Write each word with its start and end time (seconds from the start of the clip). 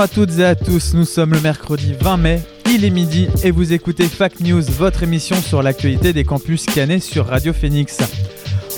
Bonjour 0.00 0.12
à 0.12 0.26
toutes 0.26 0.38
et 0.38 0.44
à 0.46 0.54
tous, 0.54 0.94
nous 0.94 1.04
sommes 1.04 1.34
le 1.34 1.40
mercredi 1.40 1.92
20 2.00 2.16
mai, 2.16 2.40
il 2.70 2.86
est 2.86 2.90
midi 2.90 3.28
et 3.44 3.50
vous 3.50 3.74
écoutez 3.74 4.04
Fact 4.04 4.40
News, 4.40 4.62
votre 4.62 5.02
émission 5.02 5.36
sur 5.36 5.62
l'actualité 5.62 6.14
des 6.14 6.24
campus 6.24 6.64
cannés 6.64 7.00
sur 7.00 7.26
Radio 7.26 7.52
Phoenix. 7.52 7.98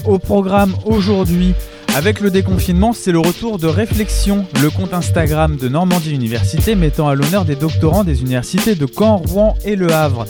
Au 0.04 0.18
programme 0.18 0.74
aujourd'hui, 0.84 1.54
avec 1.94 2.18
le 2.18 2.32
déconfinement, 2.32 2.92
c'est 2.92 3.12
le 3.12 3.20
retour 3.20 3.60
de 3.60 3.68
Réflexion, 3.68 4.46
le 4.60 4.70
compte 4.70 4.94
Instagram 4.94 5.56
de 5.56 5.68
Normandie 5.68 6.12
Université 6.12 6.74
mettant 6.74 7.08
à 7.08 7.14
l'honneur 7.14 7.44
des 7.44 7.54
doctorants 7.54 8.02
des 8.02 8.20
universités 8.20 8.74
de 8.74 8.88
Caen, 8.92 9.18
Rouen 9.18 9.56
et 9.64 9.76
Le 9.76 9.92
Havre. 9.92 10.26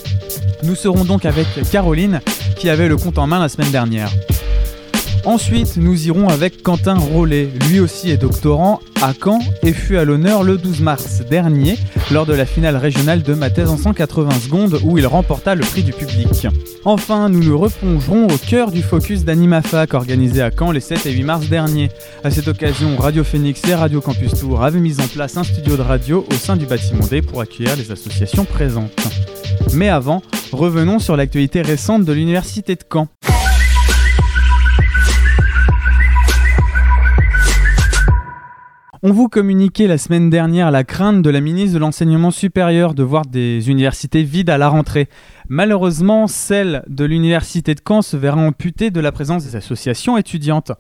Nous 0.62 0.74
serons 0.74 1.06
donc 1.06 1.24
avec 1.24 1.46
Caroline, 1.70 2.20
qui 2.56 2.68
avait 2.68 2.88
le 2.88 2.98
compte 2.98 3.16
en 3.16 3.27
main 3.27 3.40
la 3.40 3.48
semaine 3.48 3.70
dernière. 3.70 4.12
Ensuite, 5.25 5.77
nous 5.77 6.09
irons 6.09 6.29
avec 6.29 6.65
Quentin 6.65 6.97
Rollet. 6.99 7.49
Lui 7.69 7.79
aussi 7.79 8.11
est 8.11 8.17
doctorant 8.17 8.80
à 9.01 9.13
Caen 9.15 9.39
et 9.63 9.73
fut 9.73 9.97
à 9.97 10.05
l'honneur 10.05 10.43
le 10.43 10.57
12 10.57 10.80
mars 10.80 11.23
dernier 11.30 11.79
lors 12.10 12.27
de 12.27 12.33
la 12.33 12.45
finale 12.45 12.77
régionale 12.77 13.23
de 13.23 13.33
ma 13.33 13.49
thèse 13.49 13.69
en 13.69 13.77
180 13.77 14.30
secondes 14.41 14.80
où 14.83 14.99
il 14.99 15.07
remporta 15.07 15.55
le 15.55 15.63
prix 15.63 15.85
du 15.85 15.93
public. 15.93 16.49
Enfin, 16.85 17.29
nous 17.29 17.43
nous 17.43 17.57
replongerons 17.57 18.27
au 18.27 18.37
cœur 18.37 18.73
du 18.73 18.83
focus 18.83 19.24
d'AnimaFac 19.24 19.95
organisé 19.95 20.43
à 20.43 20.51
Caen 20.51 20.73
les 20.73 20.80
7 20.80 21.07
et 21.07 21.13
8 21.13 21.23
mars 21.23 21.49
dernier. 21.49 21.91
À 22.24 22.33
cette 22.33 22.49
occasion, 22.49 22.96
Radio 22.96 23.23
Phoenix 23.23 23.63
et 23.68 23.77
Radio 23.77 24.01
Campus 24.01 24.35
Tour 24.35 24.65
avaient 24.65 24.80
mis 24.80 25.01
en 25.01 25.07
place 25.07 25.37
un 25.37 25.45
studio 25.45 25.77
de 25.77 25.83
radio 25.83 26.27
au 26.29 26.35
sein 26.35 26.57
du 26.57 26.66
bâtiment 26.66 27.07
D 27.07 27.23
pour 27.23 27.41
accueillir 27.41 27.77
les 27.77 27.93
associations 27.93 28.45
présentes. 28.45 28.91
Mais 29.73 29.89
avant, 29.89 30.21
revenons 30.51 30.99
sur 30.99 31.16
l'actualité 31.16 31.63
récente 31.63 32.05
de 32.05 32.13
l'université 32.13 32.74
de 32.74 32.83
Caen. 32.93 33.07
On 39.05 39.11
vous 39.11 39.29
communiquait 39.29 39.89
la 39.89 39.99
semaine 39.99 40.31
dernière 40.31 40.71
la 40.71 40.85
crainte 40.85 41.23
de 41.23 41.31
la 41.31 41.41
ministre 41.41 41.75
de 41.75 41.81
l'Enseignement 41.81 42.31
supérieur 42.31 42.95
de 42.95 43.03
voir 43.03 43.27
des 43.27 43.69
universités 43.69 44.23
vides 44.23 44.49
à 44.49 44.59
la 44.59 44.69
rentrée. 44.69 45.09
Malheureusement, 45.55 46.29
celle 46.29 46.83
de 46.89 47.05
l'université 47.05 47.75
de 47.75 47.83
Caen 47.87 48.01
se 48.01 48.17
verra 48.17 48.41
amputée 48.41 48.91
de 48.91 49.01
la 49.01 49.13
présence 49.13 49.45
des 49.45 49.55
associations 49.55 50.17
étudiantes. 50.17 50.73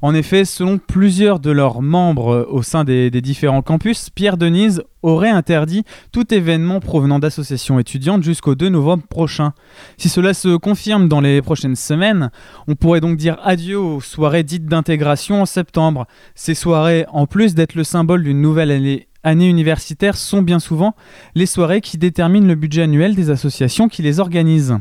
En 0.00 0.14
effet, 0.14 0.46
selon 0.46 0.78
plusieurs 0.78 1.40
de 1.40 1.50
leurs 1.50 1.82
membres 1.82 2.48
au 2.48 2.62
sein 2.62 2.84
des, 2.84 3.10
des 3.10 3.20
différents 3.20 3.60
campus, 3.60 4.08
Pierre 4.08 4.38
Denise 4.38 4.82
aurait 5.02 5.28
interdit 5.28 5.84
tout 6.10 6.32
événement 6.32 6.80
provenant 6.80 7.18
d'associations 7.18 7.78
étudiantes 7.78 8.22
jusqu'au 8.22 8.54
2 8.54 8.70
novembre 8.70 9.06
prochain. 9.06 9.52
Si 9.98 10.08
cela 10.08 10.32
se 10.32 10.56
confirme 10.56 11.06
dans 11.06 11.20
les 11.20 11.42
prochaines 11.42 11.76
semaines, 11.76 12.30
on 12.66 12.76
pourrait 12.76 13.02
donc 13.02 13.18
dire 13.18 13.36
adieu 13.42 13.78
aux 13.78 14.00
soirées 14.00 14.42
dites 14.42 14.64
d'intégration 14.64 15.42
en 15.42 15.46
septembre. 15.46 16.06
Ces 16.34 16.54
soirées, 16.54 17.04
en 17.12 17.26
plus 17.26 17.54
d'être 17.54 17.74
le 17.74 17.84
symbole 17.84 18.22
d'une 18.22 18.40
nouvelle 18.40 18.70
année 18.70 19.06
année 19.24 19.48
universitaire 19.48 20.16
sont 20.16 20.42
bien 20.42 20.60
souvent 20.60 20.94
les 21.34 21.46
soirées 21.46 21.80
qui 21.80 21.98
déterminent 21.98 22.46
le 22.46 22.54
budget 22.54 22.82
annuel 22.82 23.14
des 23.14 23.30
associations 23.30 23.88
qui 23.88 24.02
les 24.02 24.20
organisent. 24.20 24.78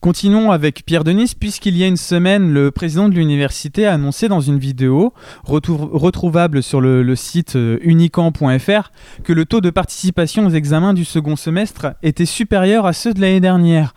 Continuons 0.00 0.52
avec 0.52 0.84
Pierre 0.84 1.04
Denis, 1.04 1.32
puisqu'il 1.38 1.76
y 1.76 1.82
a 1.82 1.86
une 1.86 1.96
semaine, 1.96 2.52
le 2.52 2.70
président 2.70 3.08
de 3.08 3.14
l'université 3.14 3.86
a 3.86 3.94
annoncé 3.94 4.28
dans 4.28 4.40
une 4.40 4.58
vidéo, 4.58 5.12
retrou- 5.44 5.88
retrouvable 5.90 6.62
sur 6.62 6.80
le, 6.80 7.02
le 7.02 7.16
site 7.16 7.56
euh, 7.56 7.78
unicamp.fr, 7.80 8.90
que 9.24 9.32
le 9.32 9.44
taux 9.46 9.60
de 9.60 9.70
participation 9.70 10.46
aux 10.46 10.50
examens 10.50 10.94
du 10.94 11.04
second 11.04 11.34
semestre 11.34 11.94
était 12.02 12.26
supérieur 12.26 12.86
à 12.86 12.92
ceux 12.92 13.14
de 13.14 13.20
l'année 13.20 13.40
dernière. 13.40 13.94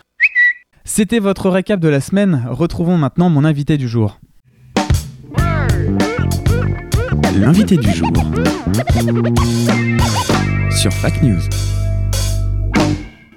C'était 0.83 1.19
votre 1.19 1.49
récap 1.49 1.79
de 1.79 1.89
la 1.89 2.01
semaine, 2.01 2.45
retrouvons 2.49 2.97
maintenant 2.97 3.29
mon 3.29 3.45
invité 3.45 3.77
du 3.77 3.87
jour. 3.87 4.19
L'invité 7.39 7.77
du 7.77 7.89
jour 7.89 8.11
sur 10.69 10.91
Fact 10.91 11.23
News. 11.23 11.39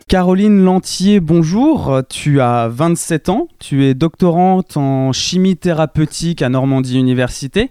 Caroline 0.08 0.64
Lantier, 0.64 1.20
bonjour. 1.20 2.02
Tu 2.08 2.40
as 2.40 2.66
27 2.68 3.28
ans, 3.28 3.46
tu 3.60 3.84
es 3.84 3.94
doctorante 3.94 4.76
en 4.76 5.12
chimie 5.12 5.56
thérapeutique 5.56 6.42
à 6.42 6.48
Normandie 6.48 6.98
Université. 6.98 7.70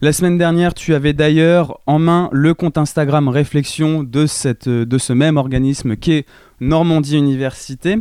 La 0.00 0.12
semaine 0.12 0.38
dernière, 0.38 0.72
tu 0.72 0.94
avais 0.94 1.14
d'ailleurs 1.14 1.80
en 1.86 1.98
main 1.98 2.28
le 2.30 2.54
compte 2.54 2.78
Instagram 2.78 3.26
Réflexion 3.28 4.04
de, 4.04 4.26
ce 4.26 5.12
même 5.12 5.36
organisme 5.36 5.96
qu'est 5.96 6.26
Normandie 6.60 7.18
Université. 7.18 7.96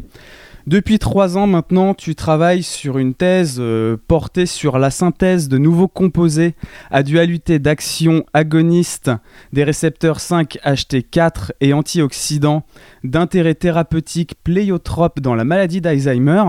Depuis 0.67 0.99
trois 0.99 1.37
ans 1.37 1.47
maintenant, 1.47 1.93
tu 1.93 2.13
travailles 2.15 2.63
sur 2.63 2.97
une 2.97 3.13
thèse 3.13 3.57
euh, 3.59 3.97
portée 4.07 4.45
sur 4.45 4.77
la 4.77 4.91
synthèse 4.91 5.49
de 5.49 5.57
nouveaux 5.57 5.87
composés 5.87 6.55
à 6.91 7.01
dualité 7.03 7.57
d'action 7.57 8.25
agoniste 8.33 9.11
des 9.53 9.63
récepteurs 9.63 10.19
5-HT4 10.19 11.51
et 11.61 11.73
antioxydants 11.73 12.63
d'intérêt 13.03 13.55
thérapeutique 13.55 14.35
pléiotrope 14.43 15.19
dans 15.19 15.35
la 15.35 15.43
maladie 15.43 15.81
d'Alzheimer. 15.81 16.43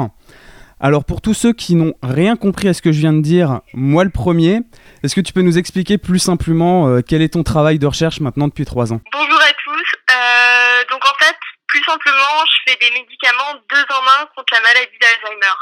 Alors 0.79 1.05
pour 1.05 1.21
tous 1.21 1.35
ceux 1.35 1.53
qui 1.53 1.75
n'ont 1.75 1.95
rien 2.03 2.37
compris 2.37 2.69
à 2.69 2.75
ce 2.75 2.83
que 2.83 2.93
je 2.93 2.99
viens 2.99 3.13
de 3.13 3.23
dire, 3.23 3.61
moi 3.73 4.05
le 4.05 4.11
premier, 4.11 4.61
est-ce 5.03 5.15
que 5.15 5.21
tu 5.21 5.33
peux 5.33 5.43
nous 5.43 5.57
expliquer 5.57 5.97
plus 5.97 6.19
simplement 6.19 6.89
euh, 6.89 7.01
quel 7.07 7.23
est 7.23 7.35
ton 7.35 7.45
travail 7.45 7.79
de 7.79 7.87
recherche 7.87 8.21
maintenant 8.21 8.49
depuis 8.49 8.65
trois 8.65 8.93
ans 8.93 9.01
à 9.43 9.53
tous. 9.65 9.89
Euh, 10.11 10.83
donc 10.91 11.03
en 11.05 11.25
fait, 11.25 11.37
plus 11.73 11.83
simplement, 11.85 12.45
je 12.45 12.71
fais 12.71 12.77
des 12.77 12.91
médicaments 12.91 13.55
deux 13.71 13.85
en 13.89 14.05
un 14.21 14.27
contre 14.37 14.53
la 14.53 14.61
maladie 14.61 14.99
d'Alzheimer. 15.01 15.57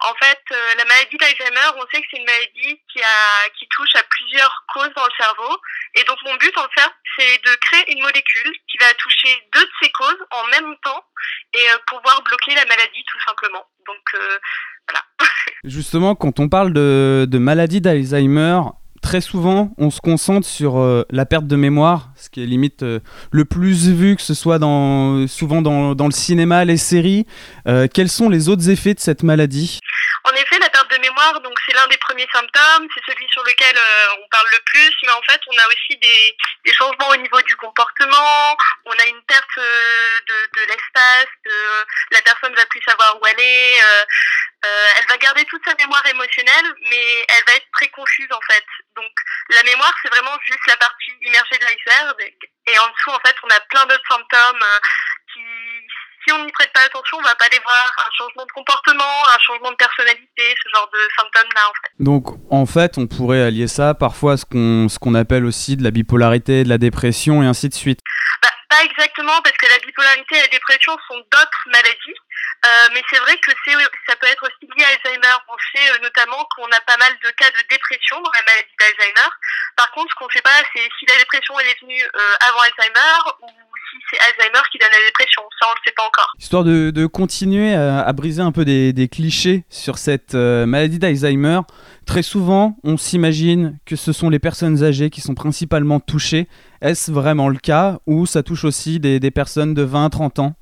En 0.00 0.14
fait, 0.14 0.38
euh, 0.52 0.74
la 0.78 0.84
maladie 0.84 1.16
d'Alzheimer, 1.16 1.74
on 1.74 1.84
sait 1.90 2.00
que 2.00 2.06
c'est 2.12 2.18
une 2.18 2.26
maladie 2.26 2.80
qui, 2.86 3.02
a, 3.02 3.50
qui 3.58 3.66
touche 3.66 3.96
à 3.96 4.04
plusieurs 4.04 4.64
causes 4.72 4.94
dans 4.94 5.04
le 5.04 5.10
cerveau. 5.18 5.56
Et 5.96 6.04
donc 6.04 6.18
mon 6.24 6.36
but, 6.36 6.56
en 6.58 6.68
fait, 6.78 6.92
c'est 7.18 7.42
de 7.42 7.56
créer 7.56 7.92
une 7.92 8.02
molécule 8.02 8.52
qui 8.70 8.78
va 8.78 8.94
toucher 8.94 9.34
deux 9.52 9.64
de 9.64 9.72
ces 9.82 9.90
causes 9.90 10.22
en 10.30 10.46
même 10.46 10.76
temps 10.84 11.04
et 11.54 11.70
euh, 11.74 11.78
pouvoir 11.88 12.22
bloquer 12.22 12.54
la 12.54 12.64
maladie 12.66 13.02
tout 13.10 13.20
simplement. 13.26 13.66
Donc 13.84 14.14
euh, 14.14 14.38
voilà. 14.88 15.04
Justement, 15.64 16.14
quand 16.14 16.38
on 16.38 16.48
parle 16.48 16.72
de 16.72 17.38
maladie 17.38 17.80
d'Alzheimer, 17.80 18.60
très 19.00 19.20
souvent, 19.20 19.70
on 19.78 19.90
se 19.90 20.00
concentre 20.00 20.46
sur 20.46 20.78
euh, 20.78 21.04
la 21.10 21.26
perte 21.26 21.46
de 21.46 21.56
mémoire, 21.56 22.08
ce 22.16 22.30
qui 22.30 22.42
est 22.42 22.46
limite 22.46 22.82
euh, 22.82 23.00
le 23.32 23.44
plus 23.44 23.88
vu, 23.88 24.16
que 24.16 24.22
ce 24.22 24.34
soit 24.34 24.58
dans, 24.58 25.26
souvent 25.26 25.62
dans, 25.62 25.94
dans 25.94 26.06
le 26.06 26.12
cinéma, 26.12 26.64
les 26.64 26.76
séries. 26.76 27.26
Euh, 27.66 27.86
quels 27.92 28.08
sont 28.08 28.28
les 28.28 28.48
autres 28.48 28.68
effets 28.70 28.94
de 28.94 29.00
cette 29.00 29.22
maladie? 29.22 29.80
En 30.24 30.32
effet, 30.32 30.58
la 30.58 30.68
perte 30.68 30.90
de 30.90 30.98
mémoire, 30.98 31.40
donc 31.40 31.54
c'est 31.66 31.74
l'un 31.74 31.86
des 31.88 31.96
premiers 31.98 32.28
symptômes, 32.32 32.86
c'est 32.94 33.12
celui 33.12 33.26
sur 33.30 33.42
lequel 33.44 33.76
on 34.20 34.28
parle 34.30 34.46
le 34.52 34.58
plus, 34.66 34.92
mais 35.04 35.12
en 35.12 35.22
fait, 35.22 35.40
on 35.46 35.56
a 35.56 35.66
aussi 35.68 35.98
des, 35.98 36.72
changements 36.72 37.08
au 37.08 37.16
niveau 37.16 37.40
du 37.42 37.56
comportement, 37.56 38.56
on 38.84 38.92
a 38.92 39.06
une 39.08 39.22
perte 39.26 39.56
de, 39.56 40.60
de 40.60 40.66
l'espace, 40.68 41.32
la 42.12 42.20
personne 42.22 42.54
va 42.54 42.66
plus 42.66 42.82
savoir 42.86 43.18
où 43.20 43.26
est, 43.26 43.80
euh, 44.64 44.88
elle 44.98 45.06
va 45.06 45.16
garder 45.18 45.44
toute 45.44 45.62
sa 45.64 45.74
mémoire 45.74 46.04
émotionnelle, 46.06 46.74
mais 46.90 47.26
elle 47.28 47.44
va 47.46 47.54
être 47.54 47.70
très 47.72 47.88
confuse 47.88 48.28
en 48.32 48.40
fait. 48.50 48.64
Donc 48.96 49.12
la 49.50 49.62
mémoire, 49.62 49.92
c'est 50.02 50.10
vraiment 50.10 50.36
juste 50.44 50.66
la 50.66 50.76
partie 50.76 51.12
immergée 51.22 51.58
de 51.58 51.64
l'iceberg, 51.64 52.16
et 52.68 52.78
en 52.78 52.88
dessous, 52.88 53.10
en 53.10 53.20
fait, 53.24 53.34
on 53.42 53.48
a 53.48 53.60
plein 53.70 53.86
d'autres 53.86 54.08
symptômes 54.10 54.62
euh, 54.62 54.78
qui, 55.32 55.40
si 56.24 56.32
on 56.32 56.44
n'y 56.44 56.52
prête 56.52 56.72
pas 56.74 56.82
attention, 56.84 57.16
on 57.18 57.22
va 57.22 57.34
pas 57.34 57.48
les 57.50 57.58
voir. 57.60 57.92
Un 58.06 58.10
changement 58.16 58.44
de 58.44 58.52
comportement, 58.52 59.24
un 59.34 59.38
changement 59.38 59.70
de 59.70 59.76
personnalité, 59.76 60.54
ce 60.62 60.68
genre 60.74 60.90
de 60.92 60.98
symptômes-là, 61.16 61.60
en 61.64 61.72
fait. 61.72 61.92
Donc, 61.98 62.26
en 62.50 62.66
fait, 62.66 62.98
on 62.98 63.06
pourrait 63.06 63.42
allier 63.42 63.68
ça 63.68 63.94
parfois 63.94 64.34
à 64.34 64.36
ce 64.36 64.44
qu'on 64.44 64.88
ce 64.88 64.98
qu'on 64.98 65.14
appelle 65.14 65.46
aussi 65.46 65.76
de 65.76 65.84
la 65.84 65.90
bipolarité, 65.90 66.64
de 66.64 66.68
la 66.68 66.78
dépression 66.78 67.42
et 67.42 67.46
ainsi 67.46 67.70
de 67.70 67.74
suite. 67.74 68.00
Bah, 68.42 68.48
pas 68.68 68.84
exactement, 68.84 69.40
parce 69.42 69.56
que 69.56 69.66
la 69.66 69.78
bipolarité 69.78 70.36
et 70.36 70.42
la 70.42 70.48
dépression 70.48 70.92
sont 71.08 71.18
d'autres 71.18 71.64
maladies. 71.72 72.18
Euh, 72.66 72.88
mais 72.92 73.02
c'est 73.10 73.20
vrai 73.20 73.36
que 73.38 73.52
ça 74.08 74.16
peut 74.16 74.26
être 74.26 74.42
aussi 74.42 74.66
lié 74.76 74.84
à 74.84 74.90
Alzheimer. 74.90 75.36
On 75.48 75.56
sait 75.72 75.90
euh, 75.94 76.02
notamment 76.02 76.42
qu'on 76.56 76.66
a 76.66 76.80
pas 76.86 76.96
mal 76.96 77.12
de 77.22 77.30
cas 77.38 77.50
de 77.50 77.62
dépression 77.70 78.20
dans 78.20 78.32
la 78.34 78.42
maladie 78.42 78.74
d'Alzheimer. 78.78 79.30
Par 79.76 79.90
contre, 79.92 80.10
ce 80.10 80.14
qu'on 80.18 80.26
ne 80.26 80.34
sait 80.34 80.42
pas, 80.42 80.58
c'est 80.74 80.82
si 80.98 81.06
la 81.06 81.18
dépression 81.18 81.54
elle 81.60 81.68
est 81.68 81.80
venue 81.80 82.02
euh, 82.02 82.46
avant 82.50 82.60
Alzheimer 82.66 83.14
ou 83.42 83.46
si 83.46 83.96
c'est 84.10 84.20
Alzheimer 84.20 84.62
qui 84.72 84.78
donne 84.78 84.90
la 84.90 85.06
dépression. 85.06 85.42
Ça, 85.60 85.66
on 85.68 85.70
ne 85.70 85.76
le 85.76 85.82
sait 85.86 85.94
pas 85.96 86.02
encore. 86.02 86.32
Histoire 86.38 86.64
de, 86.64 86.90
de 86.90 87.06
continuer 87.06 87.74
à, 87.74 88.02
à 88.02 88.12
briser 88.12 88.42
un 88.42 88.52
peu 88.52 88.64
des, 88.64 88.92
des 88.92 89.08
clichés 89.08 89.64
sur 89.70 89.98
cette 89.98 90.34
maladie 90.34 90.98
d'Alzheimer, 90.98 91.60
Très 92.08 92.22
souvent, 92.22 92.78
on 92.84 92.96
s'imagine 92.96 93.78
que 93.84 93.94
ce 93.94 94.14
sont 94.14 94.30
les 94.30 94.38
personnes 94.38 94.82
âgées 94.82 95.10
qui 95.10 95.20
sont 95.20 95.34
principalement 95.34 96.00
touchées. 96.00 96.48
Est-ce 96.80 97.12
vraiment 97.12 97.50
le 97.50 97.58
cas 97.58 97.98
ou 98.06 98.24
ça 98.24 98.42
touche 98.42 98.64
aussi 98.64 98.98
des, 98.98 99.20
des 99.20 99.30
personnes 99.30 99.74
de 99.74 99.84
20-30 99.84 100.40
ans? 100.40 100.54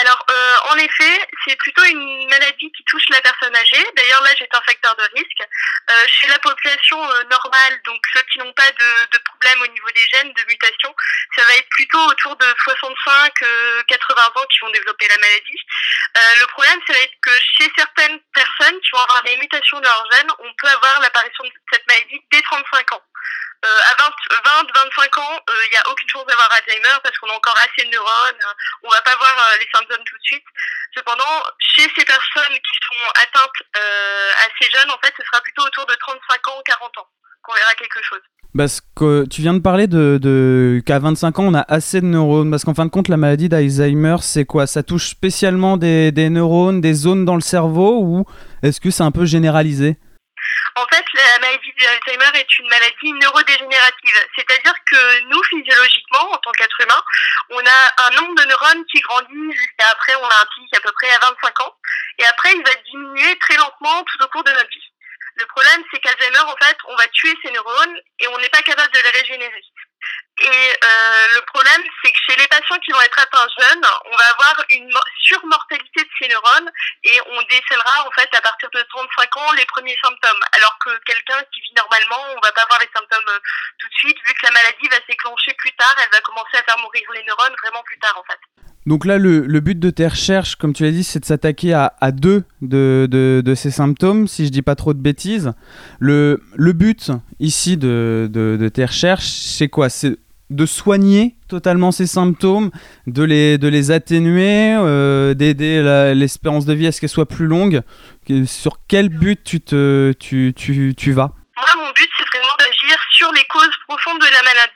Alors, 0.00 0.26
euh, 0.30 0.56
en 0.70 0.76
effet, 0.76 1.28
c'est 1.44 1.56
plutôt 1.56 1.82
une 1.84 2.28
maladie 2.28 2.70
qui 2.72 2.84
touche 2.84 3.08
la 3.08 3.20
personne 3.22 3.54
âgée. 3.56 3.84
D'ailleurs, 3.96 4.22
l'âge 4.22 4.42
est 4.42 4.54
un 4.54 4.60
facteur 4.60 4.94
de 4.96 5.02
risque. 5.14 5.42
Euh, 5.88 6.04
chez 6.08 6.26
la 6.28 6.38
population 6.40 6.98
euh, 6.98 7.24
normale, 7.30 7.80
donc 7.86 8.02
ceux 8.12 8.22
qui 8.32 8.38
n'ont 8.38 8.52
pas 8.52 8.70
de, 8.72 9.18
problème 9.18 9.62
au 9.62 9.66
niveau 9.68 9.90
des 9.94 10.06
gènes, 10.12 10.32
de 10.32 10.44
mutation, 10.48 10.94
ça 11.36 11.44
va 11.44 11.54
être 11.54 11.68
plutôt 11.70 12.00
autour 12.00 12.36
de 12.36 12.46
65, 12.64 13.32
euh, 13.42 13.82
80 13.88 14.22
ans 14.34 14.46
qui 14.50 14.58
vont 14.60 14.70
développer 14.70 15.08
la 15.08 15.18
maladie. 15.18 15.60
Le 16.40 16.46
problème, 16.46 16.80
ça 16.86 16.92
va 16.94 17.00
être 17.00 17.14
que 17.22 17.30
chez 17.58 17.70
certaines 17.76 18.18
personnes 18.34 18.80
qui 18.80 18.90
vont 18.92 19.00
avoir 19.00 19.22
des 19.22 19.36
mutations 19.36 19.78
de 19.78 19.84
leurs 19.84 20.12
gènes, 20.12 20.30
on 20.38 20.52
peut 20.58 20.68
avoir 20.68 21.00
l'apparition 21.00 21.44
de 21.44 21.52
cette 21.72 21.86
maladie 21.86 22.20
dès 22.32 22.42
35 22.42 22.92
ans. 22.92 23.02
Euh, 23.64 23.90
à 23.90 23.94
20, 23.96 24.12
20, 24.64 24.68
25 24.74 25.18
ans, 25.18 25.40
euh, 25.48 25.64
il 25.66 25.70
n'y 25.72 25.78
a 25.78 25.88
aucune 25.90 26.08
chance 26.08 26.26
d'avoir 26.26 26.48
Alzheimer 26.52 26.96
parce 27.02 27.16
qu'on 27.18 27.28
a 27.30 27.32
encore 27.32 27.56
assez 27.56 27.86
de 27.86 27.92
neurones. 27.92 28.42
euh, 28.44 28.84
on 28.84 28.90
va 28.90 29.00
pas 29.02 29.16
voir 29.16 29.32
euh, 29.32 29.56
les 29.58 29.68
symptômes 29.72 30.04
tout 30.04 30.16
de 30.16 30.22
suite. 30.22 30.44
Cependant, 30.94 31.42
chez 31.58 31.88
ces 31.96 32.04
personnes 32.04 32.54
qui 32.54 32.76
sont 32.84 33.04
atteintes 33.22 33.60
euh, 33.76 34.30
assez 34.46 34.70
jeunes, 34.70 34.90
en 34.90 34.98
fait, 35.02 35.12
ce 35.16 35.24
sera 35.24 35.40
plutôt 35.42 35.62
autour 35.62 35.86
de 35.86 35.94
35 35.94 36.48
ans 36.48 36.58
ou 36.58 36.62
40 36.64 36.98
ans 36.98 37.08
qu'on 37.42 37.54
verra 37.54 37.74
quelque 37.74 38.02
chose. 38.02 38.20
Parce 38.56 38.80
que 38.96 39.26
tu 39.28 39.42
viens 39.42 39.52
de 39.54 39.60
parler 39.60 39.86
de, 39.86 40.82
qu'à 40.86 40.98
25 40.98 41.38
ans 41.38 41.44
on 41.44 41.54
a 41.54 41.64
assez 41.68 42.00
de 42.00 42.06
neurones. 42.06 42.50
Parce 42.50 42.64
qu'en 42.64 42.74
fin 42.74 42.86
de 42.86 42.90
compte, 42.90 43.08
la 43.08 43.16
maladie 43.16 43.48
d'Alzheimer, 43.48 44.16
c'est 44.20 44.44
quoi? 44.46 44.66
Ça 44.66 44.82
touche 44.82 45.08
spécialement 45.08 45.76
des 45.76 46.12
neurones, 46.30 46.80
des 46.80 46.94
zones 46.94 47.24
dans 47.24 47.34
le 47.34 47.42
cerveau 47.42 48.00
ou 48.00 48.24
est-ce 48.62 48.80
que 48.80 48.90
c'est 48.90 49.02
un 49.02 49.12
peu 49.12 49.26
généralisé? 49.26 49.98
En 50.76 50.86
fait, 50.88 51.04
la 51.14 51.38
maladie 51.38 51.72
d'Alzheimer 51.80 52.38
est 52.38 52.58
une 52.58 52.68
maladie 52.68 53.12
neurodégénérative. 53.14 54.28
C'est-à-dire 54.36 54.74
que 54.92 55.20
nous, 55.30 55.42
physiologiquement, 55.44 56.32
en 56.32 56.36
tant 56.36 56.52
qu'être 56.52 56.80
humain, 56.82 57.02
on 57.48 57.60
a 57.64 58.06
un 58.06 58.10
nombre 58.10 58.34
de 58.42 58.46
neurones 58.46 58.84
qui 58.92 59.00
grandit 59.00 59.52
jusqu'à 59.52 59.88
après, 59.90 60.14
on 60.16 60.28
a 60.28 60.40
un 60.42 60.46
pic 60.54 60.76
à 60.76 60.80
peu 60.80 60.92
près 60.92 61.10
à 61.12 61.18
25 61.18 61.60
ans. 61.60 61.74
Et 62.18 62.26
après, 62.26 62.52
il 62.52 62.62
va 62.62 62.74
diminuer 62.90 63.38
très 63.38 63.56
lentement 63.56 64.04
tout 64.04 64.22
au 64.22 64.28
cours 64.28 64.44
de 64.44 64.52
notre 64.52 64.68
vie. 64.68 64.92
Le 65.36 65.46
problème, 65.46 65.82
c'est 65.90 66.00
qu'Alzheimer, 66.00 66.40
en 66.40 66.56
fait, 66.56 66.76
on 66.88 66.96
va 66.96 67.08
tuer 67.08 67.34
ces 67.42 67.52
neurones 67.52 67.98
et 68.18 68.28
on 68.28 68.38
n'est 68.38 68.50
pas 68.50 68.62
capable 68.62 68.92
de 68.92 69.00
les 69.00 69.18
régénérer. 69.18 69.64
Et 70.36 70.44
euh, 70.84 71.24
le 71.32 71.42
problème, 71.48 71.80
c'est 72.04 72.12
que 72.12 72.20
chez 72.28 72.36
les 72.36 72.46
patients 72.48 72.76
qui 72.84 72.92
vont 72.92 73.00
être 73.00 73.18
atteints 73.18 73.48
jeunes, 73.56 73.86
on 74.04 74.16
va 74.16 74.26
avoir 74.36 74.56
une 74.68 74.84
mo- 74.92 75.08
surmortalité 75.24 76.04
de 76.04 76.12
ces 76.20 76.28
neurones 76.28 76.68
et 77.04 77.16
on 77.32 77.40
décèlera 77.48 78.04
en 78.06 78.10
fait 78.12 78.28
à 78.36 78.42
partir 78.44 78.68
de 78.74 78.82
35 78.84 79.36
ans 79.40 79.52
les 79.56 79.64
premiers 79.64 79.96
symptômes. 80.04 80.42
Alors 80.52 80.76
que 80.84 80.92
quelqu'un 81.08 81.40
qui 81.52 81.60
vit 81.64 81.72
normalement, 81.76 82.20
on 82.36 82.40
va 82.44 82.52
pas 82.52 82.68
avoir 82.68 82.80
les 82.84 82.90
symptômes 82.92 83.28
euh, 83.32 83.40
tout 83.80 83.88
de 83.88 83.96
suite, 83.96 84.18
vu 84.28 84.32
que 84.36 84.44
la 84.44 84.52
maladie 84.52 84.88
va 84.92 85.00
s'éclencher 85.08 85.54
plus 85.56 85.72
tard, 85.80 85.96
elle 86.04 86.12
va 86.12 86.20
commencer 86.20 86.60
à 86.60 86.62
faire 86.68 86.78
mourir 86.84 87.02
les 87.16 87.24
neurones 87.24 87.56
vraiment 87.64 87.82
plus 87.88 87.98
tard 87.98 88.16
en 88.20 88.24
fait. 88.28 88.40
Donc 88.84 89.04
là, 89.04 89.18
le, 89.18 89.40
le 89.40 89.60
but 89.60 89.80
de 89.80 89.90
tes 89.90 90.06
recherches, 90.06 90.54
comme 90.54 90.72
tu 90.72 90.84
l'as 90.84 90.92
dit, 90.92 91.02
c'est 91.02 91.18
de 91.18 91.24
s'attaquer 91.24 91.72
à, 91.74 91.96
à 92.00 92.12
deux 92.12 92.44
de, 92.62 93.08
de, 93.10 93.42
de 93.44 93.54
ces 93.56 93.72
symptômes, 93.72 94.28
si 94.28 94.46
je 94.46 94.50
dis 94.50 94.62
pas 94.62 94.76
trop 94.76 94.92
de 94.94 95.00
bêtises. 95.02 95.52
Le, 95.98 96.40
le 96.54 96.72
but 96.72 97.10
ici 97.40 97.76
de, 97.76 98.28
de, 98.30 98.68
tes 98.68 98.84
recherches, 98.84 99.24
c'est 99.26 99.68
quoi? 99.68 99.88
De 100.50 100.66
soigner 100.66 101.36
totalement 101.48 101.92
ces 101.92 102.06
symptômes, 102.06 102.70
de 103.06 103.22
les, 103.24 103.58
de 103.58 103.68
les 103.68 103.90
atténuer, 103.90 104.76
euh, 104.78 105.34
d'aider 105.34 105.82
l'espérance 106.14 106.66
de 106.66 106.74
vie 106.74 106.86
à 106.86 106.92
ce 106.92 107.00
qu'elle 107.00 107.10
soit 107.10 107.26
plus 107.26 107.46
longue. 107.46 107.82
Sur 108.46 108.78
quel 108.88 109.08
but 109.08 109.42
tu, 109.42 109.60
te, 109.60 110.12
tu, 110.18 110.54
tu, 110.56 110.94
tu 110.96 111.12
vas? 111.12 111.32
Moi, 111.56 111.84
mon 111.84 111.90
but, 111.92 112.10
c'est 112.18 112.38
vraiment 112.38 112.54
d'agir 112.58 112.96
sur 113.10 113.32
les 113.32 113.44
causes 113.44 113.76
profondes 113.88 114.20
de 114.20 114.26
la 114.26 114.42
maladie. 114.42 114.72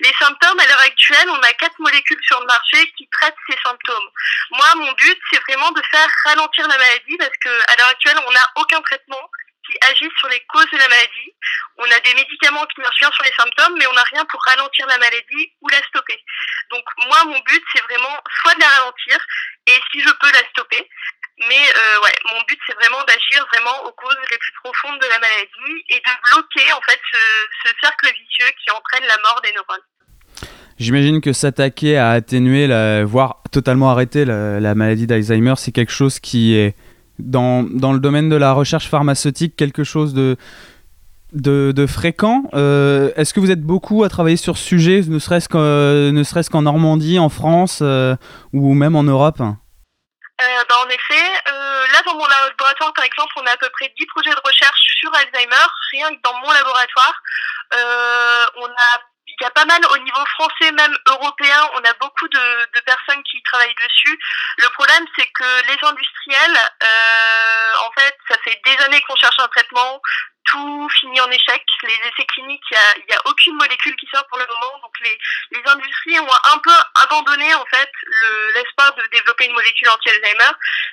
Les 0.00 0.12
symptômes, 0.18 0.58
à 0.60 0.66
l'heure 0.66 0.86
actuelle, 0.86 1.28
on 1.30 1.42
a 1.42 1.52
quatre 1.58 1.78
molécules 1.80 2.22
sur 2.22 2.38
le 2.40 2.46
marché 2.46 2.78
qui 2.96 3.08
traitent 3.10 3.34
ces 3.50 3.56
symptômes. 3.64 4.08
Moi, 4.52 4.66
mon 4.76 4.92
but, 4.92 5.18
c'est 5.30 5.40
vraiment 5.48 5.72
de 5.72 5.82
faire 5.90 6.08
ralentir 6.26 6.68
la 6.68 6.78
maladie 6.78 7.16
parce 7.18 7.36
que 7.42 7.48
à 7.48 7.76
l'heure 7.76 7.90
actuelle, 7.90 8.18
on 8.26 8.32
n'a 8.32 8.46
aucun 8.62 8.80
traitement 8.82 9.22
qui 9.68 9.76
agisse 9.90 10.16
sur 10.18 10.28
les 10.28 10.40
causes 10.48 10.70
de 10.72 10.78
la 10.78 10.88
maladie. 10.88 11.30
On 11.76 11.84
a 11.84 12.00
des 12.00 12.14
médicaments 12.14 12.64
qui 12.66 12.80
bien 12.80 13.12
sur 13.12 13.24
les 13.24 13.36
symptômes, 13.36 13.76
mais 13.78 13.86
on 13.86 13.92
n'a 13.92 14.02
rien 14.04 14.24
pour 14.24 14.40
ralentir 14.44 14.86
la 14.88 14.98
maladie 14.98 15.52
ou 15.60 15.68
la 15.68 15.82
stopper. 15.88 16.18
Donc, 16.70 16.84
moi, 17.06 17.24
mon 17.26 17.38
but, 17.38 17.62
c'est 17.72 17.82
vraiment 17.82 18.16
soit 18.40 18.54
de 18.54 18.60
la 18.60 18.68
ralentir, 18.68 19.18
et 19.66 19.78
si 19.92 20.00
je 20.00 20.10
peux 20.18 20.32
la 20.32 20.48
stopper, 20.50 20.88
mais 21.46 21.54
euh, 21.54 22.02
ouais, 22.02 22.14
mon 22.32 22.40
but 22.48 22.58
c'est 22.66 22.74
vraiment 22.74 23.04
d'agir 23.04 23.46
vraiment 23.52 23.84
aux 23.84 23.92
causes 23.92 24.16
les 24.30 24.38
plus 24.38 24.52
profondes 24.64 24.98
de 24.98 25.06
la 25.06 25.20
maladie 25.20 25.84
et 25.88 26.00
de 26.00 26.30
bloquer 26.30 26.72
en 26.72 26.80
fait 26.80 26.98
ce, 27.12 27.18
ce 27.64 27.72
cercle 27.80 28.06
vicieux 28.06 28.50
qui 28.58 28.70
entraîne 28.72 29.06
la 29.06 29.18
mort 29.18 29.40
des 29.44 29.52
neurones. 29.52 29.86
J'imagine 30.78 31.20
que 31.20 31.32
s'attaquer 31.32 31.96
à 31.96 32.10
atténuer, 32.10 32.66
voire 33.04 33.42
totalement 33.52 33.90
arrêter 33.90 34.24
la 34.24 34.74
maladie 34.74 35.06
d'Alzheimer, 35.06 35.54
c'est 35.56 35.72
quelque 35.72 35.92
chose 35.92 36.20
qui 36.20 36.56
est 36.56 36.76
dans, 37.18 37.62
dans 37.62 37.92
le 37.92 38.00
domaine 38.00 38.28
de 38.28 38.36
la 38.36 38.52
recherche 38.52 38.88
pharmaceutique, 38.88 39.56
quelque 39.56 39.84
chose 39.84 40.14
de, 40.14 40.36
de, 41.32 41.86
fréquent. 41.86 42.44
Euh, 42.54 43.10
Est-ce 43.16 43.34
que 43.34 43.40
vous 43.40 43.50
êtes 43.50 43.62
beaucoup 43.62 44.04
à 44.04 44.08
travailler 44.08 44.36
sur 44.36 44.56
ce 44.56 44.64
sujet, 44.64 45.02
ne 45.06 45.18
serait-ce 45.18 45.48
qu'en 45.48 45.58
ne 45.60 46.22
serait-ce 46.22 46.50
qu'en 46.50 46.62
Normandie, 46.62 47.18
en 47.18 47.28
France 47.28 47.80
euh, 47.82 48.16
ou 48.52 48.74
même 48.74 48.96
en 48.96 49.02
Europe? 49.02 49.40
Euh, 49.40 50.44
bah, 50.68 50.74
en 50.84 50.88
effet, 50.88 51.26
là 51.92 52.00
dans 52.06 52.14
mon 52.14 52.26
laboratoire 52.26 52.92
par 52.94 53.04
exemple, 53.04 53.32
on 53.36 53.46
a 53.46 53.50
à 53.50 53.56
peu 53.56 53.68
près 53.72 53.92
10 53.98 54.06
projets 54.06 54.30
de 54.30 54.40
recherche 54.44 54.80
sur 55.00 55.10
Alzheimer, 55.14 55.66
rien 55.92 56.10
que 56.10 56.20
dans 56.22 56.34
mon 56.40 56.52
laboratoire. 56.52 57.14
On 58.56 58.66
a 58.66 59.07
il 59.40 59.44
y 59.44 59.46
a 59.46 59.50
pas 59.50 59.64
mal 59.64 59.80
au 59.92 59.98
niveau 59.98 60.24
français, 60.26 60.72
même 60.72 60.96
européen, 61.06 61.70
on 61.74 61.84
a 61.84 61.92
beaucoup 61.94 62.28
de, 62.28 62.72
de 62.74 62.80
personnes 62.80 63.22
qui 63.22 63.42
travaillent 63.42 63.74
dessus. 63.74 64.18
Le 64.58 64.68
problème, 64.70 65.06
c'est 65.16 65.26
que 65.26 65.66
les 65.68 65.78
industriels, 65.88 66.58
euh, 66.82 67.72
en 67.86 67.92
fait, 67.92 68.16
ça 68.28 68.36
fait 68.44 68.60
des 68.64 68.76
années 68.84 69.00
qu'on 69.02 69.16
cherche 69.16 69.38
un 69.38 69.48
traitement, 69.48 70.00
tout 70.44 70.88
finit 71.00 71.20
en 71.20 71.30
échec. 71.30 71.62
Les 71.82 71.94
essais 71.94 72.26
cliniques, 72.26 72.64
il 72.70 72.74
y 72.74 73.12
a, 73.12 73.14
y 73.14 73.16
a 73.16 73.20
aucune 73.26 73.54
molécule 73.56 73.94
qui 73.96 74.08
sort 74.12 74.26
pour 74.28 74.38
le 74.38 74.46
moment, 74.46 74.78
donc 74.82 74.94
les, 75.00 75.18
les 75.52 75.62
industries 75.66 76.18
ont 76.18 76.32
un 76.54 76.58
peu 76.58 76.72
abandonné 77.04 77.54
en 77.54 77.66
fait 77.66 77.90
le- 78.02 78.52
l'espoir 78.54 78.94
de 78.94 79.06
développer 79.12 79.44
une 79.44 79.52
molécule 79.52 79.88
anti-Alzheimer, 79.90 80.50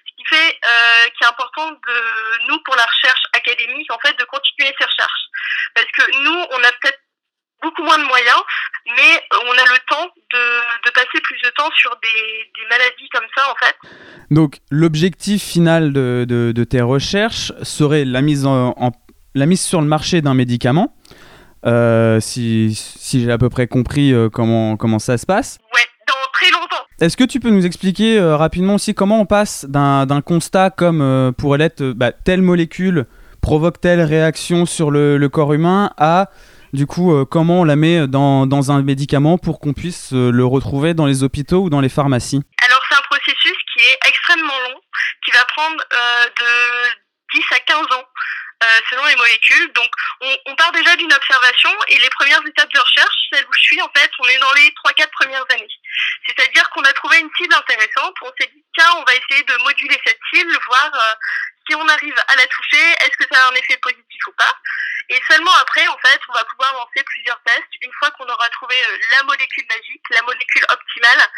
ce 0.07 0.15
qui 0.18 0.25
fait 0.27 0.59
euh, 0.65 1.06
qu'il 1.09 1.25
est 1.25 1.30
important 1.30 1.71
de 1.71 2.47
nous 2.47 2.59
pour 2.63 2.75
la 2.75 2.86
recherche 2.86 3.24
académique 3.33 3.92
en 3.92 4.00
fait 4.00 4.13
de 4.19 4.25
continuer 4.25 4.75
ces 4.77 4.86
recherches, 4.86 5.25
parce 5.74 5.88
que 5.88 6.18
nous 6.19 6.45
on 6.51 6.63
a 6.63 6.71
peut-être 6.74 7.00
beaucoup 7.66 7.84
moins 7.84 7.98
de 7.98 8.07
moyens, 8.07 8.42
mais 8.95 9.12
on 9.50 9.52
a 9.52 9.66
le 9.74 9.80
temps 9.90 10.07
de, 10.34 10.44
de 10.88 10.92
passer 10.94 11.19
plus 11.24 11.40
de 11.44 11.50
temps 11.57 11.69
sur 11.76 11.92
des, 12.04 12.19
des 12.56 12.68
maladies 12.69 13.10
comme 13.12 13.28
ça 13.36 13.44
en 13.52 13.56
fait. 13.66 13.76
Donc 14.31 14.60
l'objectif 14.69 15.44
final 15.44 15.92
de, 15.94 16.26
de- 16.28 16.52
de 16.54 16.64
tes 16.64 16.81
recherches 16.81 17.52
serait 17.64 18.06
la 18.06 18.22
mise, 18.22 18.45
en, 18.45 18.74
en- 18.78 18.92
la 19.34 19.45
mise 19.45 19.62
sur 19.62 19.81
le 19.81 19.88
marché 19.88 20.22
d'un 20.22 20.34
médicament, 20.34 20.95
euh, 21.66 22.19
si, 22.19 22.76
si 22.76 23.24
j'ai 23.24 23.31
à 23.31 23.38
peu 23.38 23.50
près 23.50 23.68
compris 23.68 24.14
euh, 24.14 24.30
comment, 24.30 24.78
comment 24.78 25.00
ça 25.00 25.18
se 25.18 25.26
passe. 25.26 25.57
Ouais, 25.74 25.81
dans 26.07 26.31
très 26.34 26.52
longtemps. 26.52 26.84
Est-ce 27.02 27.18
que 27.18 27.24
tu 27.24 27.40
peux 27.40 27.50
nous 27.50 27.66
expliquer 27.66 28.18
euh, 28.19 28.38
rapidement 28.38 28.76
aussi 28.76 28.94
comment 28.94 29.19
on 29.19 29.26
passe 29.26 29.66
d'un 29.68 30.22
constat 30.24 30.69
comme 30.69 31.34
pourrait 31.38 31.57
l'être 31.57 31.84
bah, 31.84 32.12
telle 32.12 32.42
molécule 32.42 33.06
provoque 33.42 33.80
telle 33.81 34.02
réaction 34.02 34.66
sur 34.66 34.90
le, 34.92 35.18
le 35.18 35.30
corps 35.30 35.54
humain 35.54 35.92
à 35.98 36.30
du 36.76 36.86
coup 36.86 37.16
euh, 37.16 37.26
comment 37.26 37.62
on 37.62 37.64
la 37.64 37.76
met 37.76 38.08
dans, 38.08 38.72
un 38.72 38.82
médicament 38.84 39.38
pour 39.38 39.60
qu'on 39.60 39.74
puisse 39.74 40.14
euh, 40.14 40.32
le 40.32 40.46
retrouver 40.46 40.94
dans 40.94 41.06
les 41.06 41.24
hôpitaux 41.24 41.64
ou 41.64 41.70
dans 41.70 41.82
les 41.82 41.90
pharmacies? 41.90 42.42
Alors 42.64 42.82
c'est 42.88 42.96
un 42.96 43.08
processus 43.10 43.58
qui 43.74 43.80
est 43.80 44.00
extrêmement 44.08 44.60
long, 44.70 44.80
qui 45.24 45.32
va 45.32 45.46
prendre 45.46 45.82
euh, 45.94 46.26
de 46.26 47.40
10 47.40 47.44
à 47.52 47.60
15 47.60 47.78
ans 47.98 48.06
selon 48.90 49.06
les 49.06 49.16
molécules. 49.16 49.72
Donc 49.74 49.90
on, 50.22 50.56
part 50.56 50.72
déjà 50.72 50.96
d'une 50.96 51.14
observation 51.14 51.70
et 51.88 52.00
les 52.00 52.10
premières 52.10 52.42
étapes 52.48 52.74
de 52.74 52.80
recherche, 52.80 53.16
celle 53.32 53.46
où 53.46 53.54
je 53.54 53.62
suis 53.62 53.82
en 53.82 53.90
fait, 53.96 54.10
on 54.18 54.28
est 54.28 54.40
dans 54.40 54.54
les 54.54 54.74
3-4 54.84 55.08
premières 55.12 55.46
années. 55.52 55.68
C'est-à-dire 56.26 56.68
qu'on 56.72 56.82
a 56.82 56.94
trouvé 56.94 57.20
une 57.20 57.30
cible 57.38 57.54
intéressante, 57.54 58.16
on 58.24 58.32
s'est 58.40 58.50
dit 58.56 58.64
tiens 58.76 58.90
on 58.98 59.04
va 59.04 59.14
essayer 59.14 59.44
de 59.44 59.64
moduler 59.64 60.00
cette 60.04 60.20
cible, 60.34 60.58
voir 60.66 60.90
si 61.70 61.76
on 61.76 61.88
arrive 61.88 62.16
à 62.28 62.36
la 62.38 62.48
toucher, 62.48 62.86
est-ce 63.02 63.18
que 63.18 63.28
ça 63.32 63.40
a 63.44 63.52
un 63.52 63.56
effet 63.56 63.78
positif 63.78 64.28
ou 64.28 64.32
pas? 64.32 64.54
Et 65.09 65.21
seulement 65.30 65.54
après, 65.62 65.88
en 65.88 65.97
fait, 65.97 66.19
on 66.30 66.33
va 66.33 66.44
pouvoir 66.45 66.74
lancer 66.74 67.04
plusieurs 67.04 67.40
tests. 67.44 67.76
Une 67.81 67.92
fois 67.94 68.09
qu'on 68.12 68.28
aura 68.28 68.50
trouvé 68.50 68.76
euh, 68.76 68.97
la 69.18 69.24
molécule 69.24 69.66
magique, 69.69 70.02
la 70.09 70.21
molécule 70.24 70.66
optimale, 70.69 71.30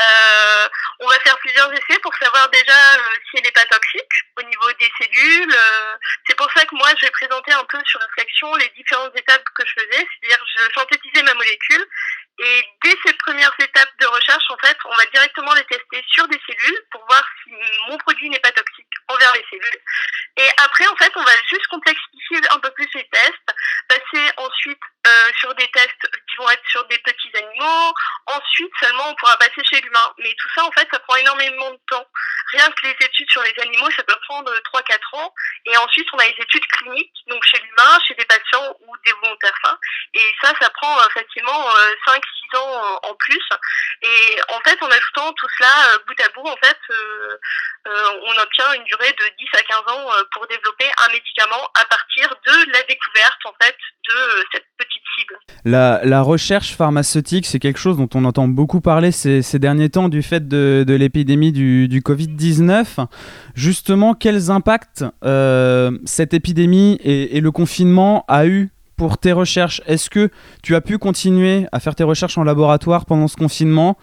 euh, 0.00 0.68
on 1.00 1.08
va 1.08 1.18
faire 1.20 1.38
plusieurs 1.38 1.72
essais 1.72 1.98
pour 2.02 2.14
savoir 2.16 2.48
déjà 2.50 2.72
euh, 2.72 3.16
si 3.30 3.38
elle 3.38 3.44
n'est 3.44 3.50
pas 3.52 3.64
toxique 3.64 4.12
au 4.36 4.42
niveau 4.42 4.72
des 4.78 4.90
cellules. 5.00 5.54
euh. 5.54 5.96
c'est 6.26 6.36
pour 6.36 6.50
ça 6.52 6.64
que 6.66 6.74
moi, 6.74 6.88
j'ai 7.00 7.10
présenté 7.10 7.52
un 7.52 7.64
peu 7.64 7.78
sur 7.86 8.00
réflexion 8.00 8.54
les 8.56 8.68
différentes 8.76 9.16
étapes 9.16 9.44
que 9.54 9.64
je 9.66 9.72
faisais, 9.72 10.06
c'est-à-dire 10.20 10.44
je 10.58 10.72
synthétisais 10.74 11.22
ma 11.22 11.34
molécule 11.34 11.86
et 12.38 12.64
dès 12.84 12.94
ces 13.04 13.14
premières 13.14 13.54
étapes 13.58 13.92
de 13.98 14.06
recherche, 14.06 14.44
en 14.50 14.58
fait, 14.58 14.76
on 14.84 14.94
va 14.94 15.06
directement 15.06 15.54
les 15.54 15.64
tester 15.64 16.04
sur 16.08 16.28
des 16.28 16.38
cellules 16.46 16.82
pour 16.90 17.02
voir 17.06 17.24
si 17.42 17.50
mon 17.88 17.96
produit 17.96 18.28
n'est 18.28 18.40
pas 18.40 18.52
toxique 18.52 18.86
envers 19.08 19.32
les 19.32 19.44
cellules. 19.50 19.80
Et 20.36 20.48
après, 20.58 20.86
en 20.86 20.96
fait, 20.96 21.12
on 21.16 21.24
va 21.24 21.32
juste 21.48 21.66
complexifier 21.68 22.38
un 22.50 22.58
peu 22.58 22.70
plus 22.72 22.88
les 22.94 23.08
tests, 23.08 23.54
passer 23.88 24.30
ensuite 24.36 24.80
euh, 25.06 25.30
sur 25.38 25.45
des 25.56 25.68
tests 25.68 26.10
qui 26.28 26.36
vont 26.38 26.50
être 26.50 26.66
sur 26.68 26.86
des 26.88 26.98
petits 26.98 27.30
animaux. 27.36 27.94
Ensuite, 28.26 28.72
seulement, 28.80 29.08
on 29.08 29.14
pourra 29.14 29.36
passer 29.38 29.62
chez 29.64 29.80
l'humain. 29.80 30.12
Mais 30.18 30.34
tout 30.38 30.48
ça, 30.54 30.64
en 30.64 30.72
fait, 30.72 30.88
ça 30.92 30.98
prend 31.00 31.16
énormément 31.16 31.70
de 31.70 31.80
temps. 31.88 32.06
Rien 32.52 32.68
que 32.70 32.86
les 32.86 33.06
études 33.06 33.30
sur 33.30 33.42
les 33.42 33.54
animaux, 33.62 33.90
ça 33.96 34.02
peut 34.04 34.18
prendre 34.28 34.52
3-4 34.72 35.16
ans. 35.18 35.34
Et 35.66 35.76
ensuite, 35.76 36.06
on 36.12 36.18
a 36.18 36.24
les 36.24 36.36
études 36.38 36.66
cliniques, 36.66 37.12
donc 37.28 37.42
chez 37.44 37.58
l'humain, 37.58 37.98
chez 38.06 38.14
des 38.14 38.24
patients 38.24 38.76
ou 38.80 38.96
des 39.04 39.12
volontaires. 39.22 39.78
Et 40.14 40.34
ça, 40.42 40.52
ça 40.60 40.70
prend 40.70 40.98
euh, 41.00 41.08
facilement 41.14 41.68
5-6 42.06 42.56
ans 42.58 42.84
euh, 42.84 43.08
en 43.10 43.14
plus. 43.14 43.48
Et 44.02 44.40
en 44.50 44.60
fait, 44.60 44.80
en 44.82 44.90
ajoutant 44.90 45.32
tout 45.32 45.48
cela 45.58 45.94
euh, 45.94 45.98
bout 46.06 46.20
à 46.20 46.28
bout, 46.30 46.48
en 46.48 46.56
fait, 46.56 46.78
euh, 46.90 47.38
euh, 47.86 47.90
on 48.26 48.42
obtient 48.42 48.64
une 48.74 48.84
durée 48.84 49.12
de 49.12 49.24
10 49.38 49.46
à 49.58 49.62
15 49.62 49.78
ans 49.94 50.10
euh, 50.12 50.22
pour 50.32 50.46
développer 50.48 50.86
un 51.06 51.12
médicament 51.12 51.70
à 51.74 51.84
partir 51.84 52.28
de 52.46 52.72
la 52.72 52.82
découverte, 52.82 53.38
en 53.44 53.54
fait, 53.62 53.76
de 54.08 54.14
euh, 54.14 54.42
cette 54.52 54.66
petite 54.76 55.02
cible. 55.16 55.38
La, 55.64 56.00
la 56.04 56.22
recherche 56.22 56.76
pharmaceutique, 56.76 57.46
c'est 57.46 57.58
quelque 57.58 57.78
chose 57.78 57.96
dont 57.96 58.08
on 58.16 58.24
entend 58.24 58.48
beaucoup 58.48 58.80
parler 58.80 59.12
ces, 59.12 59.42
derniers 59.58 59.90
temps 59.90 60.08
du 60.08 60.22
fait 60.22 60.48
de, 60.48 60.84
l'épidémie 60.88 61.52
du, 61.52 61.86
du 61.86 62.00
Covid-19. 62.00 63.06
Justement, 63.54 64.14
quels 64.14 64.50
impacts 64.50 65.04
euh, 65.24 65.90
cette 66.06 66.32
épidémie 66.32 66.98
et, 67.04 67.40
le 67.40 67.50
confinement 67.50 68.24
a 68.26 68.46
eu 68.46 68.70
pour 68.96 69.18
tes 69.18 69.32
recherches? 69.32 69.82
Est-ce 69.86 70.08
que 70.08 70.30
tu 70.62 70.74
as 70.74 70.80
pu 70.80 70.96
continuer 70.96 71.66
à 71.72 71.80
faire 71.80 71.94
tes 71.94 72.04
recherches 72.04 72.38
en 72.38 72.44
laboratoire 72.44 73.04
pendant 73.04 73.28
ce 73.28 73.36
confinement 73.36 73.98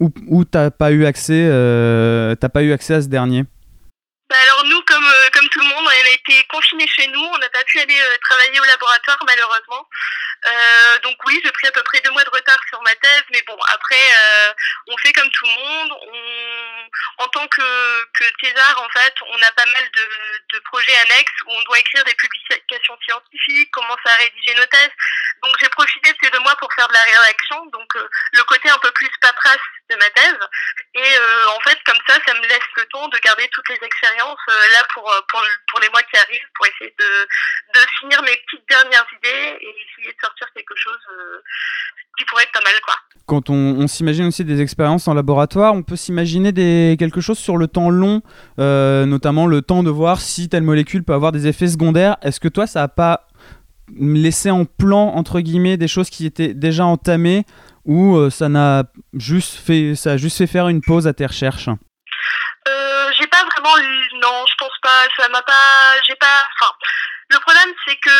ou, 0.00 0.08
ou 0.26 0.44
t'as 0.46 0.70
pas 0.70 0.90
eu 0.92 1.04
accès, 1.04 1.46
euh, 1.46 2.34
pas 2.34 2.62
eu 2.62 2.72
accès 2.72 2.94
à 2.94 3.02
ce 3.02 3.08
dernier? 3.08 3.44
Bah 4.30 4.36
alors 4.44 4.64
nous, 4.64 4.80
comme, 4.86 5.04
euh, 5.04 5.28
comme 5.34 5.48
tout 5.50 5.60
le 5.60 5.66
monde, 5.66 5.84
on 5.84 5.88
a 5.88 6.14
été 6.14 6.46
confinés 6.48 6.86
chez 6.86 7.06
nous, 7.08 7.20
on 7.20 7.38
n'a 7.38 7.48
pas 7.50 7.64
pu 7.66 7.80
aller 7.80 7.98
travailler 8.22 8.60
au 8.60 8.64
laboratoire 8.64 9.18
malheureusement. 9.26 9.84
Euh, 10.46 10.98
donc 11.00 11.16
oui, 11.26 11.40
j'ai 11.44 11.52
pris 11.52 11.66
à 11.66 11.72
peu 11.72 11.82
près 11.82 12.00
deux 12.00 12.10
mois 12.10 12.24
de 12.24 12.30
retard 12.30 12.58
sur 12.68 12.80
ma 12.82 12.94
thèse, 12.96 13.24
mais 13.30 13.42
bon, 13.46 13.58
après, 13.74 13.94
euh, 13.96 14.52
on 14.88 14.96
fait 14.98 15.12
comme 15.12 15.30
tout 15.30 15.46
le 15.46 15.52
monde. 15.52 15.92
On, 16.02 17.24
en 17.24 17.28
tant 17.28 17.46
que, 17.48 18.04
que 18.18 18.24
thésard, 18.40 18.82
en 18.82 18.88
fait, 18.98 19.14
on 19.28 19.42
a 19.42 19.52
pas 19.52 19.66
mal 19.66 19.90
de, 19.92 20.08
de 20.54 20.58
projets 20.60 20.96
annexes 20.98 21.42
où 21.46 21.52
on 21.52 21.62
doit 21.62 21.78
écrire 21.78 22.04
des 22.04 22.14
publications 22.14 22.98
scientifiques, 23.04 23.70
commencer 23.70 24.08
à 24.08 24.16
rédiger 24.16 24.54
nos 24.54 24.66
thèses. 24.66 24.90
Donc 25.42 25.54
j'ai 25.60 25.68
profité 25.68 26.12
de 26.12 26.18
ces 26.22 26.30
deux 26.30 26.40
mois 26.40 26.56
pour 26.56 26.72
faire 26.74 26.88
de 26.88 26.94
la 26.94 27.02
rédaction, 27.02 27.66
donc 27.66 27.94
euh, 27.96 28.08
le 28.32 28.42
côté 28.44 28.70
un 28.70 28.78
peu 28.78 28.90
plus 28.92 29.10
paperasse 29.20 29.58
de 29.90 29.96
ma 29.96 30.10
thèse. 30.10 30.38
Et 30.94 31.16
euh, 31.18 31.48
en 31.48 31.60
fait, 31.60 31.78
comme 31.84 32.00
ça, 32.08 32.18
ça 32.26 32.34
me 32.34 32.46
laisse 32.46 32.70
le 32.76 32.86
temps 32.86 33.08
de 33.08 33.18
garder 33.18 33.48
toutes 33.48 33.68
les 33.68 33.78
expériences 33.82 34.40
euh, 34.48 34.68
là 34.72 34.84
pour, 34.94 35.04
pour, 35.28 35.46
pour 35.70 35.80
les 35.80 35.88
mois 35.90 36.02
qui 36.02 36.16
arrivent, 36.16 36.48
pour 36.54 36.66
essayer 36.66 36.94
de, 36.98 37.28
de 37.74 37.86
finir 37.98 38.22
mes 38.22 38.36
petites 38.36 38.68
dernières 38.68 39.06
idées 39.12 39.58
et 39.60 39.68
essayer 39.68 40.12
de 40.12 40.20
sortir 40.30 40.48
quelque 40.54 40.74
chose 40.76 40.98
euh, 41.12 41.38
qui 42.18 42.24
pourrait 42.26 42.44
être 42.44 42.52
pas 42.52 42.62
mal, 42.62 42.74
quoi. 42.84 42.94
Quand 43.26 43.50
on, 43.50 43.54
on 43.54 43.86
s'imagine 43.86 44.26
aussi 44.26 44.44
des 44.44 44.60
expériences 44.60 45.08
en 45.08 45.14
laboratoire, 45.14 45.74
on 45.74 45.82
peut 45.82 45.96
s'imaginer 45.96 46.52
des, 46.52 46.96
quelque 46.98 47.20
chose 47.20 47.38
sur 47.38 47.56
le 47.56 47.68
temps 47.68 47.90
long, 47.90 48.22
euh, 48.58 49.06
notamment 49.06 49.46
le 49.46 49.62
temps 49.62 49.82
de 49.82 49.90
voir 49.90 50.20
si 50.20 50.48
telle 50.48 50.62
molécule 50.62 51.04
peut 51.04 51.14
avoir 51.14 51.32
des 51.32 51.46
effets 51.46 51.68
secondaires. 51.68 52.16
Est-ce 52.22 52.40
que 52.40 52.48
toi, 52.48 52.66
ça 52.66 52.82
a 52.82 52.88
pas 52.88 53.28
laissé 53.98 54.50
en 54.50 54.64
plan, 54.64 55.14
entre 55.14 55.40
guillemets, 55.40 55.76
des 55.76 55.88
choses 55.88 56.10
qui 56.10 56.26
étaient 56.26 56.54
déjà 56.54 56.84
entamées 56.84 57.44
ou 57.84 58.16
euh, 58.16 58.30
ça, 58.30 58.48
n'a 58.48 58.84
juste 59.14 59.54
fait, 59.54 59.94
ça 59.94 60.12
a 60.12 60.16
juste 60.16 60.38
fait 60.38 60.46
faire 60.46 60.68
une 60.68 60.80
pause 60.80 61.06
à 61.06 61.12
tes 61.12 61.26
recherches? 61.26 61.68
Euh, 61.68 63.10
j'ai 63.18 63.26
pas 63.26 63.44
vraiment 63.44 63.76
lu, 63.76 64.08
non, 64.20 64.44
je 64.46 64.54
pense 64.58 64.78
pas, 64.82 65.06
ça 65.16 65.28
m'a 65.28 65.42
pas, 65.42 65.96
j'ai 66.06 66.14
pas, 66.16 66.44
enfin, 66.60 66.72
le 67.30 67.38
problème 67.38 67.72
c'est 67.86 67.96
que 67.96 68.10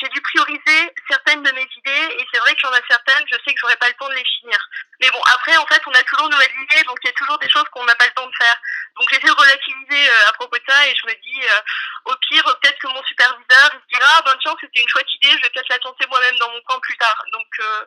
j'ai 0.00 0.08
dû 0.08 0.20
prioriser 0.22 0.94
certaines 1.10 1.42
de 1.42 1.52
mes 1.52 1.68
idées 1.76 2.16
et 2.18 2.26
c'est 2.32 2.40
vrai 2.40 2.54
que 2.54 2.60
j'en 2.60 2.72
ai 2.74 2.80
certaines, 2.88 3.24
je 3.30 3.36
sais 3.44 3.52
que 3.52 3.60
j'aurai 3.60 3.76
pas 3.76 3.88
le 3.88 3.94
temps 3.94 4.08
de 4.08 4.14
les 4.14 4.24
finir. 4.40 4.58
Mais 5.00 5.10
bon, 5.10 5.20
après 5.34 5.56
en 5.58 5.66
fait, 5.66 5.82
on 5.86 5.92
a 5.92 6.02
toujours 6.04 6.28
de 6.28 6.34
nouvelles 6.34 6.62
idées, 6.62 6.84
donc 6.84 6.96
il 7.02 7.08
y 7.08 7.10
a 7.10 7.12
toujours 7.12 7.38
des 7.38 7.50
choses 7.50 7.68
qu'on 7.70 7.84
n'a 7.84 7.94
pas 7.96 8.06
le 8.06 8.12
temps 8.12 8.26
de 8.26 8.36
faire. 8.40 8.56
Donc 8.96 9.08
j'essaie 9.10 9.26
de 9.26 9.40
relativiser 9.40 10.08
euh, 10.08 10.28
à 10.28 10.32
propos 10.32 10.56
de 10.56 10.64
ça 10.66 10.86
et 10.86 10.94
je 10.94 11.06
me 11.06 11.14
dis, 11.20 11.42
euh, 11.42 11.60
au 12.06 12.16
pire, 12.28 12.44
peut-être 12.44 12.78
que 12.78 12.88
mon 12.88 13.02
superviseur 13.04 13.70
il 13.74 13.80
se 13.80 13.98
dira, 13.98 14.10
ah 14.18 14.22
ben 14.24 14.36
tiens, 14.40 14.56
c'était 14.60 14.80
une 14.80 14.88
chouette 14.88 15.14
idée, 15.20 15.36
je 15.36 15.42
vais 15.42 15.50
peut-être 15.50 15.68
la 15.68 15.78
tenter 15.78 16.06
moi-même 16.08 16.36
dans 16.38 16.50
mon 16.50 16.60
coin 16.62 16.80
plus 16.80 16.96
tard. 16.96 17.24
Donc 17.32 17.48
euh, 17.60 17.84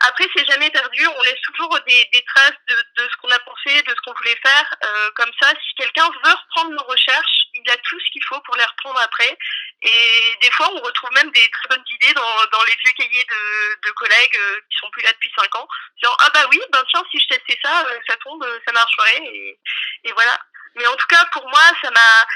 après, 0.00 0.28
c'est 0.34 0.46
jamais 0.46 0.70
perdu. 0.70 1.06
On 1.06 1.22
laisse 1.22 1.40
toujours 1.42 1.78
des, 1.86 2.08
des 2.12 2.22
traces 2.22 2.60
de, 2.68 2.74
de 2.74 3.08
ce 3.08 3.16
qu'on 3.16 3.30
a 3.30 3.38
pensé, 3.40 3.82
de 3.82 3.90
ce 3.90 4.00
qu'on 4.04 4.14
voulait 4.14 4.38
faire. 4.44 4.74
Euh, 4.84 5.10
comme 5.16 5.32
ça, 5.40 5.50
si 5.50 5.74
quelqu'un 5.76 6.08
veut 6.24 6.32
reprendre 6.32 6.70
nos 6.72 6.84
recherches, 6.84 7.46
il 7.54 7.70
a 7.70 7.76
tout 7.78 7.98
ce 7.98 8.10
qu'il 8.12 8.24
faut 8.24 8.40
pour 8.42 8.56
les 8.56 8.64
reprendre 8.64 9.00
après. 9.00 9.38
Et 9.82 10.36
des 10.42 10.50
fois, 10.50 10.70
on 10.72 10.80
retrouve 10.80 11.10
même 11.12 11.30
des 11.30 11.48
très 11.50 11.68
bonnes 11.68 11.84
idées 11.94 12.12
dans, 12.14 12.46
dans 12.52 12.64
les 12.64 12.76
vieux 12.84 12.92
cahiers 12.96 13.24
de, 13.24 13.88
de 13.88 13.90
collègues 13.92 14.36
euh, 14.36 14.60
qui 14.70 14.78
sont 14.78 14.90
plus 14.90 15.02
là 15.02 15.12
depuis 15.12 15.32
cinq 15.38 15.54
ans. 15.54 15.68
Disant, 16.02 16.14
ah 16.20 16.30
bah 16.34 16.46
oui, 16.50 16.60
ben 16.70 16.84
tiens, 16.90 17.04
si 17.10 17.18
je 17.18 17.28
testais 17.28 17.58
ça, 17.62 17.86
euh, 17.86 17.98
ça 18.06 18.16
tombe, 18.18 18.42
euh, 18.44 18.58
ça 18.66 18.72
marcherait. 18.72 19.22
Et, 19.24 19.58
et 20.04 20.12
voilà. 20.12 20.38
Mais 20.76 20.86
en 20.86 20.96
tout 20.96 21.06
cas, 21.08 21.24
pour 21.32 21.48
moi, 21.48 21.60
ça 21.82 21.90
m'a, 21.90 22.26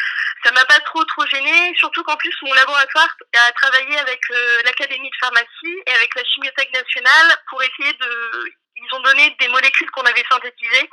ça 0.44 0.52
m'a 0.52 0.64
pas 0.64 0.80
trop 0.80 1.04
trop 1.04 1.26
gêné. 1.26 1.74
Surtout 1.76 2.02
qu'en 2.02 2.16
plus, 2.16 2.34
mon 2.42 2.54
laboratoire 2.54 3.08
a 3.36 3.52
travaillé 3.52 3.98
avec 3.98 4.20
euh, 4.30 4.62
l'académie 4.64 5.10
de 5.10 5.16
pharmacie 5.20 5.82
et 5.86 5.92
avec 5.92 6.14
la 6.14 6.24
chimiothèque 6.24 6.72
nationale 6.72 7.36
pour 7.48 7.62
essayer 7.62 7.92
de. 7.94 8.54
Ils 8.82 8.96
ont 8.96 9.00
donné 9.00 9.36
des 9.38 9.48
molécules 9.48 9.90
qu'on 9.90 10.06
avait 10.06 10.24
synthétisées 10.30 10.88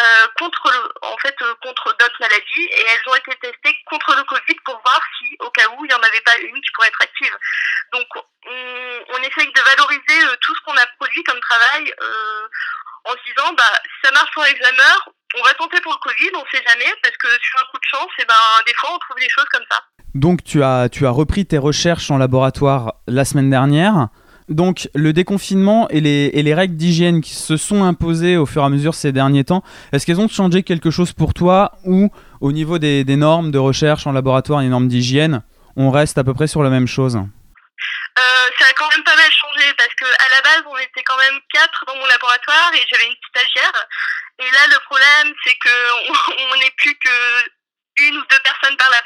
euh, 0.00 0.26
contre, 0.38 0.72
le, 0.72 0.92
en 1.02 1.16
fait, 1.18 1.36
euh, 1.42 1.54
contre 1.62 1.96
d'autres 1.96 2.18
maladies 2.18 2.64
et 2.64 2.82
elles 2.82 3.08
ont 3.08 3.14
été 3.14 3.32
testées 3.36 3.76
contre 3.86 4.16
le 4.16 4.24
Covid 4.24 4.56
pour 4.64 4.80
voir 4.84 5.00
si, 5.18 5.36
au 5.38 5.50
cas 5.50 5.68
où, 5.68 5.84
il 5.84 5.88
n'y 5.88 5.94
en 5.94 6.02
avait 6.02 6.20
pas 6.22 6.36
une 6.36 6.60
qui 6.60 6.70
pourrait 6.74 6.88
être 6.88 7.00
active. 7.00 7.36
Donc, 7.92 8.06
on, 8.16 9.04
on 9.10 9.22
essaye 9.22 9.52
de 9.52 9.60
valoriser 9.60 10.24
euh, 10.24 10.36
tout 10.40 10.54
ce 10.54 10.60
qu'on 10.62 10.76
a 10.76 10.86
produit 10.98 11.22
comme 11.24 11.40
travail 11.40 11.94
euh, 12.02 12.48
en 13.08 13.12
se 13.16 13.24
disant, 13.24 13.50
bah, 13.56 13.72
ça 14.04 14.12
marche 14.12 14.30
pour 14.34 14.42
Alzheimer, 14.42 14.96
on 15.38 15.42
va 15.42 15.54
tenter 15.54 15.80
pour 15.82 15.92
le 15.92 15.98
Covid, 15.98 16.30
on 16.34 16.44
sait 16.52 16.62
jamais, 16.66 16.92
parce 17.02 17.16
que 17.16 17.28
sur 17.40 17.60
un 17.60 17.66
coup 17.72 17.78
de 17.78 17.88
chance, 17.90 18.10
et 18.20 18.24
ben, 18.26 18.34
des 18.66 18.74
fois, 18.74 18.90
on 18.94 18.98
trouve 18.98 19.16
des 19.20 19.28
choses 19.28 19.48
comme 19.50 19.64
ça. 19.70 19.78
Donc 20.14 20.44
tu 20.44 20.62
as, 20.62 20.88
tu 20.88 21.06
as 21.06 21.10
repris 21.10 21.46
tes 21.46 21.58
recherches 21.58 22.10
en 22.10 22.18
laboratoire 22.18 22.94
la 23.06 23.24
semaine 23.24 23.50
dernière. 23.50 24.08
Donc 24.48 24.88
le 24.94 25.12
déconfinement 25.12 25.88
et 25.90 26.00
les, 26.00 26.30
et 26.32 26.42
les 26.42 26.54
règles 26.54 26.76
d'hygiène 26.76 27.20
qui 27.20 27.34
se 27.34 27.58
sont 27.58 27.84
imposées 27.84 28.38
au 28.38 28.46
fur 28.46 28.62
et 28.62 28.64
à 28.64 28.68
mesure 28.70 28.94
ces 28.94 29.12
derniers 29.12 29.44
temps, 29.44 29.62
est-ce 29.92 30.06
qu'elles 30.06 30.20
ont 30.20 30.28
changé 30.28 30.62
quelque 30.62 30.90
chose 30.90 31.12
pour 31.12 31.34
toi 31.34 31.72
ou 31.84 32.10
au 32.40 32.52
niveau 32.52 32.78
des, 32.78 33.04
des 33.04 33.16
normes 33.16 33.50
de 33.50 33.58
recherche 33.58 34.06
en 34.06 34.12
laboratoire 34.12 34.62
et 34.62 34.64
des 34.64 34.70
normes 34.70 34.88
d'hygiène, 34.88 35.42
on 35.76 35.90
reste 35.90 36.16
à 36.16 36.24
peu 36.24 36.32
près 36.32 36.46
sur 36.46 36.62
la 36.62 36.70
même 36.70 36.86
chose? 36.86 37.18
Euh, 38.18 38.50
ça 38.58 38.66
a 38.66 38.72
quand 38.72 38.88
même 38.90 39.04
pas 39.04 39.14
mal 39.14 39.30
changé 39.30 39.72
parce 39.74 39.94
que 39.94 40.04
à 40.04 40.28
la 40.30 40.40
base 40.42 40.62
on 40.66 40.76
était 40.78 41.02
quand 41.04 41.16
même 41.18 41.38
quatre 41.52 41.84
dans 41.86 41.96
mon 41.96 42.06
laboratoire 42.06 42.72
et 42.74 42.84
j'avais 42.90 43.06
une 43.06 43.14
petite 43.14 43.36
stagiaire. 43.36 43.86
Et 44.40 44.50
là 44.50 44.66
le 44.66 44.78
problème 44.86 45.34
c'est 45.44 45.54
que 45.54 46.08
on 46.52 46.56
n'est 46.56 46.74
plus 46.78 46.96
que 46.98 47.50
une 48.00 48.16
ou 48.16 48.24
deux 48.30 48.37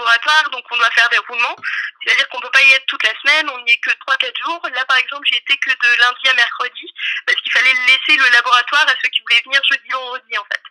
laboratoire, 0.03 0.51
donc 0.51 0.65
on 0.71 0.77
doit 0.77 0.91
faire 0.91 1.09
des 1.11 1.19
roulements. 1.19 1.57
C'est-à-dire 2.03 2.29
qu'on 2.29 2.41
peut 2.41 2.51
pas 2.51 2.63
y 2.63 2.73
être 2.73 2.87
toute 2.87 3.03
la 3.05 3.15
semaine, 3.21 3.49
on 3.51 3.61
n'y 3.63 3.73
est 3.73 3.79
que 3.79 3.91
trois 4.01 4.17
quatre 4.17 4.37
jours. 4.45 4.61
Là 4.75 4.85
par 4.85 4.97
exemple 4.97 5.27
j'y 5.27 5.37
étais 5.37 5.57
que 5.57 5.71
de 5.71 6.01
lundi 6.01 6.29
à 6.29 6.35
mercredi 6.35 6.93
parce 7.27 7.41
qu'il 7.41 7.53
fallait 7.53 7.75
laisser 7.87 8.17
le 8.17 8.29
laboratoire 8.33 8.87
à 8.89 8.95
ceux 9.03 9.09
qui 9.09 9.21
voulaient 9.23 9.43
venir 9.45 9.61
jeudi 9.71 9.89
vendredi 9.91 10.39
en 10.39 10.45
fait. 10.45 10.63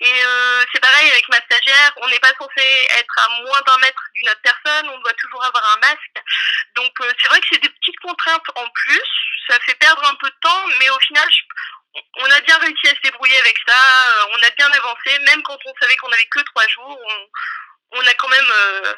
Et 0.00 0.24
euh, 0.24 0.64
c'est 0.72 0.80
pareil 0.80 1.10
avec 1.10 1.28
ma 1.28 1.40
stagiaire, 1.40 1.92
on 2.02 2.08
n'est 2.08 2.18
pas 2.18 2.32
censé 2.38 2.88
être 2.98 3.18
à 3.18 3.28
moins 3.42 3.60
d'un 3.66 3.78
mètre 3.78 4.02
d'une 4.14 4.28
autre 4.28 4.42
personne, 4.42 4.88
on 4.88 4.98
doit 4.98 5.14
toujours 5.14 5.44
avoir 5.44 5.64
un 5.76 5.80
masque. 5.80 6.24
Donc 6.74 6.92
euh, 7.00 7.12
c'est 7.20 7.28
vrai 7.28 7.40
que 7.40 7.46
c'est 7.52 7.62
des 7.62 7.68
petites 7.68 8.00
contraintes 8.00 8.50
en 8.56 8.68
plus, 8.68 9.08
ça 9.48 9.58
fait 9.60 9.74
perdre 9.76 10.04
un 10.04 10.14
peu 10.16 10.28
de 10.28 10.36
temps, 10.42 10.66
mais 10.80 10.90
au 10.90 10.98
final, 11.00 11.28
on 12.18 12.30
a 12.30 12.40
bien 12.40 12.58
réussi 12.58 12.88
à 12.88 12.94
se 12.94 13.00
débrouiller 13.02 13.38
avec 13.38 13.56
ça, 13.66 13.74
euh, 13.74 14.26
on 14.32 14.42
a 14.42 14.50
bien 14.50 14.70
avancé, 14.70 15.18
même 15.20 15.42
quand 15.42 15.58
on 15.64 15.74
savait 15.80 15.96
qu'on 15.96 16.12
avait 16.12 16.26
que 16.26 16.40
trois 16.40 16.66
jours, 16.68 17.00
on 17.92 18.00
a 18.00 18.14
quand 18.14 18.28
même 18.28 18.50
euh, 18.50 18.94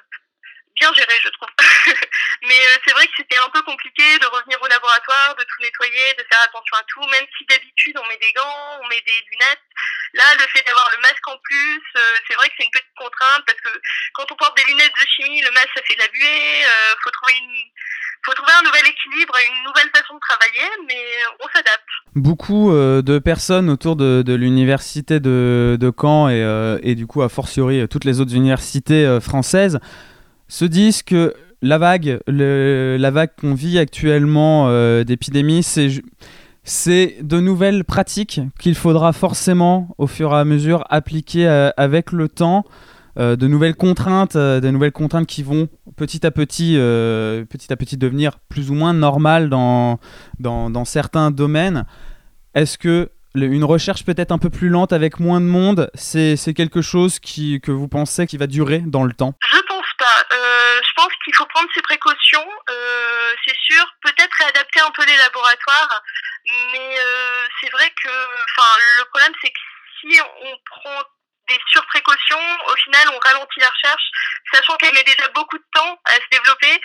bien 0.79 0.93
géré, 0.95 1.15
je 1.23 1.29
trouve. 1.31 1.49
mais 2.43 2.61
euh, 2.61 2.79
c'est 2.87 2.95
vrai 2.95 3.07
que 3.07 3.13
c'était 3.17 3.39
un 3.45 3.51
peu 3.51 3.63
compliqué 3.63 4.19
de 4.19 4.27
revenir 4.27 4.61
au 4.63 4.67
laboratoire, 4.67 5.35
de 5.39 5.45
tout 5.45 5.63
nettoyer, 5.63 6.15
de 6.19 6.25
faire 6.31 6.43
attention 6.43 6.77
à 6.77 6.85
tout, 6.89 7.05
même 7.09 7.27
si 7.37 7.45
d'habitude 7.47 7.97
on 7.99 8.09
met 8.09 8.19
des 8.19 8.33
gants, 8.33 8.81
on 8.83 8.89
met 8.89 9.03
des 9.03 9.19
lunettes. 9.31 9.67
Là, 10.15 10.25
le 10.39 10.47
fait 10.49 10.65
d'avoir 10.67 10.89
le 10.97 11.03
masque 11.03 11.27
en 11.29 11.37
plus, 11.43 11.83
euh, 11.97 12.17
c'est 12.27 12.35
vrai 12.35 12.49
que 12.49 12.55
c'est 12.59 12.65
une 12.65 12.71
petite 12.71 12.97
contrainte 12.97 13.45
parce 13.47 13.61
que 13.61 13.69
quand 14.15 14.25
on 14.33 14.37
porte 14.37 14.57
des 14.57 14.65
lunettes 14.65 14.95
de 14.95 15.07
chimie, 15.07 15.41
le 15.43 15.51
masque 15.51 15.71
ça 15.77 15.83
fait 15.85 15.95
de 15.95 16.01
la 16.01 16.09
buée. 16.09 16.65
Euh, 16.65 16.95
faut 17.03 17.11
trouver 17.11 17.35
une, 17.37 17.65
faut 18.25 18.33
trouver 18.33 18.53
un 18.59 18.63
nouvel 18.63 18.87
équilibre 18.87 19.35
une 19.37 19.65
nouvelle 19.65 19.91
façon 19.95 20.15
de 20.15 20.21
travailler, 20.21 20.69
mais 20.87 21.05
on 21.41 21.49
s'adapte. 21.53 21.89
Beaucoup 22.15 22.73
euh, 22.73 23.03
de 23.03 23.19
personnes 23.19 23.69
autour 23.69 23.97
de, 23.97 24.23
de 24.23 24.35
l'université 24.35 25.21
de, 25.21 25.77
de 25.79 25.93
Caen 25.93 26.29
et, 26.31 26.41
et 26.83 26.95
du 26.95 27.07
coup 27.07 27.23
a 27.23 27.29
fortiori 27.29 27.87
toutes 27.89 28.05
les 28.05 28.21
autres 28.21 28.35
universités 28.35 29.19
françaises 29.21 29.79
se 30.49 30.65
disent 30.65 31.03
que 31.03 31.35
la 31.63 31.79
vague, 31.79 32.21
la 32.27 33.11
vague 33.11 33.31
qu'on 33.41 33.55
vit 33.55 33.79
actuellement 33.79 34.67
euh, 34.69 35.05
d'épidémie, 35.05 35.63
c'est 35.63 35.91
c'est 36.69 37.17
de 37.23 37.41
nouvelles 37.41 37.83
pratiques 37.83 38.43
qu'il 38.61 38.75
faudra 38.75 39.15
forcément 39.15 39.95
au 39.97 40.07
fur 40.07 40.33
et 40.33 40.37
à 40.37 40.45
mesure 40.45 40.85
appliquer 40.91 41.49
euh, 41.49 41.71
avec 41.77 42.13
le 42.13 42.29
temps. 42.29 42.65
euh, 43.19 43.37
de 43.37 43.49
nouvelles 43.49 43.75
contraintes, 43.75 44.37
euh, 44.37 44.61
nouvelles 44.61 44.93
contraintes 44.93 45.27
qui 45.27 45.43
vont 45.43 45.69
petit 45.97 46.25
à 46.27 46.31
petit, 46.31 46.75
petit 47.49 47.73
à 47.73 47.77
petit 47.77 47.97
devenir 47.97 48.39
plus 48.49 48.71
ou 48.71 48.75
moins 48.75 48.93
normales 48.93 49.49
dans, 49.49 49.99
dans, 50.39 50.85
certains 50.85 51.33
domaines. 51.33 51.85
Est-ce 52.55 52.79
que 52.79 53.09
une 53.35 53.65
recherche 53.65 54.05
peut-être 54.05 54.31
un 54.31 54.39
peu 54.39 54.51
plus 54.51 54.69
lente 54.69 54.93
avec 54.93 55.19
moins 55.19 55.41
de 55.41 55.47
monde, 55.47 55.91
c'est 55.95 56.37
quelque 56.55 56.83
chose 56.83 57.19
qui, 57.19 57.61
que 57.61 57.73
vous 57.73 57.89
pensez 57.89 58.27
qui 58.27 58.37
va 58.37 58.47
durer 58.47 58.85
dans 58.87 59.05
le 59.05 59.13
temps 59.13 59.35
pense 59.79 59.95
pas. 59.99 60.35
Euh, 60.35 60.81
je 60.83 60.88
pense 60.99 61.15
qu'il 61.25 61.35
faut 61.37 61.47
prendre 61.47 61.69
ses 61.75 61.83
précautions. 61.83 62.51
Euh, 62.71 63.35
c'est 63.47 63.57
sûr, 63.57 63.85
peut-être 64.03 64.35
réadapter 64.41 64.81
un 64.81 64.91
peu 64.91 65.05
les 65.07 65.17
laboratoires, 65.17 66.03
mais 66.73 66.99
euh, 66.99 67.47
c'est 67.61 67.71
vrai 67.71 67.89
que, 68.03 68.09
le 68.09 69.05
problème 69.05 69.33
c'est 69.41 69.51
que 69.51 69.61
si 70.01 70.21
on 70.43 70.59
prend 70.67 71.03
des 71.49 71.61
surprécautions, 71.71 72.59
au 72.67 72.77
final, 72.77 73.09
on 73.15 73.19
ralentit 73.19 73.61
la 73.61 73.71
recherche, 73.71 74.11
sachant 74.53 74.77
qu'elle 74.77 74.95
met 74.95 75.03
déjà 75.05 75.29
beaucoup 75.29 75.59
de 75.59 75.65
temps 75.73 76.01
à 76.05 76.15
se 76.15 76.29
développer. 76.31 76.81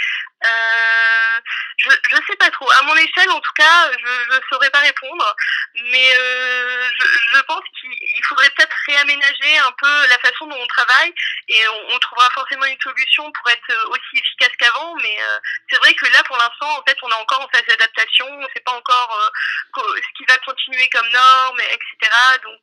Euh, 0.46 1.39
je, 1.77 1.89
je 2.10 2.15
sais 2.27 2.36
pas 2.38 2.50
trop. 2.51 2.70
À 2.72 2.82
mon 2.84 2.96
échelle, 2.96 3.29
en 3.29 3.39
tout 3.39 3.53
cas, 3.55 3.91
je 3.91 4.36
ne 4.36 4.39
saurais 4.51 4.70
pas 4.70 4.79
répondre, 4.79 5.36
mais 5.75 6.13
euh, 6.17 6.89
je, 7.34 7.41
pense 7.41 7.63
qu'il 7.79 8.24
faudrait 8.27 8.50
peut-être 8.51 8.75
réaménager 8.88 9.58
un 9.58 9.72
peu 9.77 10.08
la 10.08 10.17
façon 10.20 10.48
dont 10.48 10.60
on 10.60 10.67
travaille 10.67 11.13
et 11.48 11.67
on, 11.67 12.00
trouvera 12.00 12.29
forcément 12.32 12.65
une 12.65 12.79
solution 12.82 13.32
pour 13.32 13.50
être 13.50 13.88
aussi 13.89 14.17
efficace 14.17 14.55
qu'avant. 14.60 14.96
Mais 15.01 15.17
euh, 15.22 15.39
c'est 15.70 15.77
vrai 15.77 15.93
que 15.93 16.05
là, 16.08 16.24
pour 16.24 16.38
l'instant, 16.38 16.79
en 16.79 16.84
fait, 16.88 16.98
on 17.01 17.10
est 17.10 17.22
encore 17.22 17.41
en 17.41 17.50
phase 17.50 17.65
d'adaptation. 17.67 18.25
On 18.29 18.41
ne 18.41 18.48
sait 18.53 18.63
pas 18.65 18.74
encore 18.74 19.32
co- 19.72 19.96
ce 19.96 20.17
qui 20.17 20.25
va 20.25 20.38
continuer 20.39 20.88
comme 20.89 21.10
norme, 21.10 21.60
etc. 21.62 22.12
Donc, 22.43 22.62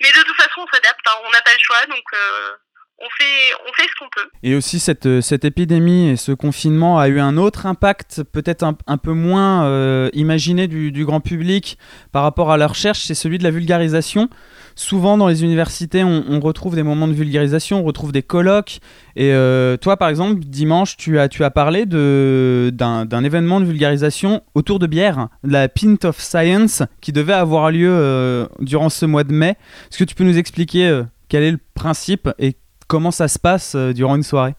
mais 0.00 0.12
de 0.12 0.22
toute 0.22 0.36
façon, 0.36 0.60
on. 0.60 0.66
Hein. 0.88 1.12
On 1.26 1.30
n'a 1.30 1.40
pas 1.42 1.52
le 1.52 1.58
choix, 1.60 1.86
donc 1.88 2.04
euh, 2.14 2.52
on 2.98 3.04
fait, 3.10 3.82
ce 3.88 3.98
qu'on 3.98 4.08
peut. 4.14 4.28
Et 4.42 4.54
aussi, 4.54 4.78
cette, 4.80 5.06
euh, 5.06 5.20
cette 5.20 5.44
épidémie 5.44 6.10
et 6.10 6.16
ce 6.16 6.32
confinement 6.32 6.98
a 6.98 7.08
eu 7.08 7.20
un 7.20 7.36
autre 7.36 7.66
impact, 7.66 8.22
peut-être 8.24 8.62
un, 8.62 8.96
peu 8.96 9.12
moins 9.12 9.66
euh, 9.66 10.08
imaginé 10.12 10.66
du, 10.66 11.04
grand 11.04 11.20
public 11.20 11.78
par 12.12 12.22
rapport 12.22 12.50
à 12.50 12.56
la 12.56 12.66
recherche, 12.66 13.00
c'est 13.00 13.14
celui 13.14 13.38
de 13.38 13.44
la 13.44 13.50
vulgarisation. 13.50 14.28
Souvent, 14.74 15.16
dans 15.18 15.28
les 15.28 15.42
universités, 15.42 16.04
on 16.04 16.40
retrouve 16.40 16.74
des 16.74 16.82
moments 16.82 17.08
de 17.08 17.14
vulgarisation, 17.14 17.80
on 17.80 17.84
retrouve 17.84 18.12
des 18.12 18.22
colloques. 18.22 18.80
Et 19.16 19.32
euh, 19.32 19.78
toi, 19.78 19.96
par 19.96 20.10
exemple, 20.10 20.34
dimanche, 20.40 20.98
tu 20.98 21.18
as, 21.18 21.30
tu 21.30 21.42
as 21.42 21.50
parlé 21.50 21.86
d'un 21.86 23.24
événement 23.24 23.60
de 23.60 23.64
vulgarisation 23.64 24.44
autour 24.54 24.78
de 24.78 24.86
bière, 24.86 25.28
la 25.42 25.68
Pint 25.68 26.04
of 26.04 26.18
Science, 26.18 26.82
qui 27.00 27.12
devait 27.12 27.32
avoir 27.32 27.70
lieu 27.70 27.90
euh, 27.90 28.46
durant 28.58 28.90
ce 28.90 29.06
mois 29.06 29.24
de 29.24 29.32
mai. 29.32 29.56
Est-ce 29.88 29.98
que 29.98 30.04
tu 30.04 30.14
peux 30.14 30.24
nous 30.24 30.36
expliquer 30.36 30.88
euh, 30.88 31.04
quel 31.30 31.42
est 31.44 31.50
le 31.50 31.60
principe 31.74 32.28
et 32.38 32.56
comment 32.88 33.10
ça 33.10 33.26
se 33.26 33.38
passe 33.38 33.74
durant 33.74 34.16
une 34.16 34.22
soirée? 34.22 34.54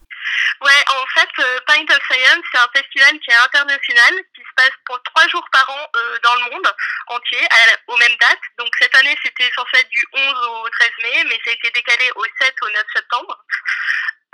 Ouais, 0.65 0.83
en 0.89 1.05
fait, 1.13 1.29
Pint 1.67 1.93
of 1.93 2.01
Science, 2.09 2.43
c'est 2.51 2.57
un 2.57 2.71
festival 2.73 3.13
qui 3.21 3.29
est 3.29 3.45
international, 3.45 4.13
qui 4.33 4.41
se 4.41 4.53
passe 4.57 4.73
pour 4.87 4.97
trois 5.03 5.27
jours 5.29 5.45
par 5.53 5.69
an 5.69 5.85
dans 6.23 6.33
le 6.33 6.55
monde 6.55 6.67
entier, 7.09 7.45
aux 7.87 7.97
mêmes 7.97 8.17
dates. 8.19 8.45
Donc 8.57 8.69
cette 8.81 8.95
année, 8.95 9.15
c'était 9.23 9.49
censé 9.55 9.85
être 9.85 9.89
du 9.89 10.03
11 10.13 10.33
au 10.65 10.69
13 10.81 10.89
mai, 11.03 11.23
mais 11.29 11.37
ça 11.45 11.51
a 11.51 11.53
été 11.53 11.69
décalé 11.75 12.09
au 12.15 12.23
7 12.41 12.55
au 12.63 12.69
9 12.73 12.83
septembre. 12.95 13.37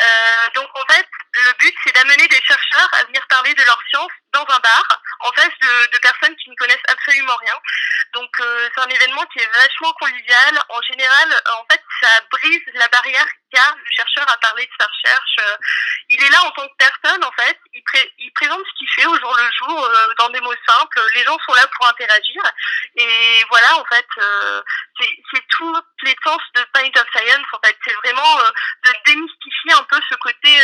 Euh, 0.03 0.49
donc 0.55 0.67
en 0.73 0.85
fait, 0.91 1.07
le 1.33 1.53
but, 1.59 1.73
c'est 1.83 1.95
d'amener 1.95 2.27
des 2.27 2.41
chercheurs 2.41 2.89
à 2.99 3.03
venir 3.05 3.25
parler 3.29 3.53
de 3.53 3.63
leur 3.63 3.79
science 3.89 4.11
dans 4.33 4.41
un 4.41 4.59
bar, 4.59 5.01
en 5.19 5.31
face 5.33 5.57
de, 5.61 5.97
personnes 5.99 6.35
qui 6.35 6.49
ne 6.49 6.55
connaissent 6.55 6.89
absolument 6.89 7.35
rien. 7.37 7.53
Donc 8.13 8.29
euh, 8.39 8.69
c'est 8.73 8.81
un 8.81 8.89
événement 8.89 9.25
qui 9.31 9.39
est 9.39 9.49
vachement 9.53 9.93
convivial. 9.93 10.59
En 10.69 10.81
général, 10.81 11.31
euh, 11.31 11.51
en 11.61 11.65
fait, 11.71 11.81
ça 12.01 12.09
brise 12.31 12.61
la 12.73 12.87
barrière 12.89 13.25
qu'a 13.51 13.75
le 13.75 13.91
chercheur 13.95 14.29
à 14.29 14.37
parler 14.37 14.65
de 14.65 14.71
sa 14.79 14.85
recherche. 14.85 15.35
Euh, 15.39 15.57
il 16.09 16.21
est 16.21 16.29
là 16.29 16.43
en 16.43 16.51
tant 16.51 16.67
que 16.67 16.75
personne, 16.77 17.23
en 17.23 17.31
fait. 17.31 17.57
Il, 17.73 17.83
pré- 17.83 18.11
il 18.19 18.31
présente 18.33 18.59
ce 18.65 18.77
qu'il 18.77 18.89
fait 18.89 19.05
au 19.05 19.17
jour 19.17 19.35
le 19.35 19.49
jour, 19.57 19.89
dans 20.17 20.29
des 20.29 20.41
mots 20.41 20.53
simples. 20.67 21.01
Les 21.13 21.23
gens 21.23 21.37
sont 21.45 21.53
là 21.53 21.65
pour 21.75 21.87
interagir. 21.87 22.41
Et 22.95 23.45
voilà, 23.49 23.77
en 23.77 23.85
fait, 23.85 24.05
euh, 24.17 24.61
c'est 24.99 25.09
c'est 25.31 25.43
toutes 25.49 25.85
les 26.03 26.15
sens 26.23 26.41
de 26.55 26.63
Pint 26.73 27.01
of 27.01 27.07
Science, 27.15 27.47
en 27.53 27.59
fait. 27.65 27.77
C'est 27.85 27.95
vraiment 27.95 28.37
de 28.83 28.91
démystifier 29.05 29.73
un 29.73 29.83
peu 29.83 29.99
ce 30.09 30.15
côté, 30.15 30.59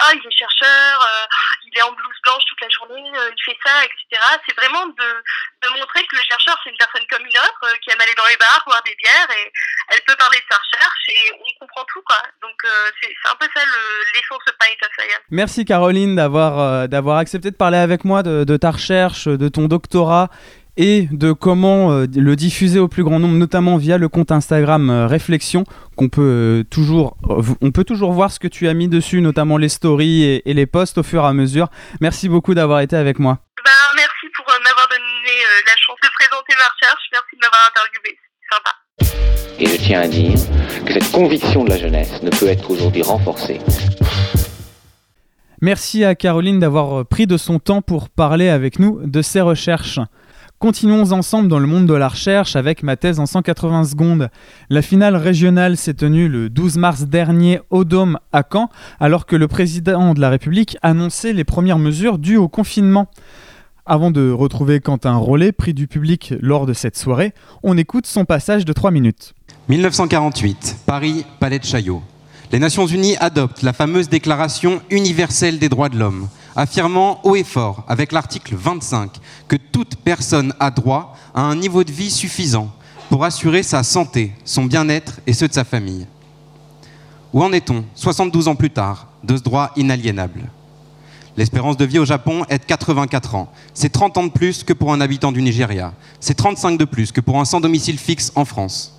ah, 0.00 0.12
il 0.14 0.26
est 0.26 0.38
chercheur, 0.38 1.28
il 1.64 1.78
est 1.78 1.82
en 1.82 1.92
blouse 1.92 2.20
blanche 2.22 2.42
toute 2.48 2.60
la 2.60 2.68
journée, 2.70 3.12
il 3.36 3.44
fait 3.44 3.58
ça, 3.64 3.84
C'est 4.46 4.56
vraiment 4.56 4.86
de, 4.86 5.68
montrer 5.78 6.02
que 6.06 6.16
le 6.16 6.22
chercheur, 6.22 6.58
c'est 6.62 6.70
une 6.70 6.76
personne 6.76 7.02
comme 7.10 7.22
une 7.24 7.38
autre, 7.38 7.60
euh, 7.64 7.76
qui 7.82 7.90
aime 7.90 8.00
aller 8.00 8.14
dans 8.16 8.26
les 8.26 8.36
bars, 8.36 8.62
boire 8.66 8.82
des 8.84 8.94
bières, 8.96 9.28
et 9.30 9.52
elle 9.94 10.00
peut 10.06 10.16
parler 10.18 10.38
de 10.38 10.44
sa 10.50 10.56
recherche, 10.58 11.02
et 11.08 11.32
on 11.34 11.60
comprend 11.60 11.84
tout, 11.92 12.02
quoi. 12.06 12.16
Donc, 12.42 12.56
euh, 12.64 12.68
c'est 13.00 13.30
un 13.30 13.36
peu 13.38 13.46
ça 13.54 13.64
le- 13.64 14.04
l'essence 14.14 14.44
de 14.46 14.52
Pint 14.58 14.86
of 14.86 14.92
Science. 14.98 15.22
Merci 15.30 15.64
Caroline 15.64 16.16
d'avoir 16.16 16.58
euh, 16.58 16.86
d'avoir 16.86 17.18
accepté 17.18 17.50
de 17.50 17.56
parler 17.56 17.78
avec 17.78 18.04
moi 18.04 18.22
de, 18.22 18.56
ta 18.56 18.70
recherche, 18.70 19.26
de 19.28 19.48
ton 19.48 19.66
doctorat 19.66 20.28
et 20.76 21.08
de 21.10 21.32
comment 21.32 21.90
le 21.90 22.36
diffuser 22.36 22.78
au 22.78 22.86
plus 22.86 23.02
grand 23.02 23.18
nombre, 23.18 23.34
notamment 23.34 23.76
via 23.78 23.98
le 23.98 24.08
compte 24.08 24.30
Instagram 24.30 25.06
Réflexion, 25.08 25.64
qu'on 25.96 26.08
peut 26.08 26.64
toujours, 26.70 27.16
peut 27.74 27.82
toujours 27.84 28.12
voir 28.12 28.30
ce 28.30 28.38
que 28.38 28.46
tu 28.46 28.68
as 28.68 28.74
mis 28.74 28.86
dessus, 28.88 29.20
notamment 29.20 29.56
les 29.56 29.68
stories 29.68 30.40
et 30.44 30.54
les 30.54 30.66
posts 30.66 30.98
au 30.98 31.02
fur 31.02 31.24
et 31.24 31.26
à 31.26 31.32
mesure. 31.32 31.68
Merci 32.00 32.28
beaucoup 32.28 32.54
d'avoir 32.54 32.80
été 32.80 32.94
avec 32.94 33.18
moi. 33.18 33.38
Ben, 33.68 33.96
merci 33.96 34.26
pour 34.34 34.46
euh, 34.48 34.58
m'avoir 34.64 34.88
donné 34.88 35.02
euh, 35.04 35.60
la 35.66 35.76
chance 35.76 35.98
de 36.02 36.08
présenter 36.18 36.54
ma 36.56 36.64
recherche, 36.72 37.02
merci 37.12 37.36
de 37.36 37.40
m'avoir 37.42 37.68
interviewé, 37.68 38.18
c'est 38.32 38.54
sympa. 38.56 38.72
Et 39.58 39.66
je 39.66 39.76
tiens 39.76 40.00
à 40.00 40.08
dire 40.08 40.38
que 40.86 40.92
cette 40.94 41.12
conviction 41.12 41.64
de 41.64 41.68
la 41.68 41.76
jeunesse 41.76 42.22
ne 42.22 42.30
peut 42.30 42.46
être 42.46 42.70
aujourd'hui 42.70 43.02
renforcée 43.02 43.60
Merci 45.60 46.02
à 46.02 46.14
Caroline 46.14 46.60
d'avoir 46.60 47.00
euh, 47.00 47.04
pris 47.04 47.26
de 47.26 47.36
son 47.36 47.58
temps 47.58 47.82
pour 47.82 48.08
parler 48.08 48.48
avec 48.48 48.78
nous 48.78 49.06
de 49.06 49.20
ses 49.20 49.42
recherches. 49.42 50.00
Continuons 50.58 51.12
ensemble 51.12 51.48
dans 51.48 51.58
le 51.58 51.66
monde 51.66 51.86
de 51.86 51.94
la 51.94 52.08
recherche 52.08 52.56
avec 52.56 52.82
ma 52.82 52.96
thèse 52.96 53.20
en 53.20 53.26
180 53.26 53.84
secondes. 53.84 54.30
La 54.70 54.80
finale 54.80 55.14
régionale 55.14 55.76
s'est 55.76 55.92
tenue 55.92 56.28
le 56.28 56.48
12 56.48 56.78
mars 56.78 57.02
dernier 57.02 57.60
au 57.68 57.84
Dôme 57.84 58.18
à 58.32 58.44
Caen, 58.50 58.70
alors 58.98 59.26
que 59.26 59.36
le 59.36 59.46
président 59.46 60.14
de 60.14 60.22
la 60.22 60.30
République 60.30 60.78
annonçait 60.80 61.34
les 61.34 61.44
premières 61.44 61.78
mesures 61.78 62.18
dues 62.18 62.38
au 62.38 62.48
confinement. 62.48 63.10
Avant 63.90 64.10
de 64.10 64.30
retrouver 64.30 64.80
Quentin 64.80 65.16
Rollet, 65.16 65.50
prix 65.50 65.72
du 65.72 65.86
public 65.86 66.34
lors 66.42 66.66
de 66.66 66.74
cette 66.74 66.98
soirée, 66.98 67.32
on 67.62 67.78
écoute 67.78 68.06
son 68.06 68.26
passage 68.26 68.66
de 68.66 68.74
3 68.74 68.90
minutes. 68.90 69.32
1948, 69.70 70.76
Paris, 70.84 71.24
Palais 71.40 71.58
de 71.58 71.64
Chaillot. 71.64 72.02
Les 72.52 72.58
Nations 72.58 72.86
Unies 72.86 73.16
adoptent 73.16 73.62
la 73.62 73.72
fameuse 73.72 74.10
Déclaration 74.10 74.82
universelle 74.90 75.58
des 75.58 75.70
droits 75.70 75.88
de 75.88 75.98
l'homme, 75.98 76.28
affirmant 76.54 77.20
haut 77.24 77.34
et 77.34 77.44
fort, 77.44 77.86
avec 77.88 78.12
l'article 78.12 78.56
25, 78.56 79.10
que 79.48 79.56
toute 79.56 79.96
personne 79.96 80.52
a 80.60 80.70
droit 80.70 81.16
à 81.34 81.40
un 81.40 81.56
niveau 81.56 81.82
de 81.82 81.90
vie 81.90 82.10
suffisant 82.10 82.70
pour 83.08 83.24
assurer 83.24 83.62
sa 83.62 83.82
santé, 83.84 84.32
son 84.44 84.66
bien-être 84.66 85.20
et 85.26 85.32
ceux 85.32 85.48
de 85.48 85.54
sa 85.54 85.64
famille. 85.64 86.06
Où 87.32 87.42
en 87.42 87.52
est-on, 87.52 87.86
72 87.94 88.48
ans 88.48 88.54
plus 88.54 88.68
tard, 88.68 89.08
de 89.24 89.34
ce 89.34 89.42
droit 89.42 89.70
inaliénable? 89.76 90.42
L'espérance 91.38 91.76
de 91.76 91.84
vie 91.84 92.00
au 92.00 92.04
Japon 92.04 92.44
est 92.48 92.58
de 92.58 92.64
84 92.64 93.36
ans. 93.36 93.52
C'est 93.72 93.90
30 93.90 94.18
ans 94.18 94.24
de 94.24 94.32
plus 94.32 94.64
que 94.64 94.72
pour 94.72 94.92
un 94.92 95.00
habitant 95.00 95.30
du 95.30 95.40
Nigeria. 95.40 95.92
C'est 96.18 96.34
35 96.34 96.76
de 96.76 96.84
plus 96.84 97.12
que 97.12 97.20
pour 97.20 97.38
un 97.38 97.44
sans 97.44 97.60
domicile 97.60 97.96
fixe 97.96 98.32
en 98.34 98.44
France. 98.44 98.98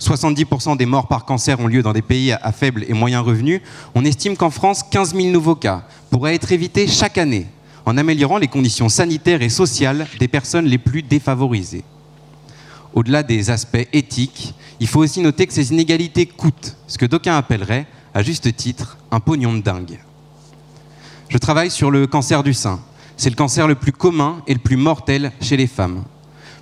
70% 0.00 0.76
des 0.76 0.86
morts 0.86 1.06
par 1.06 1.24
cancer 1.24 1.60
ont 1.60 1.68
lieu 1.68 1.84
dans 1.84 1.92
des 1.92 2.02
pays 2.02 2.32
à 2.32 2.50
faible 2.50 2.84
et 2.88 2.94
moyen 2.94 3.20
revenu. 3.20 3.62
On 3.94 4.04
estime 4.04 4.36
qu'en 4.36 4.50
France, 4.50 4.82
15 4.90 5.14
000 5.14 5.28
nouveaux 5.28 5.54
cas 5.54 5.84
pourraient 6.10 6.34
être 6.34 6.50
évités 6.50 6.88
chaque 6.88 7.16
année 7.16 7.46
en 7.86 7.96
améliorant 7.96 8.38
les 8.38 8.48
conditions 8.48 8.88
sanitaires 8.88 9.42
et 9.42 9.48
sociales 9.48 10.08
des 10.18 10.26
personnes 10.26 10.66
les 10.66 10.78
plus 10.78 11.02
défavorisées. 11.02 11.84
Au-delà 12.92 13.22
des 13.22 13.50
aspects 13.50 13.86
éthiques, 13.92 14.52
il 14.80 14.88
faut 14.88 15.04
aussi 15.04 15.20
noter 15.20 15.46
que 15.46 15.52
ces 15.52 15.70
inégalités 15.70 16.26
coûtent 16.26 16.74
ce 16.88 16.98
que 16.98 17.06
d'aucuns 17.06 17.36
appelleraient, 17.36 17.86
à 18.14 18.24
juste 18.24 18.56
titre, 18.56 18.98
un 19.12 19.20
pognon 19.20 19.54
de 19.54 19.60
dingue. 19.60 20.00
Je 21.28 21.36
travaille 21.36 21.70
sur 21.70 21.90
le 21.90 22.06
cancer 22.06 22.42
du 22.42 22.54
sein. 22.54 22.80
C'est 23.16 23.30
le 23.30 23.36
cancer 23.36 23.68
le 23.68 23.74
plus 23.74 23.92
commun 23.92 24.42
et 24.46 24.54
le 24.54 24.60
plus 24.60 24.76
mortel 24.76 25.32
chez 25.40 25.56
les 25.56 25.66
femmes. 25.66 26.04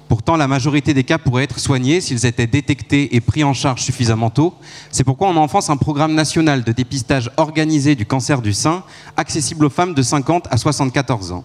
Pourtant, 0.08 0.36
la 0.36 0.48
majorité 0.48 0.94
des 0.94 1.04
cas 1.04 1.18
pourraient 1.18 1.44
être 1.44 1.58
soignés 1.58 2.00
s'ils 2.00 2.26
étaient 2.26 2.46
détectés 2.46 3.14
et 3.14 3.20
pris 3.20 3.44
en 3.44 3.52
charge 3.52 3.82
suffisamment 3.82 4.30
tôt. 4.30 4.54
C'est 4.90 5.04
pourquoi 5.04 5.28
on 5.28 5.36
a 5.36 5.40
en 5.40 5.48
France 5.48 5.70
un 5.70 5.76
programme 5.76 6.14
national 6.14 6.64
de 6.64 6.72
dépistage 6.72 7.30
organisé 7.36 7.94
du 7.94 8.06
cancer 8.06 8.40
du 8.40 8.52
sein, 8.52 8.84
accessible 9.16 9.64
aux 9.66 9.70
femmes 9.70 9.94
de 9.94 10.02
50 10.02 10.48
à 10.50 10.56
74 10.56 11.32
ans. 11.32 11.44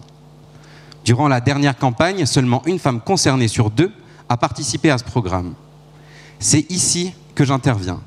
Durant 1.04 1.28
la 1.28 1.40
dernière 1.40 1.76
campagne, 1.76 2.24
seulement 2.26 2.62
une 2.66 2.78
femme 2.78 3.00
concernée 3.00 3.48
sur 3.48 3.70
deux 3.70 3.92
a 4.28 4.36
participé 4.36 4.90
à 4.90 4.98
ce 4.98 5.04
programme. 5.04 5.54
C'est 6.38 6.70
ici 6.70 7.12
que 7.34 7.44
j'interviens. 7.44 8.00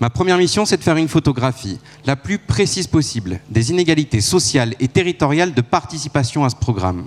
Ma 0.00 0.08
première 0.08 0.38
mission, 0.38 0.64
c'est 0.64 0.78
de 0.78 0.82
faire 0.82 0.96
une 0.96 1.08
photographie 1.08 1.78
la 2.06 2.16
plus 2.16 2.38
précise 2.38 2.86
possible 2.86 3.38
des 3.50 3.70
inégalités 3.70 4.22
sociales 4.22 4.74
et 4.80 4.88
territoriales 4.88 5.52
de 5.52 5.60
participation 5.60 6.42
à 6.42 6.48
ce 6.48 6.56
programme. 6.56 7.06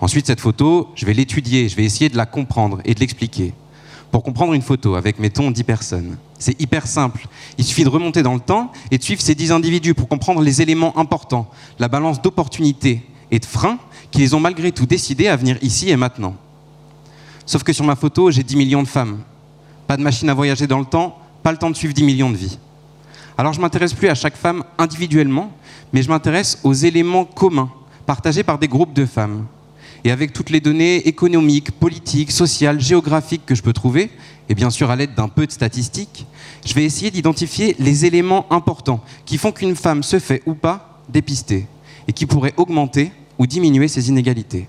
Ensuite, 0.00 0.26
cette 0.26 0.40
photo, 0.40 0.88
je 0.96 1.06
vais 1.06 1.14
l'étudier, 1.14 1.68
je 1.68 1.76
vais 1.76 1.84
essayer 1.84 2.08
de 2.08 2.16
la 2.16 2.26
comprendre 2.26 2.80
et 2.84 2.94
de 2.94 3.00
l'expliquer. 3.00 3.54
pour 4.10 4.22
comprendre 4.22 4.54
une 4.54 4.62
photo 4.62 4.94
avec, 4.94 5.18
mettons, 5.18 5.50
10 5.50 5.64
personnes. 5.64 6.16
C'est 6.38 6.58
hyper 6.58 6.86
simple. 6.86 7.26
Il 7.58 7.64
suffit 7.64 7.84
de 7.84 7.90
remonter 7.90 8.22
dans 8.22 8.32
le 8.32 8.40
temps 8.40 8.72
et 8.90 8.96
de 8.96 9.02
suivre 9.02 9.20
ces 9.20 9.34
10 9.34 9.52
individus 9.52 9.92
pour 9.92 10.08
comprendre 10.08 10.40
les 10.40 10.62
éléments 10.62 10.96
importants, 10.98 11.50
la 11.78 11.88
balance 11.88 12.22
d'opportunités 12.22 13.02
et 13.30 13.38
de 13.38 13.44
freins 13.44 13.78
qui 14.10 14.20
les 14.20 14.32
ont 14.32 14.40
malgré 14.40 14.72
tout 14.72 14.86
décidés 14.86 15.28
à 15.28 15.36
venir 15.36 15.58
ici 15.60 15.90
et 15.90 15.96
maintenant. 15.96 16.34
Sauf 17.44 17.62
que 17.62 17.74
sur 17.74 17.84
ma 17.84 17.96
photo, 17.96 18.30
j'ai 18.30 18.42
10 18.42 18.56
millions 18.56 18.82
de 18.82 18.88
femmes. 18.88 19.18
Pas 19.86 19.98
de 19.98 20.02
machine 20.02 20.30
à 20.30 20.34
voyager 20.34 20.66
dans 20.66 20.78
le 20.78 20.86
temps, 20.86 21.18
pas 21.48 21.52
le 21.52 21.56
temps 21.56 21.70
de 21.70 21.76
suivre 21.76 21.94
10 21.94 22.04
millions 22.04 22.28
de 22.28 22.36
vies. 22.36 22.58
Alors 23.38 23.54
je 23.54 23.60
m'intéresse 23.62 23.94
plus 23.94 24.10
à 24.10 24.14
chaque 24.14 24.36
femme 24.36 24.64
individuellement, 24.76 25.50
mais 25.94 26.02
je 26.02 26.10
m'intéresse 26.10 26.60
aux 26.62 26.74
éléments 26.74 27.24
communs 27.24 27.70
partagés 28.04 28.42
par 28.42 28.58
des 28.58 28.68
groupes 28.68 28.92
de 28.92 29.06
femmes. 29.06 29.46
Et 30.04 30.10
avec 30.10 30.34
toutes 30.34 30.50
les 30.50 30.60
données 30.60 31.08
économiques, 31.08 31.70
politiques, 31.70 32.32
sociales, 32.32 32.82
géographiques 32.82 33.46
que 33.46 33.54
je 33.54 33.62
peux 33.62 33.72
trouver, 33.72 34.10
et 34.50 34.54
bien 34.54 34.68
sûr 34.68 34.90
à 34.90 34.96
l'aide 34.96 35.14
d'un 35.14 35.28
peu 35.28 35.46
de 35.46 35.50
statistiques, 35.50 36.26
je 36.66 36.74
vais 36.74 36.84
essayer 36.84 37.10
d'identifier 37.10 37.74
les 37.78 38.04
éléments 38.04 38.44
importants 38.52 39.02
qui 39.24 39.38
font 39.38 39.50
qu'une 39.50 39.74
femme 39.74 40.02
se 40.02 40.18
fait 40.18 40.42
ou 40.44 40.52
pas 40.52 41.00
dépister 41.08 41.66
et 42.06 42.12
qui 42.12 42.26
pourraient 42.26 42.52
augmenter 42.58 43.10
ou 43.38 43.46
diminuer 43.46 43.88
ses 43.88 44.10
inégalités. 44.10 44.68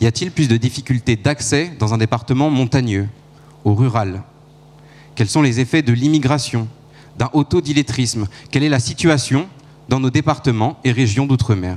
Y 0.00 0.06
a-t-il 0.06 0.30
plus 0.30 0.46
de 0.46 0.56
difficultés 0.56 1.16
d'accès 1.16 1.72
dans 1.76 1.92
un 1.92 1.98
département 1.98 2.50
montagneux, 2.50 3.08
au 3.64 3.74
rural? 3.74 4.22
Quels 5.14 5.28
sont 5.28 5.42
les 5.42 5.60
effets 5.60 5.82
de 5.82 5.92
l'immigration, 5.92 6.68
d'un 7.18 7.30
autodilettrisme 7.32 8.26
Quelle 8.50 8.64
est 8.64 8.68
la 8.68 8.80
situation 8.80 9.48
dans 9.88 10.00
nos 10.00 10.10
départements 10.10 10.78
et 10.84 10.92
régions 10.92 11.26
d'outre-mer? 11.26 11.76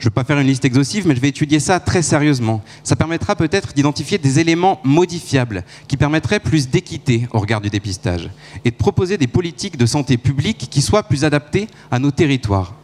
Je 0.00 0.06
ne 0.06 0.10
vais 0.10 0.14
pas 0.14 0.24
faire 0.24 0.38
une 0.38 0.46
liste 0.46 0.64
exhaustive, 0.64 1.06
mais 1.06 1.14
je 1.14 1.20
vais 1.20 1.28
étudier 1.28 1.60
ça 1.60 1.78
très 1.78 2.00
sérieusement. 2.00 2.62
Ça 2.84 2.96
permettra 2.96 3.36
peut-être 3.36 3.74
d'identifier 3.74 4.16
des 4.16 4.38
éléments 4.38 4.80
modifiables 4.82 5.62
qui 5.88 5.98
permettraient 5.98 6.40
plus 6.40 6.70
d'équité 6.70 7.28
au 7.32 7.38
regard 7.38 7.60
du 7.60 7.68
dépistage 7.68 8.30
et 8.64 8.70
de 8.70 8.76
proposer 8.76 9.18
des 9.18 9.26
politiques 9.26 9.76
de 9.76 9.84
santé 9.84 10.16
publique 10.16 10.68
qui 10.70 10.80
soient 10.80 11.02
plus 11.02 11.24
adaptées 11.26 11.68
à 11.90 11.98
nos 11.98 12.10
territoires. 12.10 12.74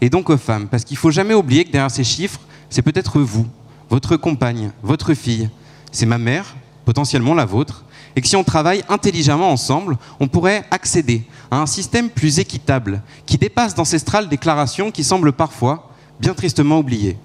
Et 0.00 0.08
donc 0.08 0.30
aux 0.30 0.36
femmes, 0.36 0.68
parce 0.68 0.84
qu'il 0.84 0.94
ne 0.94 1.00
faut 1.00 1.10
jamais 1.10 1.34
oublier 1.34 1.64
que 1.64 1.72
derrière 1.72 1.90
ces 1.90 2.04
chiffres, 2.04 2.40
c'est 2.70 2.82
peut-être 2.82 3.20
vous, 3.20 3.46
votre 3.90 4.16
compagne, 4.16 4.70
votre 4.84 5.14
fille, 5.14 5.50
c'est 5.90 6.06
ma 6.06 6.18
mère, 6.18 6.54
potentiellement 6.84 7.34
la 7.34 7.44
vôtre, 7.44 7.84
et 8.14 8.20
que 8.20 8.28
si 8.28 8.36
on 8.36 8.44
travaille 8.44 8.84
intelligemment 8.88 9.50
ensemble, 9.50 9.96
on 10.20 10.28
pourrait 10.28 10.64
accéder 10.70 11.22
à 11.50 11.58
un 11.58 11.66
système 11.66 12.10
plus 12.10 12.38
équitable, 12.38 13.02
qui 13.26 13.38
dépasse 13.38 13.74
d'ancestrales 13.74 14.28
déclarations 14.28 14.90
qui 14.90 15.04
semblent 15.04 15.32
parfois 15.32 15.90
bien 16.20 16.34
tristement 16.34 16.78
oublié. 16.78 17.16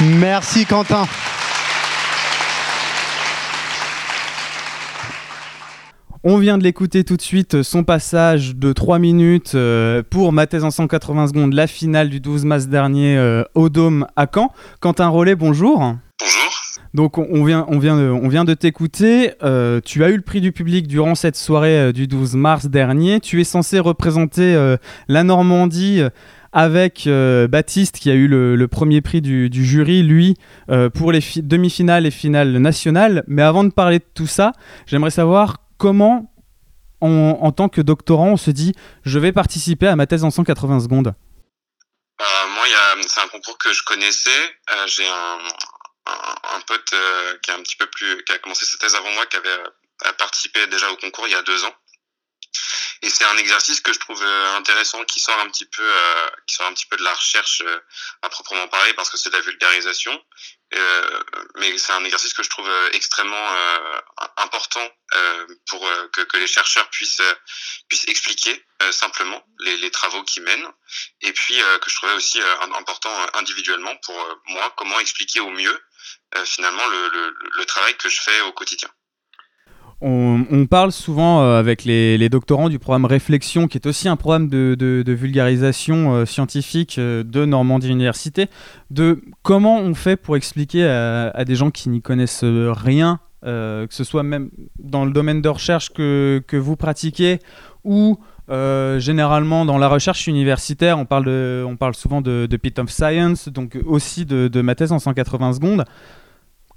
Merci 0.00 0.64
Quentin. 0.64 1.06
On 6.22 6.36
vient 6.36 6.58
de 6.58 6.62
l'écouter 6.62 7.02
tout 7.02 7.16
de 7.16 7.22
suite, 7.22 7.62
son 7.62 7.82
passage 7.82 8.54
de 8.54 8.74
3 8.74 8.98
minutes 8.98 9.52
euh, 9.54 10.02
pour 10.02 10.34
ma 10.34 10.46
thèse 10.46 10.64
en 10.64 10.70
180 10.70 11.28
secondes, 11.28 11.54
la 11.54 11.66
finale 11.66 12.10
du 12.10 12.20
12 12.20 12.44
mars 12.44 12.68
dernier 12.68 13.16
euh, 13.16 13.42
au 13.54 13.70
Dôme 13.70 14.06
à 14.16 14.26
Caen. 14.32 14.52
Quentin 14.80 15.08
Rollet, 15.08 15.34
bonjour. 15.34 15.78
Bonjour. 15.78 16.50
Donc 16.92 17.16
on 17.16 17.42
vient, 17.42 17.64
on 17.68 17.78
vient 17.78 17.96
de, 17.96 18.10
on 18.10 18.28
vient 18.28 18.44
de 18.44 18.52
t'écouter. 18.52 19.32
Euh, 19.42 19.80
tu 19.82 20.04
as 20.04 20.10
eu 20.10 20.16
le 20.16 20.20
prix 20.20 20.42
du 20.42 20.52
public 20.52 20.86
durant 20.88 21.14
cette 21.14 21.36
soirée 21.36 21.90
du 21.94 22.06
12 22.06 22.34
mars 22.34 22.66
dernier. 22.66 23.20
Tu 23.20 23.40
es 23.40 23.44
censé 23.44 23.78
représenter 23.78 24.76
la 25.08 25.24
Normandie 25.24 26.02
avec 26.52 27.08
Baptiste 27.48 27.98
qui 27.98 28.10
a 28.10 28.14
eu 28.14 28.28
le, 28.28 28.68
premier 28.68 29.00
prix 29.00 29.22
du, 29.22 29.48
du 29.48 29.64
jury, 29.64 30.02
lui, 30.02 30.36
pour 30.92 31.12
les 31.12 31.20
demi-finales 31.36 32.04
et 32.04 32.10
finales 32.10 32.58
nationales. 32.58 33.24
Mais 33.26 33.42
avant 33.42 33.64
de 33.64 33.70
parler 33.70 34.00
de 34.00 34.04
tout 34.12 34.26
ça, 34.26 34.52
j'aimerais 34.86 35.10
savoir 35.10 35.56
comment, 35.80 36.30
en, 37.00 37.50
tant 37.52 37.70
que 37.70 37.80
doctorant, 37.80 38.32
on 38.32 38.36
se 38.36 38.50
dit 38.50 38.74
je 39.04 39.18
vais 39.18 39.32
participer 39.32 39.88
à 39.88 39.96
ma 39.96 40.06
thèse 40.06 40.22
en 40.22 40.30
180 40.30 40.80
secondes 40.80 41.14
euh, 42.20 42.46
Moi, 42.54 42.66
c'est 43.08 43.20
un 43.20 43.28
concours 43.28 43.56
que 43.56 43.72
je 43.72 43.82
connaissais. 43.84 44.56
Euh, 44.72 44.86
j'ai 44.86 45.08
un, 45.08 45.38
pote 46.66 46.92
euh, 46.92 47.38
qui, 47.42 47.50
a 47.50 47.54
un 47.54 47.62
petit 47.62 47.76
peu 47.76 47.86
plus, 47.86 48.22
qui 48.24 48.32
a 48.32 48.38
commencé 48.38 48.66
sa 48.66 48.76
thèse 48.76 48.94
avant 48.94 49.10
moi, 49.12 49.24
qui 49.26 49.38
avait 49.38 49.56
participé 50.18 50.66
déjà 50.66 50.90
au 50.92 50.96
concours 50.96 51.26
il 51.26 51.32
y 51.32 51.34
a 51.34 51.42
deux 51.42 51.64
ans. 51.64 51.74
Et 53.02 53.08
c'est 53.08 53.24
un 53.24 53.36
exercice 53.38 53.80
que 53.80 53.92
je 53.92 53.98
trouve 53.98 54.22
intéressant, 54.22 55.04
qui 55.04 55.20
sort 55.20 55.38
un 55.40 55.48
petit 55.48 55.64
peu, 55.64 55.90
qui 56.46 56.54
sort 56.54 56.66
un 56.66 56.74
petit 56.74 56.86
peu 56.86 56.96
de 56.96 57.02
la 57.02 57.14
recherche 57.14 57.62
à 58.22 58.28
proprement 58.28 58.68
parler, 58.68 58.92
parce 58.94 59.08
que 59.08 59.16
c'est 59.16 59.30
de 59.30 59.36
la 59.36 59.40
vulgarisation. 59.40 60.22
Euh, 60.72 61.22
mais 61.56 61.76
c'est 61.78 61.92
un 61.92 62.04
exercice 62.04 62.32
que 62.32 62.44
je 62.44 62.50
trouve 62.50 62.68
euh, 62.68 62.90
extrêmement 62.92 63.52
euh, 63.52 64.00
important 64.36 64.88
pour 65.68 65.80
que, 66.12 66.20
que, 66.20 66.36
les 66.36 66.46
chercheurs 66.46 66.88
puissent 66.90 67.22
puissent 67.88 68.06
expliquer 68.06 68.64
simplement 68.92 69.44
les, 69.58 69.76
les 69.78 69.90
travaux 69.90 70.22
qu'ils 70.22 70.44
mènent 70.44 70.68
et 71.20 71.32
puis 71.32 71.56
que 71.56 71.90
je 71.90 71.96
trouvais 71.96 72.12
aussi 72.12 72.40
important 72.76 73.10
individuellement 73.34 73.96
pour 74.04 74.40
moi 74.46 74.72
comment 74.76 75.00
expliquer 75.00 75.40
au 75.40 75.50
mieux 75.50 75.84
finalement 76.44 76.86
le, 76.86 77.08
le, 77.08 77.36
le 77.56 77.64
travail 77.64 77.96
que 77.96 78.08
je 78.08 78.20
fais 78.20 78.40
au 78.42 78.52
quotidien. 78.52 78.88
On, 80.02 80.66
parle 80.66 80.92
souvent 80.92 81.42
euh, 81.42 81.58
avec 81.58 81.84
les, 81.84 82.28
doctorants 82.30 82.70
du 82.70 82.78
programme 82.78 83.04
Réflexion, 83.04 83.68
qui 83.68 83.76
est 83.76 83.86
aussi 83.86 84.08
un 84.08 84.16
programme 84.16 84.48
de, 84.48 85.04
vulgarisation 85.06 86.14
euh, 86.14 86.24
scientifique 86.24 86.96
euh, 86.98 87.22
de 87.22 87.44
Normandie 87.44 87.90
Université, 87.90 88.48
de 88.90 89.22
comment 89.42 89.78
on 89.78 89.94
fait 89.94 90.16
pour 90.16 90.36
expliquer 90.36 90.86
à, 90.86 91.44
des 91.44 91.54
gens 91.54 91.70
qui 91.70 91.90
n'y 91.90 92.00
connaissent 92.00 92.44
rien, 92.44 93.20
que 93.42 93.86
ce 93.90 94.04
soit 94.04 94.22
même 94.22 94.50
dans 94.78 95.04
le 95.04 95.12
domaine 95.12 95.42
de 95.42 95.48
recherche 95.48 95.90
que, 95.92 96.42
vous 96.52 96.76
pratiquez 96.76 97.38
ou 97.84 98.18
généralement 98.48 99.64
dans 99.66 99.78
la 99.78 99.88
recherche 99.88 100.26
universitaire, 100.26 100.98
on 100.98 101.04
parle, 101.04 101.94
souvent 101.94 102.22
de, 102.22 102.56
Pit 102.56 102.78
of 102.78 102.90
Science, 102.90 103.48
donc 103.48 103.78
aussi 103.84 104.24
de, 104.24 104.48
de 104.48 104.60
ma 104.62 104.74
thèse 104.74 104.92
en 104.92 104.98
180 104.98 105.54
secondes 105.54 105.84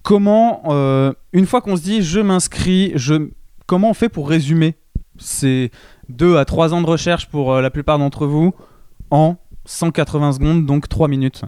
comment, 0.03 0.63
euh, 0.67 1.13
une 1.31 1.47
fois 1.47 1.61
qu'on 1.61 1.75
se 1.75 1.81
dit 1.81 2.03
je 2.03 2.19
m'inscris, 2.19 2.91
je... 2.95 3.29
comment 3.65 3.89
on 3.89 3.93
fait 3.93 4.09
pour 4.09 4.29
résumer 4.29 4.75
ces 5.19 5.71
deux 6.09 6.37
à 6.37 6.45
trois 6.45 6.73
ans 6.73 6.81
de 6.81 6.87
recherche 6.87 7.27
pour 7.29 7.53
euh, 7.53 7.61
la 7.61 7.71
plupart 7.71 7.97
d'entre 7.97 8.25
vous 8.25 8.53
en 9.09 9.37
180 9.65 10.33
secondes, 10.33 10.65
donc 10.65 10.89
3 10.89 11.07
minutes? 11.07 11.41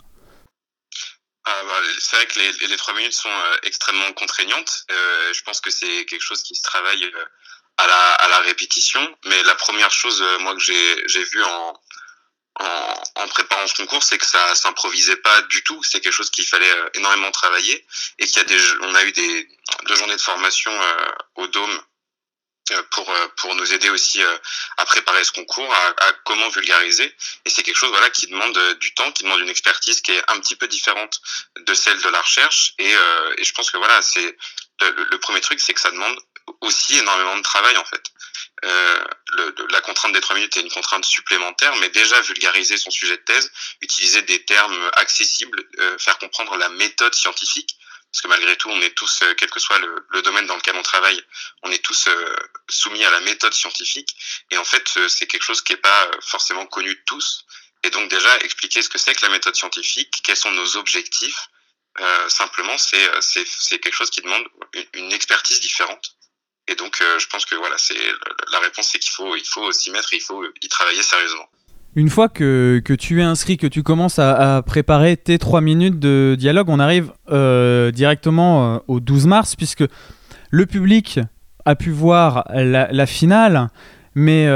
Ah, 1.45 1.61
bah, 1.67 1.73
c'est 1.99 2.15
vrai 2.15 2.25
que 2.25 2.39
les, 2.39 2.67
les, 2.67 2.77
3 2.77 2.93
minutes 2.95 3.13
sont 3.13 3.29
euh, 3.29 3.57
extrêmement 3.63 4.11
contraignantes. 4.15 4.85
je 4.89 5.43
pense 5.43 5.61
que 5.61 5.69
c'est 5.69 6.05
quelque 6.05 6.23
chose 6.23 6.41
qui 6.41 6.55
se 6.55 6.63
travaille 6.63 7.03
à 7.77 7.87
la, 7.87 8.11
à 8.13 8.29
la 8.29 8.39
répétition. 8.39 9.01
Mais 9.25 9.43
la 9.43 9.55
première 9.55 9.91
chose, 9.91 10.23
moi, 10.39 10.55
que 10.55 10.61
j'ai 10.61 11.23
vu 11.23 11.43
en, 11.43 11.73
en, 12.59 13.03
en, 13.15 13.27
préparant 13.27 13.67
ce 13.67 13.75
concours, 13.75 14.03
c'est 14.03 14.17
que 14.17 14.25
ça 14.25 14.55
s'improvisait 14.55 15.17
pas 15.17 15.41
du 15.43 15.63
tout. 15.63 15.81
C'est 15.83 15.99
quelque 15.99 16.13
chose 16.13 16.29
qu'il 16.29 16.45
fallait 16.45 16.71
euh, 16.71 16.89
énormément 16.93 17.31
travailler 17.31 17.85
et 18.19 18.25
qu'il 18.25 18.37
y 18.37 18.39
a 18.39 18.43
des, 18.45 18.61
on 18.81 18.95
a 18.95 19.03
eu 19.03 19.11
des 19.11 19.49
deux 19.87 19.95
journées 19.95 20.15
de 20.15 20.21
formation 20.21 20.71
euh, 20.71 21.11
au 21.35 21.47
Dôme 21.47 21.81
euh, 22.71 22.83
pour 22.91 23.13
pour 23.37 23.55
nous 23.55 23.73
aider 23.73 23.89
aussi 23.89 24.21
à 24.77 24.85
préparer 24.85 25.23
ce 25.23 25.31
concours, 25.33 25.71
à, 25.73 26.07
à 26.07 26.13
comment 26.23 26.49
vulgariser. 26.49 27.13
Et 27.45 27.49
c'est 27.49 27.63
quelque 27.63 27.77
chose 27.77 27.91
voilà 27.91 28.09
qui 28.09 28.27
demande 28.27 28.57
du 28.79 28.93
temps, 28.93 29.11
qui 29.11 29.23
demande 29.23 29.41
une 29.41 29.49
expertise 29.49 30.01
qui 30.01 30.13
est 30.13 30.31
un 30.31 30.39
petit 30.39 30.55
peu 30.55 30.67
différente 30.67 31.21
de 31.57 31.73
celle 31.73 32.01
de 32.01 32.09
la 32.09 32.21
recherche. 32.21 32.73
Et, 32.79 32.91
et 33.37 33.43
je 33.43 33.53
pense 33.53 33.69
que 33.69 33.77
voilà, 33.77 34.01
c'est 34.01 34.35
le, 34.81 35.07
le, 35.11 35.19
premier 35.19 35.41
truc, 35.41 35.59
c'est 35.59 35.73
que 35.73 35.81
ça 35.81 35.91
demande 35.91 36.17
aussi 36.61 36.97
énormément 36.97 37.37
de 37.37 37.43
travail 37.43 37.77
en 37.77 37.85
fait. 37.85 38.01
Euh, 38.63 39.03
le, 39.33 39.53
la 39.69 39.81
contrainte 39.81 40.13
des 40.13 40.21
trois 40.21 40.35
minutes 40.35 40.55
est 40.57 40.61
une 40.61 40.71
contrainte 40.71 41.05
supplémentaire, 41.05 41.75
mais 41.77 41.89
déjà 41.89 42.19
vulgariser 42.21 42.77
son 42.77 42.89
sujet 42.89 43.17
de 43.17 43.21
thèse, 43.23 43.51
utiliser 43.81 44.21
des 44.21 44.43
termes 44.45 44.91
accessibles, 44.93 45.61
euh, 45.79 45.97
faire 45.97 46.17
comprendre 46.19 46.55
la 46.55 46.69
méthode 46.69 47.13
scientifique, 47.13 47.77
parce 48.11 48.21
que 48.21 48.27
malgré 48.29 48.55
tout, 48.55 48.69
on 48.69 48.81
est 48.81 48.95
tous, 48.95 49.23
euh, 49.23 49.33
quel 49.35 49.49
que 49.49 49.59
soit 49.59 49.79
le, 49.79 50.07
le, 50.09 50.21
domaine 50.21 50.45
dans 50.45 50.55
lequel 50.55 50.75
on 50.77 50.83
travaille, 50.83 51.21
on 51.63 51.71
est 51.71 51.83
tous 51.83 52.07
soumis 52.69 53.03
à 53.03 53.11
la 53.11 53.19
méthode 53.21 53.53
scientifique. 53.53 54.15
Et 54.51 54.57
en 54.57 54.63
fait, 54.63 54.87
c'est 55.09 55.27
quelque 55.27 55.43
chose 55.43 55.61
qui 55.61 55.73
n'est 55.73 55.81
pas 55.81 56.09
forcément 56.21 56.65
connu 56.65 56.95
de 56.95 57.01
tous. 57.05 57.45
Et 57.83 57.89
donc 57.89 58.09
déjà, 58.09 58.37
expliquer 58.39 58.81
ce 58.81 58.89
que 58.89 58.97
c'est 58.97 59.13
que 59.13 59.25
la 59.25 59.31
méthode 59.31 59.55
scientifique, 59.55 60.21
quels 60.23 60.37
sont 60.37 60.51
nos 60.51 60.77
objectifs, 60.77 61.49
euh, 61.99 62.29
simplement, 62.29 62.77
c'est 62.77 63.79
quelque 63.79 63.93
chose 63.93 64.09
qui 64.09 64.21
demande 64.21 64.45
une 64.93 65.11
expertise 65.13 65.61
différente. 65.61 66.15
Et 66.67 66.75
donc, 66.75 66.97
euh, 67.01 67.19
je 67.19 67.27
pense 67.27 67.45
que 67.45 67.55
voilà, 67.55 67.75
c'est 67.77 67.93
la 68.51 68.59
réponse, 68.59 68.89
c'est 68.91 68.99
qu'il 68.99 69.11
faut, 69.11 69.35
il 69.35 69.45
faut 69.45 69.71
s'y 69.71 69.91
mettre, 69.91 70.13
il 70.13 70.21
faut 70.21 70.43
y 70.61 70.67
travailler 70.67 71.03
sérieusement. 71.03 71.45
Une 71.95 72.09
fois 72.09 72.27
que, 72.27 72.81
tu 72.99 73.21
es 73.21 73.23
inscrit, 73.23 73.57
que 73.57 73.67
tu 73.67 73.83
commences 73.83 74.19
à, 74.19 74.61
préparer 74.65 75.15
tes 75.15 75.37
trois 75.37 75.61
minutes 75.61 75.99
de 75.99 76.35
dialogue, 76.37 76.69
on 76.69 76.79
arrive 76.79 77.13
euh, 77.31 77.91
directement 77.91 78.75
euh, 78.75 78.79
au 78.87 78.99
12 78.99 79.27
mars, 79.27 79.55
puisque 79.55 79.85
le 80.49 80.65
public 80.65 81.19
a 81.65 81.75
pu 81.75 81.91
voir 81.91 82.45
la, 82.53 83.05
finale. 83.05 83.69
mais 84.13 84.47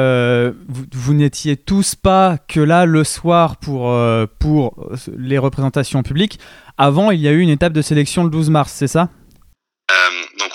vous, 0.68 0.86
vous 0.92 1.14
n'étiez 1.14 1.58
tous 1.58 1.96
pas 1.96 2.38
que 2.38 2.60
là 2.60 2.86
le 2.86 3.04
soir 3.04 3.58
pour, 3.58 3.96
pour 4.40 4.90
les 5.18 5.38
représentations 5.38 6.04
publiques. 6.04 6.40
Avant, 6.78 7.10
il 7.10 7.20
y 7.20 7.28
a 7.28 7.32
eu 7.32 7.40
une 7.40 7.50
étape 7.50 7.74
de 7.74 7.82
sélection 7.82 8.24
le 8.24 8.30
12 8.30 8.50
mars, 8.52 8.72
c'est 8.74 8.88
ça? 8.88 9.10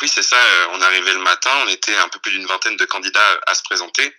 Oui, 0.04 0.10
c'est 0.14 0.22
ça. 0.22 0.36
euh, 0.36 0.66
on 0.74 0.80
arrivait 0.82 1.14
le 1.14 1.20
matin, 1.22 1.48
on 1.64 1.68
était 1.68 1.96
un 1.96 2.08
peu 2.08 2.18
plus 2.18 2.32
d'une 2.32 2.44
vingtaine 2.46 2.76
de 2.76 2.84
candidats 2.84 3.40
à 3.46 3.54
se 3.54 3.62
présenter. 3.62 4.12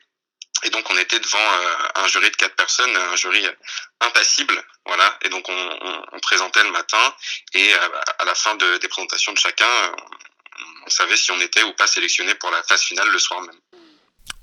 Et 0.64 0.70
donc 0.72 0.84
on 0.90 0.98
était 0.98 1.20
devant 1.20 1.38
euh, 1.38 2.04
un 2.04 2.08
jury 2.08 2.32
de 2.32 2.36
quatre 2.36 2.56
personnes, 2.56 2.90
un 2.96 3.16
jury 3.16 3.46
impassible, 4.02 4.56
voilà. 4.88 5.14
Et 5.24 5.30
donc 5.30 5.46
on, 5.48 6.20
présentait 6.22 6.64
le 6.64 6.72
matin 6.72 7.14
et 7.54 7.72
euh, 7.72 7.78
à 8.18 8.26
la 8.26 8.34
fin 8.34 8.56
de- 8.56 8.78
des 8.78 8.88
présentations 8.88 9.32
de 9.32 9.38
chacun, 9.38 9.66
euh, 9.66 9.92
on 10.88 10.90
savait 10.90 11.18
si 11.18 11.30
on 11.32 11.40
était 11.40 11.62
ou 11.62 11.72
pas 11.74 11.86
sélectionné 11.86 12.34
pour 12.34 12.50
la 12.50 12.64
phase 12.64 12.82
finale 12.82 13.10
le 13.12 13.20
soir 13.20 13.42
même. 13.42 13.60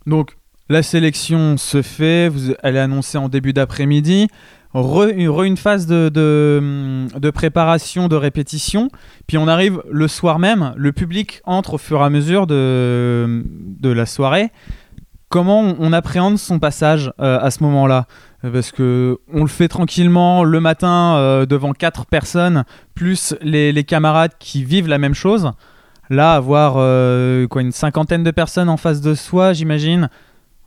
Donc, 0.07 0.31
la 0.69 0.85
sélection 0.85 1.57
se 1.57 1.83
fait, 1.83 2.29
vous- 2.29 2.55
elle 2.63 2.77
est 2.77 2.81
annoncée 2.81 3.19
en 3.19 3.29
début 3.29 3.53
d'après-midi. 3.53 4.29
Re, 4.75 5.09
une- 5.15 5.29
re 5.29 5.43
une 5.43 5.57
phase 5.57 5.87
de, 5.87 6.09
de 6.13 7.31
préparation, 7.31 8.07
de 8.09 8.17
répétition. 8.17 8.91
Puis 9.33 9.39
on 9.39 9.49
arrive 9.49 9.83
le 9.91 10.09
soir 10.09 10.39
même, 10.39 10.75
le 10.77 10.93
public 10.93 11.41
entre 11.47 11.73
au 11.73 11.79
fur 11.79 12.03
et 12.03 12.05
à 12.05 12.11
mesure 12.11 12.47
de, 12.47 13.43
la 13.83 14.05
soirée. 14.05 14.51
Comment 15.31 15.75
on, 15.79 15.93
appréhende 15.95 16.37
son 16.37 16.59
passage 16.59 17.11
euh, 17.19 17.41
à 17.41 17.51
ce 17.51 17.63
moment-là? 17.63 18.05
Parce 18.43 18.73
que 18.73 19.21
on 19.33 19.41
le 19.41 19.49
fait 19.49 19.69
tranquillement 19.69 20.45
le 20.45 20.61
matin 20.61 21.17
euh, 21.17 21.47
devant 21.47 21.73
quatre 21.73 22.05
personnes, 22.05 22.67
plus 22.95 23.35
les, 23.41 23.85
camarades 23.85 24.33
qui 24.39 24.65
vivent 24.65 24.89
la 24.89 24.99
même 24.99 25.15
chose. 25.15 25.51
Là, 26.11 26.35
avoir 26.35 26.75
euh, 26.77 27.47
quoi, 27.47 27.63
une 27.63 27.73
cinquantaine 27.73 28.25
de 28.25 28.33
personnes 28.33 28.69
en 28.69 28.77
face 28.77 29.01
de 29.01 29.15
soi, 29.15 29.55
j'imagine, 29.55 30.11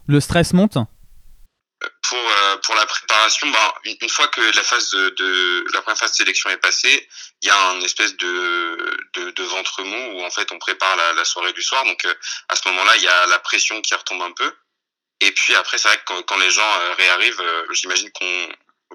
le 0.08 0.20
stress 0.20 0.54
monte. 0.54 0.74
pour 0.74 2.20
pour 2.64 2.76
la 2.76 2.86
préparation, 2.88 3.48
une, 3.86 3.96
une 4.02 4.10
fois 4.10 4.28
que 4.28 4.42
la 4.42 4.64
phase 4.64 4.90
de, 4.90 5.14
de 5.20 5.66
la 5.74 5.82
première 5.82 6.00
phase 6.00 6.12
de 6.12 6.16
sélection 6.16 6.50
est 6.50 6.58
passée, 6.58 7.08
il 7.46 7.50
y 7.50 7.52
a 7.52 7.70
un 7.70 7.82
espèce 7.82 8.18
de, 8.18 8.98
de 9.14 9.44
ventre 9.44 9.84
mou 9.84 10.18
où 10.20 10.26
en 10.26 10.32
fait 10.32 10.52
on 10.52 10.58
prépare 10.58 10.96
la, 11.14 11.26
soirée 11.26 11.54
du 11.54 11.62
soir. 11.62 11.84
Donc 11.86 12.04
euh, 12.06 12.14
à 12.50 12.56
ce 12.56 12.68
moment-là, 12.70 12.96
il 12.98 13.04
y 13.04 13.08
a 13.08 13.28
la 13.28 13.38
pression 13.38 13.80
qui 13.82 13.94
retombe 13.94 14.24
un 14.24 14.32
peu. 14.32 14.52
Et 15.20 15.32
puis 15.32 15.54
après, 15.54 15.78
c'est 15.78 15.88
vrai 15.88 16.02
que 16.04 16.22
quand, 16.22 16.38
les 16.38 16.50
gens 16.50 16.80
euh, 16.80 16.94
réarrivent, 16.96 17.42
euh, 17.42 17.68
j'imagine 17.72 18.12
qu'on 18.12 18.50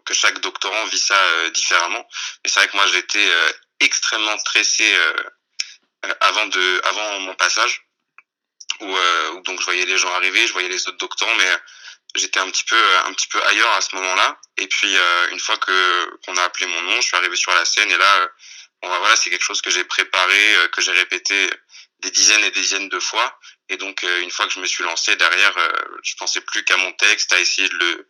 que 0.04 0.14
chaque 0.14 0.40
doctorant 0.40 0.84
vit 0.86 0.98
ça 0.98 1.50
différemment. 1.50 2.04
Mais 2.42 2.50
c'est 2.50 2.58
vrai 2.58 2.68
que 2.68 2.76
moi 2.76 2.86
j'étais 2.88 3.28
extrêmement 3.80 4.38
stressé 4.38 4.96
avant 6.20 6.46
de 6.46 6.80
avant 6.86 7.20
mon 7.20 7.34
passage 7.34 7.82
où 8.80 8.96
donc 9.44 9.60
je 9.60 9.64
voyais 9.64 9.84
les 9.84 9.98
gens 9.98 10.12
arriver, 10.14 10.46
je 10.46 10.52
voyais 10.52 10.68
les 10.68 10.88
autres 10.88 10.96
doctorants, 10.96 11.34
mais 11.34 11.58
j'étais 12.14 12.40
un 12.40 12.50
petit 12.50 12.64
peu 12.64 12.76
un 13.06 13.12
petit 13.12 13.28
peu 13.28 13.42
ailleurs 13.46 13.72
à 13.72 13.80
ce 13.80 13.94
moment-là. 13.96 14.40
Et 14.56 14.66
puis 14.66 14.96
euh, 14.96 15.30
une 15.30 15.40
fois 15.40 15.56
que 15.58 16.16
qu'on 16.24 16.36
a 16.36 16.42
appelé 16.44 16.66
mon 16.66 16.82
nom 16.82 17.00
je 17.00 17.06
suis 17.06 17.16
arrivé 17.16 17.36
sur 17.36 17.52
la 17.52 17.64
scène 17.64 17.90
et 17.90 17.96
là 17.96 18.22
euh, 18.22 18.28
bon 18.82 18.88
bah 18.88 18.98
voilà 18.98 19.16
c'est 19.16 19.30
quelque 19.30 19.44
chose 19.44 19.62
que 19.62 19.70
j'ai 19.70 19.84
préparé 19.84 20.56
euh, 20.56 20.68
que 20.68 20.80
j'ai 20.80 20.92
répété 20.92 21.50
des 22.00 22.10
dizaines 22.10 22.44
et 22.44 22.50
des 22.50 22.60
dizaines 22.60 22.88
de 22.88 22.98
fois. 22.98 23.38
Et 23.68 23.76
donc 23.76 24.04
euh, 24.04 24.20
une 24.22 24.30
fois 24.30 24.46
que 24.46 24.52
je 24.52 24.60
me 24.60 24.66
suis 24.66 24.84
lancé 24.84 25.14
derrière 25.16 25.56
euh, 25.56 25.72
je 26.02 26.14
pensais 26.16 26.40
plus 26.40 26.64
qu'à 26.64 26.76
mon 26.76 26.92
texte 26.92 27.32
à 27.32 27.40
essayer 27.40 27.68
de 27.68 27.76
le 27.76 28.08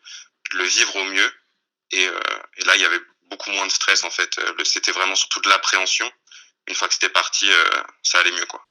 de 0.52 0.58
le 0.58 0.64
vivre 0.64 0.96
au 0.96 1.04
mieux. 1.04 1.32
Et, 1.92 2.06
euh, 2.06 2.20
et 2.56 2.64
là 2.64 2.76
il 2.76 2.82
y 2.82 2.84
avait 2.84 3.00
beaucoup 3.30 3.50
moins 3.50 3.66
de 3.66 3.72
stress 3.72 4.04
en 4.04 4.10
fait. 4.10 4.38
Euh, 4.38 4.64
c'était 4.64 4.92
vraiment 4.92 5.16
surtout 5.16 5.40
de 5.40 5.48
l'appréhension. 5.48 6.10
Une 6.68 6.74
fois 6.74 6.88
que 6.88 6.94
c'était 6.94 7.08
parti 7.08 7.50
euh, 7.50 7.82
ça 8.02 8.20
allait 8.20 8.32
mieux 8.32 8.46
quoi 8.46 8.64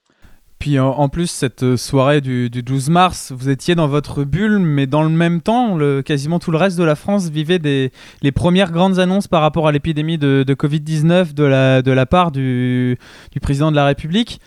Puis 0.60 0.78
en, 0.78 1.08
plus, 1.08 1.28
cette 1.28 1.64
euh, 1.64 1.78
soirée 1.78 2.20
du, 2.20 2.50
du 2.50 2.64
12 2.64 2.90
mars, 2.90 3.32
vous 3.34 3.48
étiez 3.48 3.76
dans 3.76 3.88
votre 3.88 4.26
bulle, 4.26 4.60
mais 4.60 4.88
dans 4.88 5.04
le 5.04 5.10
même 5.10 5.40
temps, 5.40 5.78
quasiment 6.04 6.38
tout 6.38 6.52
le 6.52 6.58
reste 6.58 6.78
de 6.78 6.84
la 6.84 6.96
France 6.96 7.30
vivait 7.30 7.60
des, 7.60 7.94
les 8.22 8.34
premières 8.34 8.74
grandes 8.74 9.00
annonces 9.00 9.30
par 9.30 9.42
rapport 9.42 9.70
à 9.70 9.72
l'épidémie 9.72 10.18
de, 10.18 10.44
de 10.46 10.54
Covid-19 10.54 11.34
de 11.34 11.44
la, 11.46 11.82
de 11.82 11.92
la 11.94 12.06
part 12.06 12.32
du, 12.32 12.98
président 13.42 13.72
de 13.72 13.78
la 13.78 13.86
République. 13.86 14.42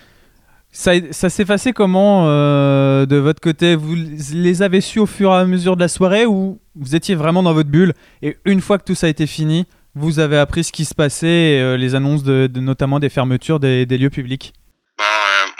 Ça, 0.71 0.93
ça 1.11 1.31
s'est 1.31 1.45
passé 1.45 1.73
comment 1.73 2.25
euh, 2.27 3.07
de 3.07 3.17
votre 3.17 3.41
côté? 3.41 3.75
Vous 3.75 3.95
les 3.95 4.63
avez 4.63 4.81
su 4.81 4.99
au 4.99 5.07
fur 5.07 5.31
et 5.33 5.37
à 5.37 5.45
mesure 5.47 5.77
de 5.77 5.81
la 5.81 5.89
soirée 5.89 6.27
ou 6.27 6.61
vous 6.75 6.95
étiez 6.95 7.15
vraiment 7.15 7.43
dans 7.43 7.53
votre 7.55 7.71
bulle 7.71 7.95
et 8.23 8.37
une 8.45 8.61
fois 8.61 8.79
que 8.79 8.85
tout 8.85 8.95
ça 8.95 9.07
a 9.07 9.11
été 9.11 9.27
fini, 9.27 9.67
vous 9.95 10.19
avez 10.19 10.39
appris 10.39 10.65
ce 10.65 10.73
qui 10.73 10.85
se 10.85 10.95
passait, 10.95 11.61
euh, 11.61 11.77
les 11.77 11.95
annonces 11.95 12.23
de, 12.23 12.51
notamment 12.55 13.01
des 13.01 13.11
fermetures 13.11 13.61
des, 13.61 13.87
lieux 13.87 14.11
publics? 14.11 14.55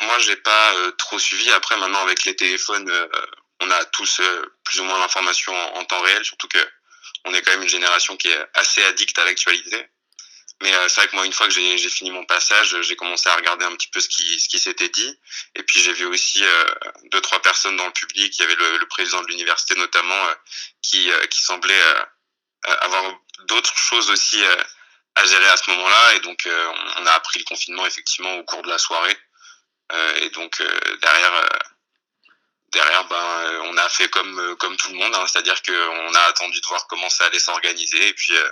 Moi, 0.03 0.19
j'ai 0.19 0.37
pas 0.37 0.75
euh, 0.75 0.91
trop 0.93 1.19
suivi. 1.19 1.51
Après, 1.53 1.77
maintenant, 1.77 2.03
avec 2.03 2.25
les 2.25 2.37
téléphones, 2.37 2.91
euh, 2.91 3.07
on 3.61 3.71
a 3.71 3.85
tous 3.87 4.21
euh, 4.21 4.43
plus 4.65 4.81
ou 4.81 4.85
moins 4.85 4.99
l'information 4.99 5.55
en, 5.77 5.85
temps 5.85 6.01
réel, 6.01 6.25
surtout 6.25 6.49
que 6.49 6.59
on 7.25 7.35
est 7.35 7.43
quand 7.43 7.53
même 7.53 7.63
une 7.63 7.69
génération 7.69 8.17
qui 8.17 8.29
est 8.29 8.47
assez 8.55 8.83
addicte 8.85 9.19
à 9.19 9.25
l'actualité. 9.25 9.87
Mais 10.63 10.73
euh, 10.75 10.89
c'est 10.89 11.01
vrai 11.01 11.09
que 11.09 11.17
moi, 11.17 11.27
une 11.27 11.33
fois 11.33 11.47
que 11.49 11.53
j'ai 11.53 11.89
fini 11.89 12.11
mon 12.11 12.25
passage, 12.25 12.81
j'ai 12.83 12.97
commencé 12.97 13.29
à 13.29 13.35
regarder 13.37 13.65
un 13.65 13.75
petit 13.77 13.89
peu 13.89 14.01
ce 14.01 14.09
qui, 14.09 14.39
ce 14.41 14.49
qui 14.49 14.59
s'était 14.59 14.89
dit. 14.89 15.19
Et 15.57 15.63
puis, 15.63 15.81
j'ai 15.81 15.93
vu 15.93 16.07
aussi 16.07 16.45
euh, 16.45 16.65
deux, 17.11 17.21
trois 17.21 17.41
personnes 17.43 17.77
dans 17.77 17.87
le 17.87 17.93
public. 17.93 18.37
Il 18.39 18.43
y 18.43 18.45
avait 18.45 18.55
le, 18.55 18.79
le 18.79 18.87
président 18.87 19.23
de 19.23 19.27
l'université, 19.29 19.75
notamment, 19.77 20.27
euh, 20.27 20.35
qui, 20.83 21.11
qui 21.31 21.43
semblait 21.43 21.83
avoir 22.81 23.03
d'autres 23.47 23.77
choses 23.77 24.09
aussi 24.11 24.41
à 25.17 25.25
gérer 25.27 25.49
à 25.49 25.57
ce 25.57 25.69
moment-là. 25.71 26.15
Et 26.15 26.21
donc, 26.21 26.47
on- 26.47 27.03
on 27.03 27.07
a 27.07 27.13
appris 27.13 27.41
le 27.41 27.45
confinement, 27.45 27.85
effectivement, 27.87 28.35
au 28.37 28.45
cours 28.45 28.63
de 28.63 28.69
la 28.69 28.79
soirée. 28.79 29.17
Euh, 29.93 30.15
et 30.23 30.31
donc 30.31 30.61
euh, 30.61 30.81
derrière, 31.03 31.35
euh, 31.35 31.49
derrière, 32.73 33.05
ben, 33.09 33.61
on 33.65 33.77
a 33.77 33.89
fait 33.89 34.09
comme 34.09 34.57
comme 34.57 34.77
tout 34.77 34.91
le 34.91 34.97
monde, 34.97 35.15
hein, 35.15 35.27
c'est-à-dire 35.27 35.61
qu'on 35.63 36.15
a 36.15 36.21
attendu 36.21 36.61
de 36.61 36.67
voir 36.67 36.87
comment 36.87 37.11
ça 37.11 37.27
allait 37.27 37.39
s'organiser, 37.39 38.09
et 38.09 38.15
puis 38.15 38.37
euh, 38.37 38.51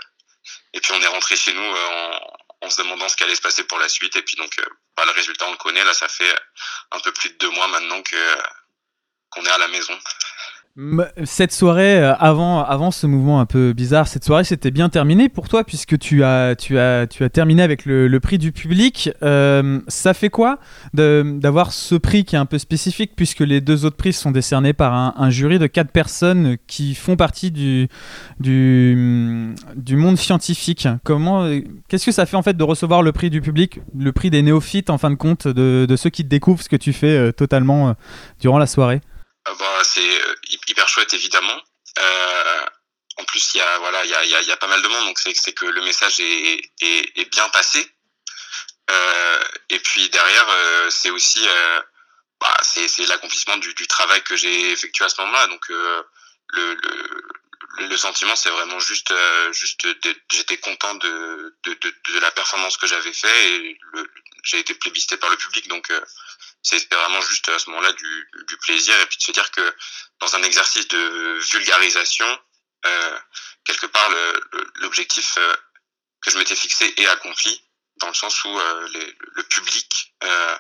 et 0.75 0.81
puis 0.81 0.93
on 0.93 1.01
est 1.01 1.07
rentré 1.07 1.37
chez 1.37 1.53
nous 1.53 1.63
euh, 1.63 1.87
en, 1.87 2.67
en 2.67 2.71
se 2.71 2.83
demandant 2.83 3.09
ce 3.09 3.17
qui 3.17 3.25
allait 3.25 3.35
se 3.35 3.41
passer 3.41 3.65
pour 3.65 3.79
la 3.79 3.89
suite, 3.89 4.17
et 4.17 4.23
puis 4.23 4.37
donc 4.37 4.55
bah, 4.97 5.05
le 5.07 5.13
résultat 5.13 5.47
on 5.49 5.53
le 5.53 5.57
connaît, 5.57 5.85
là 5.85 5.95
ça 5.95 6.09
fait 6.09 6.35
un 6.91 7.01
peu 7.01 7.13
plus 7.13 7.31
de 7.31 7.39
deux 7.39 7.51
mois 7.51 7.69
maintenant 7.69 8.03
que 8.03 8.39
qu'on 9.31 9.47
est 9.47 9.51
à 9.51 9.59
la 9.59 9.69
maison. 9.69 9.99
Cette 11.25 11.51
soirée, 11.53 12.01
euh, 12.01 12.15
avant, 12.15 12.63
avant 12.63 12.93
ce 12.93 13.09
mouvement 13.09 13.41
un 13.41 13.47
peu 13.47 13.73
bizarre, 13.73 14.07
cette 14.07 14.25
soirée 14.25 14.45
s'était 14.45 14.71
bien 14.71 14.89
terminée 14.89 15.29
pour 15.29 15.49
toi 15.49 15.65
puisque 15.65 15.99
tu 15.99 16.23
as, 16.23 16.55
tu 16.55 16.79
as, 16.79 17.09
tu 17.09 17.25
as 17.25 17.29
terminé 17.29 17.63
avec 17.63 17.85
le, 17.85 18.21
prix 18.21 18.39
du 18.39 18.53
public. 18.53 19.11
Euh, 19.23 19.81
ça 19.89 20.15
fait 20.15 20.31
quoi 20.31 20.59
d'avoir 20.95 21.73
ce 21.73 21.97
prix 21.97 22.25
qui 22.25 22.37
est 22.37 22.39
un 22.39 22.47
peu 22.47 22.59
spécifique 22.59 23.13
puisque 23.17 23.41
les 23.41 23.61
deux 23.61 23.85
autres 23.85 23.97
prix 23.97 24.13
sont 24.13 24.31
décernés 24.31 24.73
par 24.73 24.95
un, 24.95 25.31
jury 25.31 25.59
de 25.59 25.67
quatre 25.67 25.91
personnes 25.91 26.57
qui 26.69 26.95
font 26.95 27.17
partie 27.17 27.51
du, 27.51 27.89
du, 28.39 29.55
du 29.75 29.97
monde 29.97 30.19
scientifique? 30.19 30.87
Euh, 30.87 31.63
qu'est-ce 31.89 32.07
que 32.07 32.13
ça 32.13 32.27
fait 32.27 32.37
en 32.37 32.43
fait 32.43 32.57
de 32.57 32.65
recevoir 32.65 33.03
le 33.03 33.11
prix 33.11 33.29
du 33.29 33.41
public, 33.41 33.81
le 33.99 34.13
prix 34.13 34.31
des 34.31 34.43
néophytes 34.43 34.91
en 34.91 34.99
fin 34.99 35.11
de 35.11 35.17
compte, 35.17 35.49
de, 35.49 35.97
ceux 35.97 36.11
qui 36.11 36.23
découvrent 36.23 36.63
ce 36.63 36.69
que 36.69 36.77
tu 36.77 36.93
fais 36.93 37.33
totalement 37.33 37.97
durant 38.41 38.59
la 38.59 38.67
soirée? 38.67 39.01
Euh, 39.49 39.53
bah, 39.59 39.65
c'est 39.83 40.01
hyper 40.71 40.89
chouette 40.89 41.15
évidemment. 41.15 41.61
Euh, 41.99 42.65
en 43.17 43.25
plus, 43.25 43.55
il 43.55 43.59
y 43.59 43.61
a 43.61 43.79
voilà, 43.79 44.05
il 44.05 44.11
y 44.11 44.15
a, 44.15 44.25
y, 44.25 44.47
y 44.47 44.53
a 44.53 44.57
pas 44.57 44.67
mal 44.67 44.83
de 44.83 44.89
monde, 44.89 45.05
donc 45.07 45.19
c'est 45.19 45.53
que 45.53 45.67
le 45.67 45.83
message 45.83 46.21
est, 46.21 46.73
est, 46.81 47.31
bien 47.31 47.49
passé. 47.51 47.87
Euh, 48.91 49.43
et 49.69 49.79
puis 49.79 50.09
derrière, 50.09 50.49
euh, 50.49 50.91
c'est 50.91 51.11
aussi 51.11 51.47
bah, 52.41 52.57
c'est 52.63 52.89
c'est 52.89 53.07
l'accomplissement 53.07 53.57
du, 53.59 53.75
travail 53.87 54.23
que 54.23 54.37
j'ai 54.37 54.71
effectué 54.71 55.05
à 55.05 55.09
ce 55.09 55.21
moment-là. 55.21 55.47
Donc 55.49 55.69
le, 55.69 56.07
le 56.53 56.77
le- 57.79 57.97
sentiment, 57.97 58.35
c'est 58.35 58.51
vraiment 58.51 58.81
juste 58.81 59.13
juste 59.53 59.87
j'étais 60.33 60.57
content 60.59 60.95
de, 60.95 61.57
de, 61.65 61.75
de, 61.75 61.95
de 62.13 62.19
la 62.21 62.31
performance 62.31 62.77
que 62.77 62.87
j'avais 62.87 63.13
fait 63.13 63.49
et 63.51 63.79
j'ai 64.45 64.59
été 64.59 64.75
plébiscité 64.75 65.17
par 65.19 65.31
le 65.31 65.37
public, 65.37 65.69
donc 65.69 65.93
c'était 66.63 66.97
vraiment 66.97 67.21
juste 67.23 67.49
à 67.49 67.59
ce 67.59 67.71
moment-là 67.71 67.93
du, 67.93 68.29
du 68.49 68.57
plaisir 68.59 68.99
et 69.01 69.07
puis 69.07 69.17
de 69.19 69.23
se 69.23 69.33
dire 69.33 69.51
que 69.51 69.75
dans 70.21 70.35
un 70.37 70.43
exercice 70.43 70.87
de 70.89 71.39
vulgarisation, 71.53 72.39
euh, 72.87 73.19
quelque 73.65 73.87
part 73.87 74.11
l'objectif 74.77 75.35
euh, 75.39 75.57
que 76.23 76.31
je 76.31 76.39
m'étais 76.39 76.57
fixé 76.57 76.93
est 76.97 77.07
accompli 77.07 77.63
dans 77.97 78.09
le 78.09 78.15
sens 78.15 78.45
où 78.45 78.59
euh, 78.59 78.89
le 79.35 79.43
public 79.45 80.15
euh, 80.25 80.57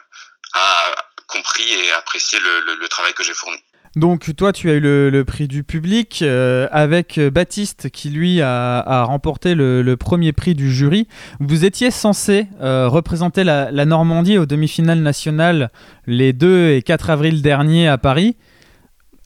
a 0.55 0.95
compris 1.27 1.71
et 1.73 1.93
apprécié 1.93 2.39
le- 2.41 2.61
le 2.75 2.89
travail 2.89 3.15
que 3.15 3.23
j'ai 3.23 3.35
fourni. 3.35 3.63
Donc 3.97 4.37
toi, 4.37 4.53
tu 4.53 4.71
as 4.71 4.75
eu 4.75 4.81
le, 4.81 5.25
prix 5.25 5.49
du 5.49 5.65
public 5.65 6.21
euh, 6.23 6.69
avec 6.71 7.19
euh, 7.19 7.29
Baptiste 7.29 7.91
qui 7.91 8.09
lui 8.09 8.41
a, 8.41 9.03
remporté 9.03 9.57
le, 9.57 9.97
premier 9.97 10.33
prix 10.33 10.55
du 10.55 10.71
jury. 10.71 11.09
Vous 11.41 11.65
étiez 11.65 11.91
censé 11.91 12.47
euh, 12.61 12.89
représenter 12.89 13.43
la, 13.43 13.85
Normandie 13.85 14.39
aux 14.39 14.47
demi-finales 14.47 15.01
nationales 15.01 15.71
les 16.07 16.33
2 16.33 16.71
et 16.71 16.83
4 16.83 17.11
avril 17.11 17.43
dernier 17.43 17.89
à 17.89 17.99
Paris. 17.99 18.37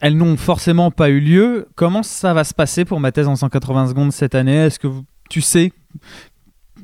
Elles 0.01 0.17
n'ont 0.17 0.35
forcément 0.35 0.89
pas 0.89 1.09
eu 1.09 1.19
lieu. 1.19 1.67
Comment 1.75 2.01
ça 2.01 2.33
va 2.33 2.43
se 2.43 2.55
passer 2.55 2.85
pour 2.85 2.99
ma 2.99 3.11
thèse 3.11 3.27
en 3.27 3.35
180 3.35 3.89
secondes 3.89 4.11
cette 4.11 4.33
année? 4.33 4.65
Est-ce 4.65 4.79
que 4.79 4.87
tu 5.29 5.41
sais 5.41 5.73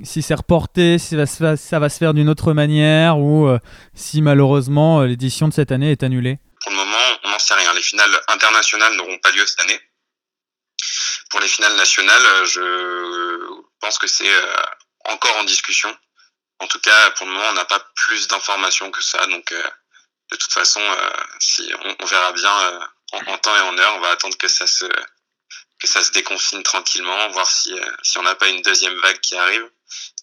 si 0.04 0.22
c'est 0.22 0.36
reporté, 0.36 1.00
si 1.00 1.16
ça 1.26 1.80
va 1.80 1.90
se 1.90 1.98
faire, 1.98 2.14
d'une 2.14 2.30
autre 2.30 2.54
manière 2.54 3.20
ou 3.20 3.50
si 3.94 4.22
malheureusement 4.22 5.02
l'édition 5.02 5.48
de 5.48 5.54
cette 5.54 5.72
année 5.72 5.92
est 5.92 6.04
annulée? 6.04 6.38
Pour 6.62 6.72
le 6.72 6.78
moment, 6.78 7.20
on 7.24 7.30
n'en 7.30 7.40
sait 7.40 7.54
rien. 7.54 7.74
Les 7.74 7.82
finales 7.82 8.22
internationales 8.28 8.94
n'auront 8.96 9.18
pas 9.20 9.32
lieu 9.32 9.46
cette 9.46 9.62
année. 9.62 9.82
Pour 11.30 11.40
les 11.40 11.48
finales 11.48 11.76
nationales, 11.76 12.46
je 12.46 13.62
pense 13.80 13.98
que 13.98 14.08
c'est 14.08 14.32
encore 15.06 15.36
en 15.38 15.44
discussion. 15.44 15.96
En 16.60 16.68
tout 16.68 16.80
cas, 16.80 17.12
pour 17.12 17.26
le 17.26 17.34
moment, 17.34 17.50
on 17.50 17.54
n'a 17.54 17.66
pas 17.66 17.80
plus 17.96 18.28
d'informations 18.28 18.92
que 18.92 19.02
ça. 19.02 19.26
Donc, 19.28 19.54
de 20.32 20.36
toute 20.36 20.52
façon, 20.52 20.82
si 21.40 21.72
on, 22.00 22.06
verra 22.06 22.32
bien 22.34 22.90
en, 23.12 23.38
temps 23.38 23.56
et 23.56 23.62
en 23.62 23.78
heure. 23.78 23.96
On 23.96 24.00
va 24.00 24.12
attendre 24.12 24.38
que 24.38 24.48
ça 24.48 24.68
se 24.68 24.86
que 25.80 25.88
ça 25.88 26.04
se 26.04 26.12
déconfine 26.12 26.62
tranquillement, 26.62 27.30
voir 27.30 27.50
si 27.50 27.74
si 28.04 28.18
on 28.18 28.24
n'a 28.24 28.36
pas 28.36 28.48
une 28.48 28.62
deuxième 28.62 28.98
vague 29.00 29.20
qui 29.20 29.36
arrive. 29.36 29.68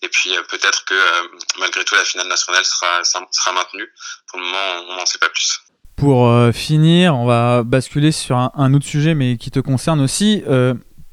Et 0.02 0.08
puis 0.08 0.30
peut-être 0.48 0.84
que 0.84 1.38
malgré 1.58 1.84
tout 1.84 1.94
la 1.94 2.04
finale 2.04 2.28
nationale 2.28 2.64
sera 2.64 3.04
sera 3.04 3.52
maintenue. 3.52 3.92
Pour 4.28 4.38
le 4.38 4.44
moment, 4.44 4.72
on 4.88 4.96
n'en 4.96 5.06
sait 5.06 5.18
pas 5.18 5.28
plus. 5.28 5.60
Pour 5.98 6.32
finir, 6.54 7.16
on 7.16 7.26
va 7.26 7.64
basculer 7.64 8.12
sur 8.12 8.36
un, 8.36 8.74
autre 8.74 8.86
sujet, 8.86 9.14
mais 9.14 9.36
qui 9.36 9.50
te 9.50 9.58
concerne 9.58 10.00
aussi. 10.00 10.44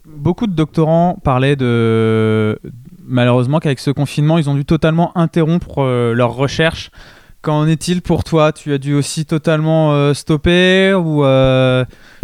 beaucoup 0.05 0.47
de 0.47 0.53
doctorants 0.53 1.17
parlaient 1.23 1.55
de 1.55 2.59
malheureusement 3.07 3.59
qu'avec 3.59 3.79
ce 3.79 3.91
confinement, 3.91 4.37
ils 4.37 4.49
ont 4.49 4.55
dû 4.55 4.65
totalement 4.65 5.15
interrompre 5.17 5.83
leurs 6.13 6.33
recherches. 6.33 6.91
Qu'en 7.41 7.67
est-il 7.67 8.01
pour 8.01 8.23
toi? 8.23 8.51
Tu 8.51 8.73
as 8.73 8.77
dû 8.77 8.93
aussi 8.93 9.25
totalement 9.25 10.13
stopper 10.13 10.93
ou 10.93 11.23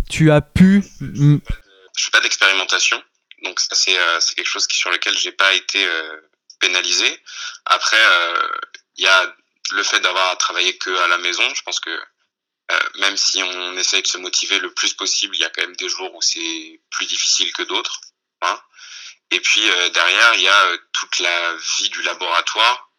tu 0.10 0.32
as 0.32 0.42
pu 0.42 0.84
Je 1.00 1.40
fais 1.96 2.12
pas 2.12 2.22
d'expérimentation, 2.22 3.02
donc 3.44 3.60
ça 3.60 3.76
c'est 3.76 4.36
quelque 4.36 4.48
chose 4.48 4.68
qui, 4.68 4.78
sur 4.78 4.92
lequel 4.92 5.18
j'ai 5.18 5.32
pas 5.32 5.54
été 5.54 5.80
pénalisé. 6.60 7.08
Après, 7.66 7.98
il 8.98 9.04
y 9.04 9.08
a 9.08 9.34
le 9.74 9.84
fait 9.84 10.00
d'avoir 10.00 10.32
à 10.32 10.36
travailler 10.36 10.78
que 10.78 10.90
à 11.04 11.08
la 11.08 11.18
maison. 11.18 11.44
Je 11.56 11.62
pense 11.64 11.80
que 11.80 11.90
même 13.00 13.18
si 13.18 13.42
on 13.44 13.78
essaye 13.78 14.02
de 14.02 14.08
se 14.08 14.18
motiver 14.18 14.60
le 14.60 14.74
plus 14.74 14.94
possible, 14.94 15.36
il 15.36 15.42
y 15.42 15.46
a 15.46 15.50
quand 15.50 15.62
même 15.62 15.76
des 15.76 15.90
jours 15.90 16.14
où 16.14 16.22
c'est 16.22 16.80
plus 16.90 17.06
difficile 17.06 17.52
que 17.54 17.64
d'autres. 17.64 18.02
Hein. 18.42 18.60
Et 19.32 19.40
puis 19.40 19.62
derrière, 19.94 20.34
il 20.36 20.42
y 20.42 20.48
a 20.48 20.78
toute 20.94 21.20
la 21.20 21.56
vie 21.56 21.90
du 21.90 22.02
laboratoire, 22.04 22.92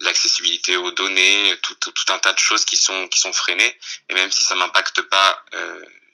l'accessibilité 0.00 0.76
aux 0.76 0.90
données, 0.92 1.58
tout, 1.62 1.74
tout, 1.74 2.12
un 2.12 2.18
tas 2.18 2.32
de 2.32 2.38
choses 2.38 2.64
qui 2.64 2.76
sont 2.76 3.08
qui 3.08 3.18
sont 3.18 3.32
freinées. 3.32 3.78
Et 4.08 4.14
même 4.14 4.30
si 4.30 4.44
ça 4.44 4.54
m'impacte 4.54 5.02
pas 5.02 5.44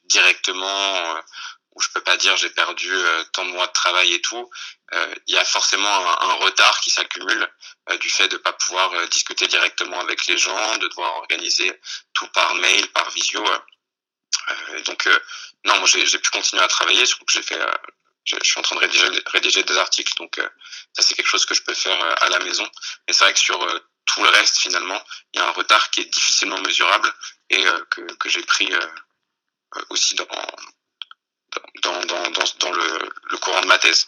directement, 0.06 1.20
où 1.74 1.80
je 1.80 1.88
peux 1.90 2.00
pas 2.02 2.16
dire 2.16 2.36
j'ai 2.36 2.50
perdu 2.50 2.92
tant 3.32 3.44
de 3.44 3.50
mois 3.50 3.66
de 3.66 3.72
travail 3.72 4.14
et 4.14 4.20
tout, 4.20 4.50
il 5.26 5.34
y 5.34 5.38
a 5.38 5.44
forcément 5.44 5.88
un, 5.88 6.28
un 6.28 6.32
retard 6.34 6.80
qui 6.80 6.90
s'accumule 6.90 7.48
du 8.00 8.10
fait 8.10 8.28
de 8.28 8.36
pas 8.36 8.52
pouvoir 8.52 9.08
discuter 9.08 9.46
directement 9.46 10.00
avec 10.00 10.26
les 10.26 10.36
gens, 10.36 10.76
de 10.78 10.88
devoir 10.88 11.14
organiser 11.16 11.72
tout 12.12 12.28
par 12.28 12.54
mail, 12.56 12.86
par 12.88 13.10
visio. 13.10 13.42
donc 14.86 15.08
non, 15.64 15.78
moi 15.78 15.88
j'ai 15.88 16.18
pu 16.18 16.30
continuer 16.30 16.62
à 16.62 16.68
travailler, 16.68 17.06
surtout 17.06 17.24
que 17.24 17.32
j'ai 17.32 17.42
fait 17.42 17.58
je, 18.24 18.36
suis 18.42 18.58
en 18.58 18.62
train 18.62 18.76
de 18.76 18.80
rédiger, 18.80 19.08
rédiger 19.26 19.62
des 19.64 19.76
articles, 19.78 20.14
donc 20.16 20.40
ça 20.92 21.02
c'est 21.02 21.14
quelque 21.14 21.26
chose 21.26 21.46
que 21.46 21.54
je 21.54 21.62
peux 21.62 21.74
faire 21.74 22.22
à 22.22 22.28
la 22.28 22.38
maison. 22.40 22.68
Mais 23.06 23.14
c'est 23.14 23.24
vrai 23.24 23.32
que 23.32 23.40
sur 23.40 23.58
tout 24.06 24.22
le 24.22 24.28
reste, 24.28 24.58
finalement, 24.58 25.02
il 25.32 25.40
y 25.40 25.42
a 25.42 25.48
un 25.48 25.52
retard 25.52 25.90
qui 25.90 26.00
est 26.00 26.04
difficilement 26.04 26.58
mesurable 26.60 27.12
et 27.50 27.64
que, 27.90 28.00
que 28.14 28.28
j'ai 28.28 28.42
pris 28.42 28.68
aussi 29.90 30.14
dans, 30.14 30.26
dans, 31.82 31.90
dans, 31.90 32.30
dans, 32.30 32.70
dans 32.70 32.76
le, 32.76 33.08
le, 33.30 33.36
courant 33.38 33.60
de 33.62 33.68
ma 33.68 33.78
thèse. 33.78 34.06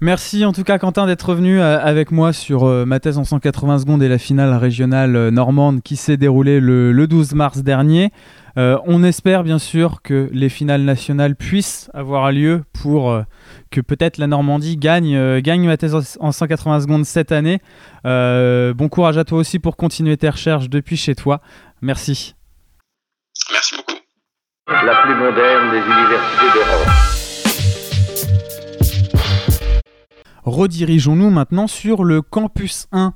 Merci 0.00 0.44
en 0.44 0.52
tout 0.52 0.64
cas 0.64 0.78
Quentin 0.78 1.06
d'être 1.06 1.28
revenu 1.28 1.60
avec 1.60 2.10
moi 2.10 2.32
sur 2.32 2.64
ma 2.64 2.98
thèse 3.00 3.16
en 3.16 3.24
180 3.24 3.78
secondes 3.78 4.02
et 4.02 4.08
la 4.08 4.18
finale 4.18 4.52
régionale 4.54 5.28
normande 5.28 5.82
qui 5.82 5.96
s'est 5.96 6.16
déroulée 6.16 6.60
le, 6.60 6.92
le 6.92 7.06
12 7.06 7.34
mars 7.34 7.58
dernier. 7.62 8.10
Euh, 8.56 8.78
on 8.84 9.02
espère 9.02 9.42
bien 9.42 9.58
sûr 9.58 10.00
que 10.02 10.28
les 10.32 10.48
finales 10.48 10.82
nationales 10.82 11.34
puissent 11.34 11.90
avoir 11.92 12.30
lieu 12.30 12.62
pour 12.72 13.10
euh, 13.10 13.22
que 13.70 13.80
peut-être 13.80 14.18
la 14.18 14.28
Normandie 14.28 14.76
gagne, 14.76 15.16
euh, 15.16 15.40
gagne 15.42 15.66
ma 15.66 15.76
thèse 15.76 16.16
en 16.20 16.32
180 16.32 16.80
secondes 16.80 17.04
cette 17.04 17.32
année. 17.32 17.60
bon 18.04 18.88
courage 18.88 19.18
à 19.18 19.24
toi 19.24 19.38
aussi 19.38 19.58
pour 19.58 19.76
continuer 19.76 20.16
tes 20.16 20.28
recherches 20.28 20.68
depuis 20.68 20.96
chez 20.96 21.14
toi. 21.14 21.40
Merci. 21.82 22.34
Merci 23.50 23.76
beaucoup. 23.76 24.00
La 24.68 25.02
plus 25.02 25.14
moderne 25.14 25.70
des 25.70 25.78
universités 25.78 26.52
d'Europe. 26.54 27.13
Redirigeons-nous 30.44 31.30
maintenant 31.30 31.66
sur 31.66 32.04
le 32.04 32.20
campus 32.20 32.86
1 32.92 33.14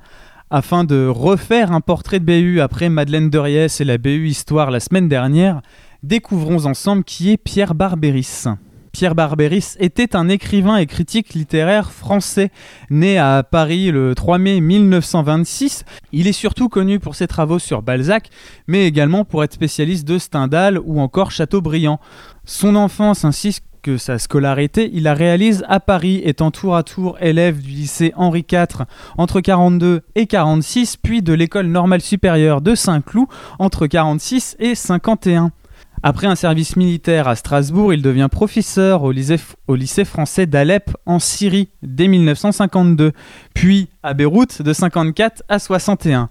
afin 0.48 0.84
de 0.84 1.06
refaire 1.06 1.72
un 1.72 1.82
portrait 1.82 2.20
de 2.20 2.24
BU 2.24 2.62
après 2.62 2.88
Madeleine 2.88 3.28
Deriès 3.28 3.82
et 3.82 3.84
la 3.84 3.98
BU 3.98 4.28
Histoire 4.28 4.70
la 4.70 4.80
semaine 4.80 5.10
dernière, 5.10 5.60
découvrons 6.02 6.64
ensemble 6.64 7.04
qui 7.04 7.30
est 7.30 7.36
Pierre 7.36 7.74
Barbéris. 7.74 8.46
Pierre 8.92 9.14
Barbéris 9.14 9.76
était 9.78 10.16
un 10.16 10.30
écrivain 10.30 10.78
et 10.78 10.86
critique 10.86 11.34
littéraire 11.34 11.92
français, 11.92 12.50
né 12.88 13.18
à 13.18 13.42
Paris 13.42 13.90
le 13.90 14.14
3 14.14 14.38
mai 14.38 14.62
1926. 14.62 15.84
Il 16.12 16.26
est 16.28 16.32
surtout 16.32 16.70
connu 16.70 16.98
pour 16.98 17.14
ses 17.14 17.26
travaux 17.26 17.58
sur 17.58 17.82
Balzac, 17.82 18.30
mais 18.66 18.86
également 18.86 19.26
pour 19.26 19.44
être 19.44 19.52
spécialiste 19.52 20.08
de 20.08 20.16
Stendhal 20.16 20.80
ou 20.82 20.98
encore 20.98 21.30
Chateaubriand. 21.30 22.00
Son 22.46 22.74
enfance 22.74 23.26
ainsi 23.26 23.60
que 23.82 23.96
sa 23.96 24.18
scolarité, 24.18 24.90
il 24.92 25.04
la 25.04 25.14
réalise 25.14 25.64
à 25.68 25.80
Paris, 25.80 26.20
étant 26.24 26.50
tour 26.50 26.76
à 26.76 26.82
tour 26.82 27.16
élève 27.20 27.60
du 27.60 27.70
lycée 27.70 28.12
Henri 28.16 28.44
IV 28.50 28.84
entre 29.16 29.40
42 29.40 30.02
et 30.14 30.26
46, 30.26 30.96
puis 30.96 31.22
de 31.22 31.32
l'école 31.32 31.66
normale 31.66 32.00
supérieure 32.00 32.60
de 32.60 32.74
Saint-Cloud 32.74 33.28
entre 33.58 33.86
46 33.86 34.56
et 34.58 34.74
51. 34.74 35.52
Après 36.02 36.28
un 36.28 36.36
service 36.36 36.76
militaire 36.76 37.26
à 37.26 37.34
Strasbourg, 37.34 37.92
il 37.92 38.02
devient 38.02 38.28
professeur 38.30 39.02
au 39.02 39.10
lycée, 39.12 40.04
français 40.04 40.46
d'Alep 40.46 40.90
en 41.06 41.18
Syrie 41.18 41.70
dès 41.82 42.06
1952, 42.06 43.12
puis 43.54 43.88
à 44.02 44.14
Beyrouth 44.14 44.62
de 44.62 44.72
54 44.72 45.42
à 45.48 45.58
61. 45.58 46.28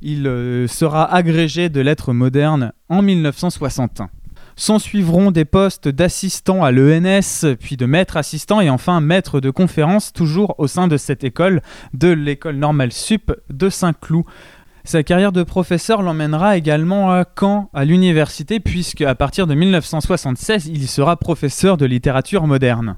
Il 0.00 0.26
euh, 0.26 0.66
sera 0.66 1.12
agrégé 1.12 1.68
de 1.68 1.80
lettres 1.80 2.14
modernes 2.14 2.72
en 2.88 3.02
1961. 3.02 4.08
S'en 4.60 4.78
suivront 4.78 5.30
des 5.30 5.46
postes 5.46 5.88
d'assistant 5.88 6.62
à 6.62 6.70
l'ENS, 6.70 7.56
puis 7.58 7.78
de 7.78 7.86
maître 7.86 8.18
assistant 8.18 8.60
et 8.60 8.68
enfin 8.68 9.00
maître 9.00 9.40
de 9.40 9.48
conférence, 9.48 10.12
toujours 10.12 10.54
au 10.58 10.66
sein 10.66 10.86
de 10.86 10.98
cette 10.98 11.24
école, 11.24 11.62
de 11.94 12.08
l'école 12.08 12.56
normale 12.56 12.92
sup 12.92 13.32
de 13.48 13.70
Saint-Cloud. 13.70 14.26
Sa 14.84 15.02
carrière 15.02 15.32
de 15.32 15.44
professeur 15.44 16.02
l'emmènera 16.02 16.58
également 16.58 17.10
à 17.10 17.24
Caen, 17.24 17.70
à 17.72 17.86
l'université, 17.86 18.60
puisque 18.60 19.00
à 19.00 19.14
partir 19.14 19.46
de 19.46 19.54
1976, 19.54 20.66
il 20.66 20.88
sera 20.88 21.16
professeur 21.16 21.78
de 21.78 21.86
littérature 21.86 22.46
moderne. 22.46 22.96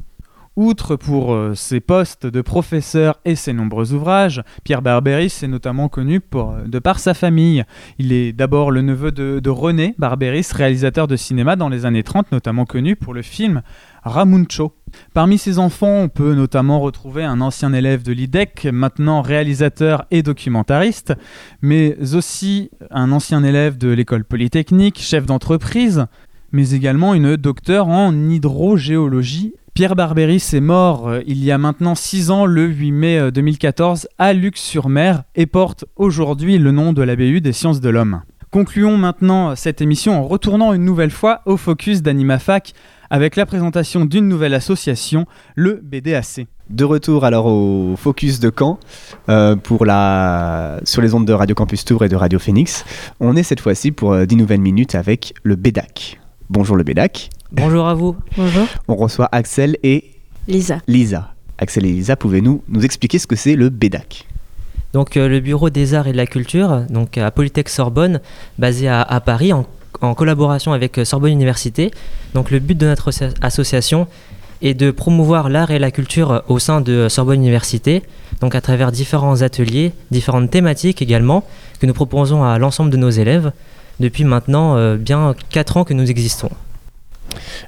Outre 0.56 0.96
pour 0.96 1.32
euh, 1.32 1.54
ses 1.54 1.80
postes 1.80 2.26
de 2.26 2.42
professeur 2.42 3.18
et 3.24 3.36
ses 3.36 3.54
nombreux 3.54 3.94
ouvrages, 3.94 4.42
Pierre 4.64 4.82
Barbéris 4.82 5.38
est 5.42 5.48
notamment 5.48 5.88
connu 5.88 6.20
euh, 6.34 6.66
de 6.66 6.78
par 6.78 6.98
sa 6.98 7.14
famille. 7.14 7.64
Il 7.98 8.12
est 8.12 8.34
d'abord 8.34 8.70
le 8.70 8.82
neveu 8.82 9.12
de, 9.12 9.48
René 9.48 9.94
Barbéris, 9.96 10.48
réalisateur 10.52 11.08
de 11.08 11.16
cinéma 11.16 11.56
dans 11.56 11.70
les 11.70 11.86
années 11.86 12.02
30, 12.02 12.32
notamment 12.32 12.66
connu 12.66 12.96
pour 12.96 13.14
le 13.14 13.22
film 13.22 13.62
Ramuncho. 14.02 14.74
Parmi 15.14 15.38
ses 15.38 15.58
enfants, 15.58 16.02
on 16.02 16.08
peut 16.10 16.34
notamment 16.34 16.80
retrouver 16.80 17.24
un 17.24 17.40
ancien 17.40 17.72
élève 17.72 18.02
de 18.02 18.12
l'IDEC, 18.12 18.68
maintenant 18.70 19.22
réalisateur 19.22 20.04
et 20.10 20.22
documentariste, 20.22 21.14
mais 21.62 21.96
aussi 22.14 22.70
un 22.90 23.10
ancien 23.12 23.42
élève 23.42 23.78
de 23.78 23.88
l'école 23.88 24.24
polytechnique, 24.24 25.00
chef 25.00 25.24
d'entreprise, 25.24 26.04
mais 26.50 26.72
également 26.72 27.14
une 27.14 27.36
docteure 27.36 27.88
en 27.88 28.12
hydrogéologie 28.12 29.54
Pierre 29.74 29.96
Barbéris 29.96 30.50
est 30.52 30.60
mort 30.60 31.08
euh, 31.08 31.22
il 31.26 31.42
y 31.42 31.50
a 31.50 31.56
maintenant 31.56 31.94
6 31.94 32.30
ans, 32.30 32.44
le 32.44 32.66
8 32.66 32.92
mai 32.92 33.32
2014, 33.32 34.04
euh, 34.04 34.14
à 34.18 34.34
Lux-sur-Mer, 34.34 35.22
et 35.34 35.46
porte 35.46 35.86
aujourd'hui 35.96 36.58
le 36.58 36.72
nom 36.72 36.92
de 36.92 37.00
la 37.00 37.16
BU 37.16 37.40
des 37.40 37.54
sciences 37.54 37.80
de 37.80 37.88
l'homme. 37.88 38.20
Concluons 38.50 38.98
maintenant 38.98 39.56
cette 39.56 39.80
émission 39.80 40.12
en 40.12 40.24
retournant 40.24 40.74
une 40.74 40.84
nouvelle 40.84 41.10
fois 41.10 41.40
au 41.46 41.56
focus 41.56 42.02
d'AnimaFac 42.02 42.74
avec 43.08 43.34
la 43.34 43.46
présentation 43.46 44.04
d'une 44.04 44.28
nouvelle 44.28 44.52
association, 44.52 45.24
le 45.54 45.80
BDAC. 45.82 46.46
De 46.68 46.84
retour 46.84 47.24
alors 47.24 47.46
au 47.46 47.94
focus 47.96 48.40
de 48.40 48.52
Caen 48.56 48.78
euh, 49.30 49.56
pour 49.56 49.86
la... 49.86 50.80
sur 50.84 51.00
les 51.00 51.14
ondes 51.14 51.26
de 51.26 51.32
Radio 51.32 51.54
Campus 51.54 51.86
Tour 51.86 52.04
et 52.04 52.10
de 52.10 52.16
Radio 52.16 52.38
Phoenix. 52.38 52.84
On 53.20 53.36
est 53.36 53.42
cette 53.42 53.60
fois-ci 53.60 53.90
pour 53.90 54.14
10 54.18 54.36
nouvelles 54.36 54.60
minutes 54.60 54.94
avec 54.94 55.32
le 55.42 55.56
BEDAC. 55.56 56.20
Bonjour 56.50 56.76
le 56.76 56.84
BEDAC. 56.84 57.30
Bonjour 57.52 57.86
à 57.86 57.92
vous. 57.92 58.16
Bonjour. 58.38 58.66
On 58.88 58.96
reçoit 58.96 59.28
Axel 59.30 59.76
et 59.82 60.12
Lisa. 60.48 60.78
Lisa. 60.88 61.34
Axel 61.58 61.84
et 61.84 61.92
Lisa, 61.92 62.16
pouvez-nous 62.16 62.62
nous 62.66 62.82
expliquer 62.82 63.18
ce 63.18 63.26
que 63.26 63.36
c'est 63.36 63.56
le 63.56 63.68
BEDAC 63.68 64.26
Donc 64.94 65.18
euh, 65.18 65.28
le 65.28 65.38
Bureau 65.40 65.68
des 65.68 65.92
Arts 65.92 66.06
et 66.06 66.12
de 66.12 66.16
la 66.16 66.24
Culture, 66.24 66.80
donc 66.88 67.18
à 67.18 67.30
Polytech 67.30 67.68
Sorbonne, 67.68 68.20
basé 68.58 68.88
à, 68.88 69.22
Paris, 69.24 69.52
en, 69.52 69.66
collaboration 70.14 70.72
avec 70.72 70.96
euh, 70.96 71.04
Sorbonne 71.04 71.32
Université. 71.32 71.90
Donc 72.32 72.50
le 72.50 72.58
but 72.58 72.78
de 72.78 72.86
notre 72.86 73.10
association 73.42 74.06
est 74.62 74.72
de 74.72 74.90
promouvoir 74.90 75.50
l'art 75.50 75.72
et 75.72 75.78
la 75.78 75.90
culture 75.90 76.44
au 76.48 76.58
sein 76.58 76.80
de 76.80 77.10
Sorbonne 77.10 77.40
Université, 77.40 78.02
donc 78.40 78.54
à 78.54 78.62
travers 78.62 78.92
différents 78.92 79.42
ateliers, 79.42 79.92
différentes 80.10 80.50
thématiques 80.50 81.02
également, 81.02 81.44
que 81.80 81.86
nous 81.86 81.94
proposons 81.94 82.44
à 82.44 82.58
l'ensemble 82.58 82.88
de 82.88 82.96
nos 82.96 83.10
élèves. 83.10 83.52
depuis 84.00 84.24
maintenant 84.24 84.76
euh, 84.78 84.96
bien 84.96 85.34
4 85.50 85.76
ans 85.76 85.84
que 85.84 85.92
nous 85.92 86.10
existons. 86.10 86.48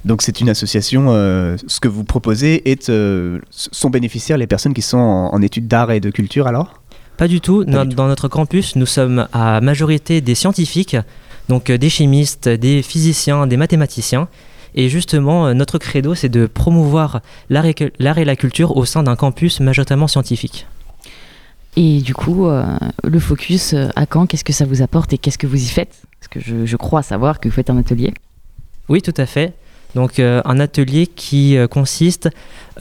Donc 0.04 0.22
c'est 0.22 0.40
une 0.40 0.48
association, 0.48 1.06
euh, 1.08 1.56
ce 1.66 1.80
que 1.80 1.88
vous 1.88 2.04
proposez 2.04 2.70
est, 2.70 2.88
euh, 2.88 3.38
sont 3.50 3.90
bénéficiaires 3.90 4.38
les 4.38 4.46
personnes 4.46 4.74
qui 4.74 4.82
sont 4.82 4.98
en, 4.98 5.34
en 5.34 5.42
études 5.42 5.68
d'art 5.68 5.90
et 5.92 6.00
de 6.00 6.10
culture 6.10 6.46
alors? 6.46 6.80
Pas 7.16 7.28
du 7.28 7.40
tout. 7.40 7.64
No- 7.64 7.84
Dans 7.84 8.08
notre 8.08 8.28
campus, 8.28 8.76
nous 8.76 8.86
sommes 8.86 9.28
à 9.32 9.60
majorité 9.60 10.20
des 10.20 10.34
scientifiques, 10.34 10.96
donc 11.48 11.70
euh, 11.70 11.78
des 11.78 11.90
chimistes, 11.90 12.48
des 12.48 12.82
physiciens, 12.82 13.46
des 13.46 13.56
mathématiciens. 13.56 14.28
Et 14.76 14.88
justement, 14.88 15.54
notre 15.54 15.78
credo, 15.78 16.16
c'est 16.16 16.28
de 16.28 16.46
promouvoir 16.46 17.20
l'art 17.48 17.64
et, 17.66 18.24
la 18.24 18.34
culture 18.36 18.76
au 18.76 18.84
sein 18.84 19.04
d'un 19.04 19.14
campus 19.14 19.60
majoritairement 19.60 20.08
scientifique. 20.08 20.66
Et 21.76 22.00
du 22.00 22.14
coup, 22.14 22.46
euh, 22.46 22.64
le 23.04 23.18
focus 23.20 23.72
euh, 23.74 23.88
à 23.96 24.06
Caen, 24.12 24.26
qu'est-ce 24.26 24.44
que 24.44 24.52
ça 24.52 24.64
vous 24.64 24.82
apporte 24.82 25.12
et 25.12 25.18
qu'est-ce 25.18 25.38
que 25.38 25.46
vous 25.46 25.62
y 25.62 25.66
faites? 25.68 26.02
Parce 26.20 26.28
que 26.28 26.40
je, 26.40 26.66
je 26.66 26.76
crois 26.76 27.02
savoir 27.02 27.38
que 27.40 27.48
vous 27.48 27.54
faites 27.54 27.70
un 27.70 27.78
atelier. 27.78 28.14
Oui, 28.88 29.02
tout 29.02 29.14
à 29.16 29.26
fait. 29.26 29.54
Donc 29.94 30.18
euh, 30.18 30.42
un 30.44 30.60
atelier 30.60 31.06
qui 31.06 31.56
euh, 31.56 31.66
consiste 31.66 32.28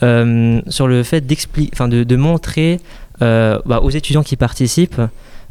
euh, 0.02 0.60
sur 0.68 0.88
le 0.88 1.02
fait 1.02 1.20
de, 1.26 2.04
de 2.04 2.16
montrer 2.16 2.80
bah, 3.20 3.80
aux 3.82 3.90
étudiants 3.90 4.24
qui 4.24 4.36
participent 4.36 5.00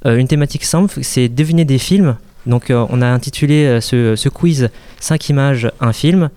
une 0.06 0.28
thématique 0.28 0.66
simple, 0.66 1.00
c'est 1.02 1.30
deviner 1.30 1.64
des 1.64 1.78
films. 1.78 2.18
Donc 2.46 2.66
on 2.70 3.02
a 3.02 3.08
intitulé 3.08 3.80
ce, 3.80 4.30
quiz 4.30 4.70
5 5.00 5.30
images, 5.30 5.72
un 5.80 5.94
film. 5.94 6.30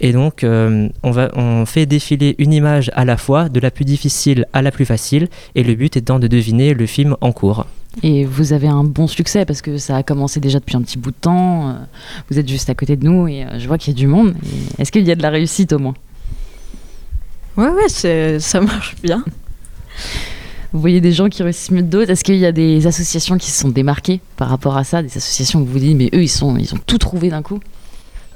Et 0.00 0.12
donc 0.12 0.42
on, 0.42 1.10
va, 1.10 1.30
on 1.36 1.66
fait 1.66 1.84
défiler 1.84 2.34
une 2.38 2.54
image 2.54 2.90
à 2.94 3.04
la 3.04 3.18
fois, 3.18 3.50
de 3.50 3.60
la 3.60 3.70
plus 3.70 3.84
difficile 3.84 4.46
à 4.54 4.62
la 4.62 4.70
plus 4.70 4.86
facile, 4.86 5.28
et 5.54 5.62
le 5.62 5.74
but 5.74 5.98
étant 5.98 6.18
de 6.18 6.28
deviner 6.28 6.72
le 6.72 6.86
film 6.86 7.14
en 7.20 7.30
cours. 7.30 7.66
Et 8.02 8.24
vous 8.24 8.52
avez 8.52 8.68
un 8.68 8.84
bon 8.84 9.06
succès 9.08 9.44
parce 9.44 9.62
que 9.62 9.76
ça 9.76 9.96
a 9.96 10.02
commencé 10.02 10.38
déjà 10.38 10.60
depuis 10.60 10.76
un 10.76 10.82
petit 10.82 10.96
bout 10.98 11.10
de 11.10 11.16
temps. 11.20 11.70
euh, 11.70 11.72
Vous 12.30 12.38
êtes 12.38 12.48
juste 12.48 12.70
à 12.70 12.74
côté 12.74 12.96
de 12.96 13.04
nous 13.04 13.26
et 13.26 13.44
euh, 13.44 13.58
je 13.58 13.66
vois 13.66 13.78
qu'il 13.78 13.92
y 13.92 13.96
a 13.96 13.98
du 13.98 14.06
monde. 14.06 14.34
Est-ce 14.78 14.92
qu'il 14.92 15.06
y 15.06 15.10
a 15.10 15.16
de 15.16 15.22
la 15.22 15.30
réussite 15.30 15.72
au 15.72 15.78
moins? 15.78 15.94
Ouais, 17.56 17.68
ouais, 17.68 18.38
ça 18.38 18.60
marche 18.60 18.94
bien. 19.02 19.24
Vous 20.72 20.80
voyez 20.80 21.00
des 21.00 21.10
gens 21.10 21.28
qui 21.28 21.42
réussissent 21.42 21.72
mieux 21.72 21.82
que 21.82 21.86
d'autres 21.88 22.10
Est-ce 22.10 22.22
qu'il 22.22 22.36
y 22.36 22.46
a 22.46 22.52
des 22.52 22.86
associations 22.86 23.36
qui 23.38 23.50
se 23.50 23.60
sont 23.60 23.68
démarquées 23.70 24.20
par 24.36 24.48
rapport 24.48 24.76
à 24.76 24.84
ça? 24.84 25.02
Des 25.02 25.08
associations 25.16 25.60
où 25.60 25.64
vous 25.64 25.72
vous 25.72 25.78
dites, 25.80 25.96
mais 25.96 26.10
eux, 26.14 26.22
ils, 26.22 26.28
sont, 26.28 26.56
ils 26.56 26.72
ont 26.72 26.78
tout 26.86 26.98
trouvé 26.98 27.28
d'un 27.28 27.42
coup? 27.42 27.58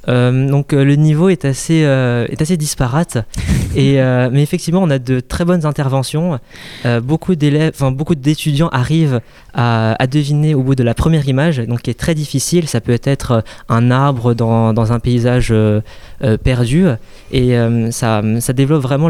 Donc 0.07 0.73
euh, 0.73 0.85
le 0.85 0.97
niveau 0.97 1.29
est 1.29 1.45
assez, 1.45 1.83
euh, 1.85 2.27
est 2.29 2.41
assez 2.43 2.57
disparate. 2.57 3.19
Et, 3.77 4.01
euh, 4.01 4.29
mais 4.33 4.41
effectivement, 4.43 4.83
on 4.83 4.91
a 4.91 5.01
de 5.01 5.19
très 5.19 5.45
bonnes 5.45 5.67
interventions. 5.67 6.39
Euh, 6.87 7.01
beaucoup 7.01 7.35
d'élèves, 7.35 7.73
enfin 7.75 7.91
beaucoup 7.91 8.15
d'étudiants 8.15 8.69
arrivent 8.69 9.21
à, 9.53 9.97
à 10.01 10.07
deviner 10.07 10.55
au 10.55 10.63
bout 10.63 10.77
de 10.77 10.85
la 10.85 10.95
première 10.95 11.29
image, 11.29 11.59
donc 11.59 11.83
qui 11.83 11.91
est 11.91 11.99
très 11.99 12.15
difficile. 12.15 12.69
Ça 12.69 12.81
peut 12.81 13.01
être 13.03 13.43
un 13.69 13.91
arbre 13.91 14.33
dans, 14.35 14.73
dans 14.73 14.93
un 14.93 15.01
paysage 15.01 15.49
euh, 15.51 15.81
euh, 16.23 16.37
perdu. 16.37 16.87
Et 17.33 17.57
euh, 17.59 17.91
ça, 17.91 18.23
ça 18.39 18.53
développe 18.53 18.83
vraiment 18.83 19.09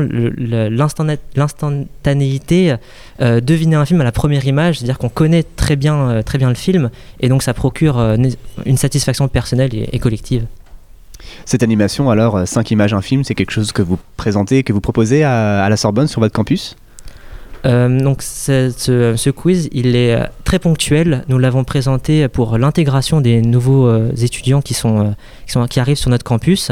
l'instantanéité. 1.34 2.74
euh, 3.20 3.40
deviner 3.40 3.76
un 3.76 3.84
film 3.84 4.00
à 4.00 4.04
la 4.04 4.12
première 4.12 4.46
image, 4.46 4.78
c'est-à-dire 4.78 4.98
qu'on 4.98 5.08
connaît 5.08 5.42
très 5.44 5.76
bien, 5.76 5.96
euh, 6.08 6.22
très 6.22 6.38
bien 6.38 6.48
le 6.48 6.54
film. 6.54 6.90
Et 7.20 7.28
donc 7.28 7.42
ça 7.42 7.52
procure 7.54 7.98
euh, 7.98 8.16
une- 8.16 8.32
une 8.66 8.76
satisfaction 8.76 9.28
personnelle 9.28 9.74
et- 9.74 9.88
et 9.92 9.98
collective. 9.98 10.46
Cette 11.44 11.62
animation, 11.62 12.10
alors, 12.10 12.46
5 12.46 12.70
images, 12.70 12.94
un 12.94 13.00
film, 13.00 13.24
c'est 13.24 13.34
quelque 13.34 13.50
chose 13.50 13.72
que 13.72 13.82
vous 13.82 13.98
présentez, 14.16 14.62
que 14.62 14.72
vous 14.72 14.80
proposez 14.80 15.24
à, 15.24 15.66
la 15.68 15.76
Sorbonne 15.76 16.06
sur 16.06 16.20
votre 16.20 16.34
campus? 16.34 16.76
Euh, 17.66 17.98
donc 18.00 18.20
ce, 18.20 19.30
quiz, 19.30 19.70
il 19.72 19.96
est 19.96 20.14
euh, 20.14 20.24
très 20.44 20.58
ponctuel. 20.58 21.24
Nous 21.28 21.38
l'avons 21.38 21.64
présenté 21.64 22.28
pour 22.28 22.58
l'intégration 22.58 23.22
des 23.22 23.40
nouveaux 23.40 23.86
euh, 23.86 24.12
étudiants 24.20 24.60
qui, 24.60 24.74
sont, 24.74 25.14
euh, 25.56 25.66
qui, 25.66 25.80
arrivent 25.80 25.96
sur 25.96 26.10
notre 26.10 26.24
campus. 26.24 26.70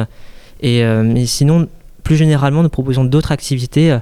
Et, 0.60 0.84
euh, 0.84 1.24
sinon, 1.24 1.66
plus 2.02 2.16
généralement, 2.16 2.62
nous 2.62 2.68
proposons 2.68 3.04
d'autres 3.04 3.32
activités, 3.32 3.92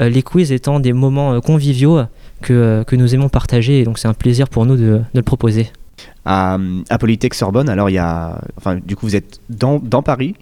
euh, 0.00 0.08
les 0.08 0.22
quiz 0.22 0.52
étant 0.52 0.80
des 0.80 0.92
moments 0.92 1.34
euh, 1.34 1.40
conviviaux 1.40 2.00
que, 2.42 2.52
euh, 2.52 2.84
que 2.84 2.96
nous 2.96 3.14
aimons 3.14 3.28
partager. 3.28 3.80
Et 3.80 3.84
donc 3.84 3.98
c'est 3.98 4.08
un 4.08 4.14
plaisir 4.14 4.48
pour 4.48 4.66
nous 4.66 4.76
de, 4.76 4.82
de 4.82 5.02
le 5.14 5.22
proposer. 5.22 5.70
À, 6.24 6.58
à 6.88 6.98
Polytech 6.98 7.34
Sorbonne, 7.34 7.68
alors 7.68 7.90
il 7.90 7.94
y 7.94 7.98
a. 7.98 8.40
Enfin, 8.56 8.76
du 8.76 8.96
coup, 8.96 9.06
vous 9.06 9.16
êtes 9.16 9.40
dans, 9.48 9.78
dans 9.78 10.02
Paris 10.02 10.34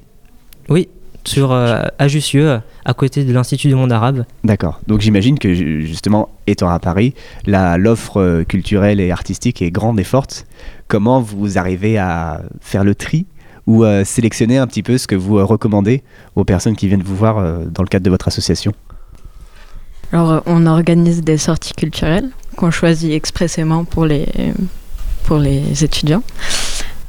Oui, 0.69 0.89
sur, 1.25 1.53
euh, 1.53 1.83
à 1.99 2.09
Jussieu, 2.09 2.61
à 2.85 2.95
côté 2.95 3.25
de 3.25 3.33
l'Institut 3.33 3.69
du 3.69 3.75
monde 3.75 3.93
arabe. 3.93 4.25
D'accord. 4.45 4.81
Donc 4.87 5.01
j'imagine 5.01 5.39
que 5.39 5.53
ju- 5.55 5.87
justement, 5.87 6.31
étant 6.47 6.69
à 6.71 6.79
Paris, 6.79 7.15
la- 7.47 7.77
l'offre 7.79 8.19
euh, 8.21 8.45
culturelle 8.45 8.99
et 9.01 9.11
artistique 9.11 9.61
est 9.63 9.71
grande 9.71 10.01
et 10.01 10.05
forte. 10.05 10.47
Comment 10.89 11.21
vous 11.21 11.59
arrivez 11.59 11.99
à 11.99 12.43
faire 12.61 12.83
le 12.85 12.95
tri 12.95 13.27
ou 13.67 13.85
euh, 13.85 14.05
sélectionner 14.05 14.57
un 14.57 14.67
petit 14.67 14.83
peu 14.83 14.97
ce 14.97 15.07
que 15.07 15.15
vous 15.15 15.39
euh, 15.39 15.45
recommandez 15.45 16.03
aux 16.35 16.45
personnes 16.45 16.75
qui 16.77 16.89
viennent 16.89 17.03
vous 17.03 17.17
voir 17.17 17.37
euh, 17.39 17.67
dans 17.67 17.83
le 17.83 17.89
cadre 17.89 18.05
de 18.05 18.11
votre 18.11 18.29
association? 18.29 18.73
Alors, 20.11 20.43
on 20.47 20.65
organise 20.65 21.23
des 21.23 21.37
sorties 21.37 21.75
culturelles 21.75 22.31
qu'on 22.57 22.71
choisit 22.71 23.13
expressément 23.13 23.85
pour 23.85 24.07
les, 24.07 24.27
pour 25.29 25.37
les 25.37 25.85
étudiants. 25.85 26.23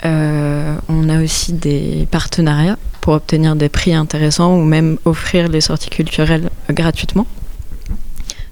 Euh, 0.04 0.76
on 0.90 1.08
a 1.08 1.24
aussi 1.24 1.54
des 1.54 2.06
partenariats 2.12 2.78
pour 3.00 3.14
obtenir 3.14 3.56
des 3.56 3.70
prix 3.70 3.94
intéressants 3.94 4.58
ou 4.58 4.66
même 4.66 4.98
offrir 5.06 5.48
les 5.48 5.62
sorties 5.62 5.90
culturelles 5.90 6.50
gratuitement. 6.70 7.26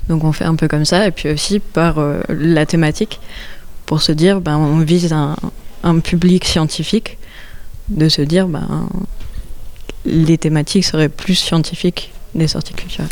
Donc 0.07 0.23
on 0.23 0.31
fait 0.31 0.45
un 0.45 0.55
peu 0.55 0.69
comme 0.69 0.85
ça 0.85 1.05
et 1.05 1.11
puis 1.11 1.29
aussi 1.29 1.59
par 1.59 1.99
euh, 1.99 2.21
la 2.29 2.65
thématique 2.65 3.19
pour 3.85 4.01
se 4.01 4.13
dire 4.13 4.39
ben, 4.39 4.55
on 4.55 4.79
vise 4.79 5.11
un, 5.11 5.35
un 5.83 5.99
public 5.99 6.45
scientifique 6.45 7.17
de 7.89 8.07
se 8.07 8.21
dire 8.21 8.47
ben, 8.47 8.87
les 10.05 10.37
thématiques 10.37 10.85
seraient 10.85 11.09
plus 11.09 11.35
scientifiques 11.35 12.13
des 12.35 12.47
sorties 12.47 12.73
culturelles. 12.73 13.09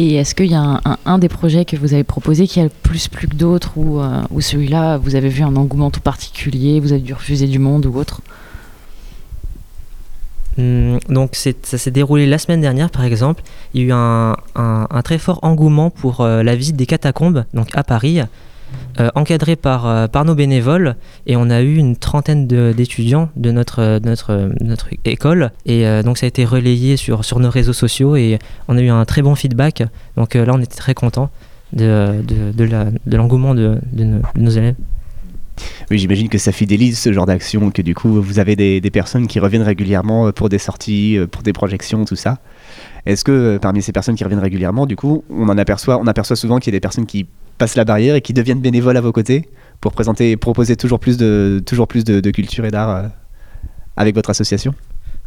Et 0.00 0.14
est-ce 0.14 0.36
qu'il 0.36 0.46
y 0.46 0.54
a 0.54 0.80
un, 1.06 1.18
des 1.18 1.28
projets 1.28 1.64
que 1.64 1.74
vous 1.74 1.92
avez 1.92 2.04
proposé 2.04 2.46
qui 2.46 2.60
a 2.60 2.62
le 2.62 2.68
plus 2.68 3.08
plu 3.08 3.26
que 3.26 3.34
d'autres 3.34 3.72
ou, 3.76 3.98
euh, 3.98 4.22
ou 4.30 4.40
celui-là, 4.40 4.96
vous 4.96 5.16
avez 5.16 5.28
vu 5.28 5.42
un 5.42 5.56
engouement 5.56 5.90
tout 5.90 6.00
particulier, 6.00 6.78
vous 6.78 6.92
avez 6.92 7.00
dû 7.00 7.14
refuser 7.14 7.48
du 7.48 7.58
monde 7.58 7.84
ou 7.84 7.96
autre? 7.98 8.20
Hum, 10.56 11.00
donc 11.08 11.34
ça 11.34 11.78
s'est 11.78 11.90
déroulé 11.90 12.26
la 12.28 12.38
semaine 12.38 12.60
dernière 12.60 12.90
par 12.90 13.02
exemple. 13.02 13.42
Il 13.74 13.80
y 13.80 13.84
a 13.84 13.86
eu 13.88 13.92
un 14.54 15.02
très 15.02 15.18
fort 15.18 15.40
engouement 15.42 15.90
pour 15.90 16.20
euh, 16.20 16.44
la 16.44 16.54
visite 16.54 16.76
des 16.76 16.86
catacombes 16.86 17.44
donc 17.52 17.66
à 17.74 17.82
Paris, 17.82 18.20
euh, 19.00 19.10
encadré 19.14 19.54
par, 19.54 19.86
euh, 19.86 20.06
par 20.08 20.24
nos 20.24 20.34
bénévoles. 20.34 20.96
Et 21.26 21.36
on 21.36 21.50
a 21.50 21.60
eu 21.62 21.76
une 21.76 21.96
trentaine 21.96 22.48
d'étudiants 22.48 23.28
de 23.36 23.52
notre, 23.52 24.00
école. 25.04 25.52
Et 25.66 25.86
euh, 25.86 26.02
donc 26.02 26.18
ça 26.18 26.26
a 26.26 26.28
été 26.28 26.44
relayé 26.44 26.96
sur, 26.96 27.22
nos 27.38 27.50
réseaux 27.50 27.72
sociaux 27.72 28.16
et 28.16 28.40
on 28.66 28.76
a 28.76 28.80
eu 28.80 28.88
un 28.88 29.04
très 29.04 29.22
bon 29.22 29.36
feedback. 29.36 29.84
Donc 30.16 30.34
là 30.34 30.52
on 30.52 30.60
était 30.60 30.76
très 30.76 30.94
contents 30.94 31.30
de, 31.72 32.24
l'engouement 33.06 33.54
de, 33.54 33.78
nos- 34.36 34.50
élèves. 34.50 34.74
Oui, 35.90 35.98
j'imagine 35.98 36.28
que 36.28 36.38
ça 36.38 36.50
fidélise 36.50 36.98
ce 36.98 37.12
genre 37.12 37.26
d'action, 37.26 37.70
que 37.70 37.82
du 37.82 37.94
coup, 37.94 38.20
vous 38.20 38.38
avez 38.40 38.56
des, 38.56 38.90
personnes 38.90 39.28
qui 39.28 39.38
reviennent 39.38 39.62
régulièrement 39.62 40.32
pour 40.32 40.48
des 40.48 40.58
sorties, 40.58 41.18
pour 41.30 41.42
des 41.42 41.52
projections, 41.52 42.04
tout 42.04 42.16
ça. 42.16 42.38
Est-ce 43.06 43.22
que 43.22 43.58
parmi 43.58 43.80
ces 43.80 43.92
personnes 43.92 44.16
qui 44.16 44.24
reviennent 44.24 44.40
régulièrement, 44.40 44.86
du 44.86 44.96
coup, 44.96 45.22
on 45.30 45.48
en 45.48 45.58
aperçoit, 45.58 45.98
on 45.98 46.06
aperçoit 46.08 46.36
souvent 46.36 46.58
qu'il 46.58 46.72
y 46.72 46.74
a 46.74 46.78
des 46.78 46.80
personnes 46.80 47.06
qui 47.06 47.26
passent 47.58 47.76
la 47.76 47.84
barrière 47.84 48.14
et 48.14 48.20
qui 48.20 48.32
deviennent 48.32 48.60
bénévoles 48.60 48.96
à 48.96 49.00
vos 49.00 49.12
côtés 49.12 49.48
pour 49.80 49.92
présenter, 49.92 50.36
proposer 50.36 50.76
toujours 50.76 50.98
plus 50.98 51.16
de, 51.16 51.62
toujours 51.64 51.88
plus 51.88 52.04
de, 52.04 52.30
culture 52.30 52.64
et 52.64 52.70
d'art 52.70 52.90
euh, 52.90 53.02
avec 53.96 54.14
votre 54.14 54.30
association. 54.30 54.74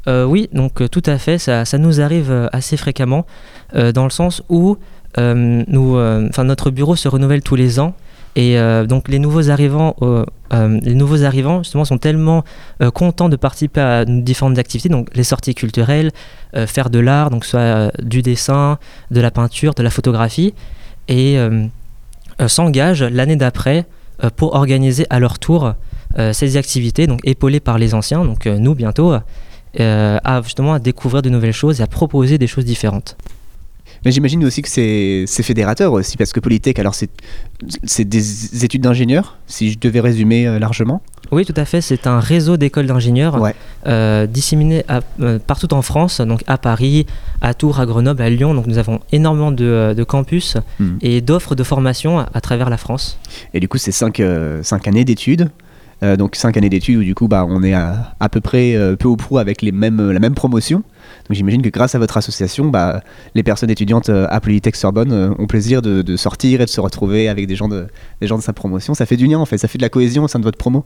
Euh, 0.07 0.25
oui, 0.25 0.49
donc 0.51 0.81
euh, 0.81 0.87
tout 0.87 1.03
à 1.05 1.17
fait, 1.17 1.37
ça, 1.37 1.65
ça 1.65 1.77
nous 1.77 2.01
arrive 2.01 2.49
assez 2.51 2.77
fréquemment, 2.77 3.25
dans 3.73 4.03
le 4.03 4.09
sens 4.09 4.43
où 4.49 4.77
euh, 5.17 5.63
nous, 5.67 5.97
notre 6.43 6.71
bureau 6.71 6.95
se 6.95 7.07
renouvelle 7.07 7.41
tous 7.41 7.55
les 7.55 7.79
ans. 7.79 7.93
Et 8.37 8.57
donc 8.87 9.09
les 9.09 9.19
nouveaux 9.19 9.49
arrivants, 9.49 9.93
les 10.51 10.95
nouveaux 10.95 11.23
arrivants 11.23 11.63
justement 11.63 11.83
sont 11.83 11.97
tellement 11.97 12.45
contents 12.93 13.27
de 13.27 13.35
participer 13.35 13.81
à 13.81 14.05
différentes 14.05 14.57
activités, 14.57 14.87
donc 14.87 15.09
les 15.13 15.25
sorties 15.25 15.53
culturelles, 15.53 16.11
faire 16.65 16.89
de 16.89 16.99
l'art, 16.99 17.29
donc 17.29 17.43
soit 17.43 17.91
du 18.01 18.21
dessin, 18.21 18.79
de 19.11 19.19
la 19.19 19.31
peinture, 19.31 19.73
de 19.73 19.83
la 19.83 19.89
photographie, 19.89 20.53
et 21.09 21.37
s'engagent 22.47 23.03
l'année 23.03 23.35
d'après 23.35 23.85
euh, 24.23 24.29
pour 24.35 24.55
organiser 24.55 25.05
à 25.09 25.19
leur 25.19 25.39
tour 25.39 25.73
euh, 26.19 26.33
ces 26.33 26.57
activités, 26.57 27.07
donc 27.07 27.21
épaulés 27.23 27.61
par 27.61 27.77
les 27.77 27.93
anciens, 27.93 28.25
donc 28.25 28.45
euh, 28.45 28.57
nous 28.57 28.75
bientôt, 28.75 29.13
euh, 29.79 30.17
à 30.23 30.41
justement 30.41 30.73
à 30.73 30.79
découvrir 30.79 31.21
de 31.21 31.29
nouvelles 31.29 31.53
choses 31.53 31.79
et 31.79 31.83
à 31.83 31.87
proposer 31.87 32.37
des 32.37 32.47
choses 32.47 32.65
différentes. 32.65 33.15
Mais 34.05 34.11
j'imagine 34.11 34.43
aussi 34.45 34.61
que 34.63 34.69
c'est 34.69 35.25
fédérateur 35.43 35.93
aussi, 35.93 36.17
parce 36.17 36.33
que 36.33 36.39
Polytech, 36.39 36.79
alors 36.79 36.95
c'est 36.95 38.03
des 38.09 38.65
études 38.65 38.81
d'ingénieurs, 38.81 39.37
si 39.47 39.71
je 39.71 39.77
devais 39.79 39.99
résumer 39.99 40.47
euh, 40.47 40.57
largement. 40.59 41.01
Oui, 41.31 41.45
tout 41.45 41.53
à 41.55 41.65
fait. 41.65 41.81
C'est 41.81 42.07
un 42.07 42.19
réseau 42.19 42.57
d'écoles 42.57 42.87
d'ingénieurs 42.87 43.39
euh, 43.87 44.25
disséminées 44.27 44.83
à- 44.87 45.01
euh, 45.21 45.39
partout 45.39 45.73
en 45.73 45.81
France, 45.81 46.19
donc 46.19 46.41
à 46.47 46.57
Paris, 46.57 47.05
à 47.41 47.53
Tours, 47.53 47.79
à 47.79 47.85
Grenoble, 47.85 48.21
à 48.21 48.29
Lyon. 48.29 48.53
Donc 48.53 48.67
nous 48.67 48.77
avons 48.79 48.99
énormément 49.11 49.51
de, 49.51 49.65
euh, 49.65 49.93
de 49.93 50.03
campus 50.03 50.57
Mhm. 50.79 50.97
et 51.01 51.21
d'offres 51.21 51.55
de 51.55 51.63
formation 51.63 52.19
à, 52.19 52.29
à 52.33 52.41
travers 52.41 52.69
la 52.69 52.77
France. 52.77 53.17
Et 53.53 53.59
du 53.59 53.67
coup, 53.67 53.77
c'est 53.77 53.91
cinq, 53.93 54.19
euh, 54.19 54.61
cinq 54.63 54.87
années 54.87 55.05
d'études. 55.05 55.49
Euh, 56.03 56.17
donc 56.17 56.35
5 56.35 56.57
années 56.57 56.69
d'études 56.69 56.97
où 56.97 57.03
du 57.03 57.13
coup 57.13 57.27
bah, 57.27 57.45
on 57.47 57.61
est 57.61 57.73
à, 57.73 58.15
à 58.19 58.27
peu 58.27 58.41
près 58.41 58.75
euh, 58.75 58.95
peu 58.95 59.07
ou 59.07 59.17
prou 59.17 59.37
avec 59.37 59.61
les 59.61 59.71
mêmes, 59.71 60.11
la 60.11 60.19
même 60.19 60.33
promotion. 60.33 60.83
Donc 61.27 61.35
j'imagine 61.35 61.61
que 61.61 61.69
grâce 61.69 61.95
à 61.95 61.99
votre 61.99 62.17
association, 62.17 62.69
bah, 62.69 63.01
les 63.35 63.43
personnes 63.43 63.69
étudiantes 63.69 64.09
euh, 64.09 64.25
à 64.29 64.39
Polytech 64.39 64.75
Sorbonne 64.75 65.11
euh, 65.11 65.33
ont 65.37 65.47
plaisir 65.47 65.81
de, 65.81 66.01
de 66.01 66.17
sortir 66.17 66.61
et 66.61 66.65
de 66.65 66.69
se 66.69 66.81
retrouver 66.81 67.29
avec 67.29 67.47
des 67.47 67.55
gens 67.55 67.67
de, 67.67 67.87
des 68.19 68.27
gens 68.27 68.37
de 68.37 68.43
sa 68.43 68.53
promotion. 68.53 68.93
Ça 68.93 69.05
fait 69.05 69.17
du 69.17 69.27
lien 69.27 69.39
en 69.39 69.45
fait, 69.45 69.57
ça 69.57 69.67
fait 69.67 69.77
de 69.77 69.83
la 69.83 69.89
cohésion 69.89 70.23
au 70.23 70.27
sein 70.27 70.39
de 70.39 70.43
votre 70.43 70.57
promo. 70.57 70.85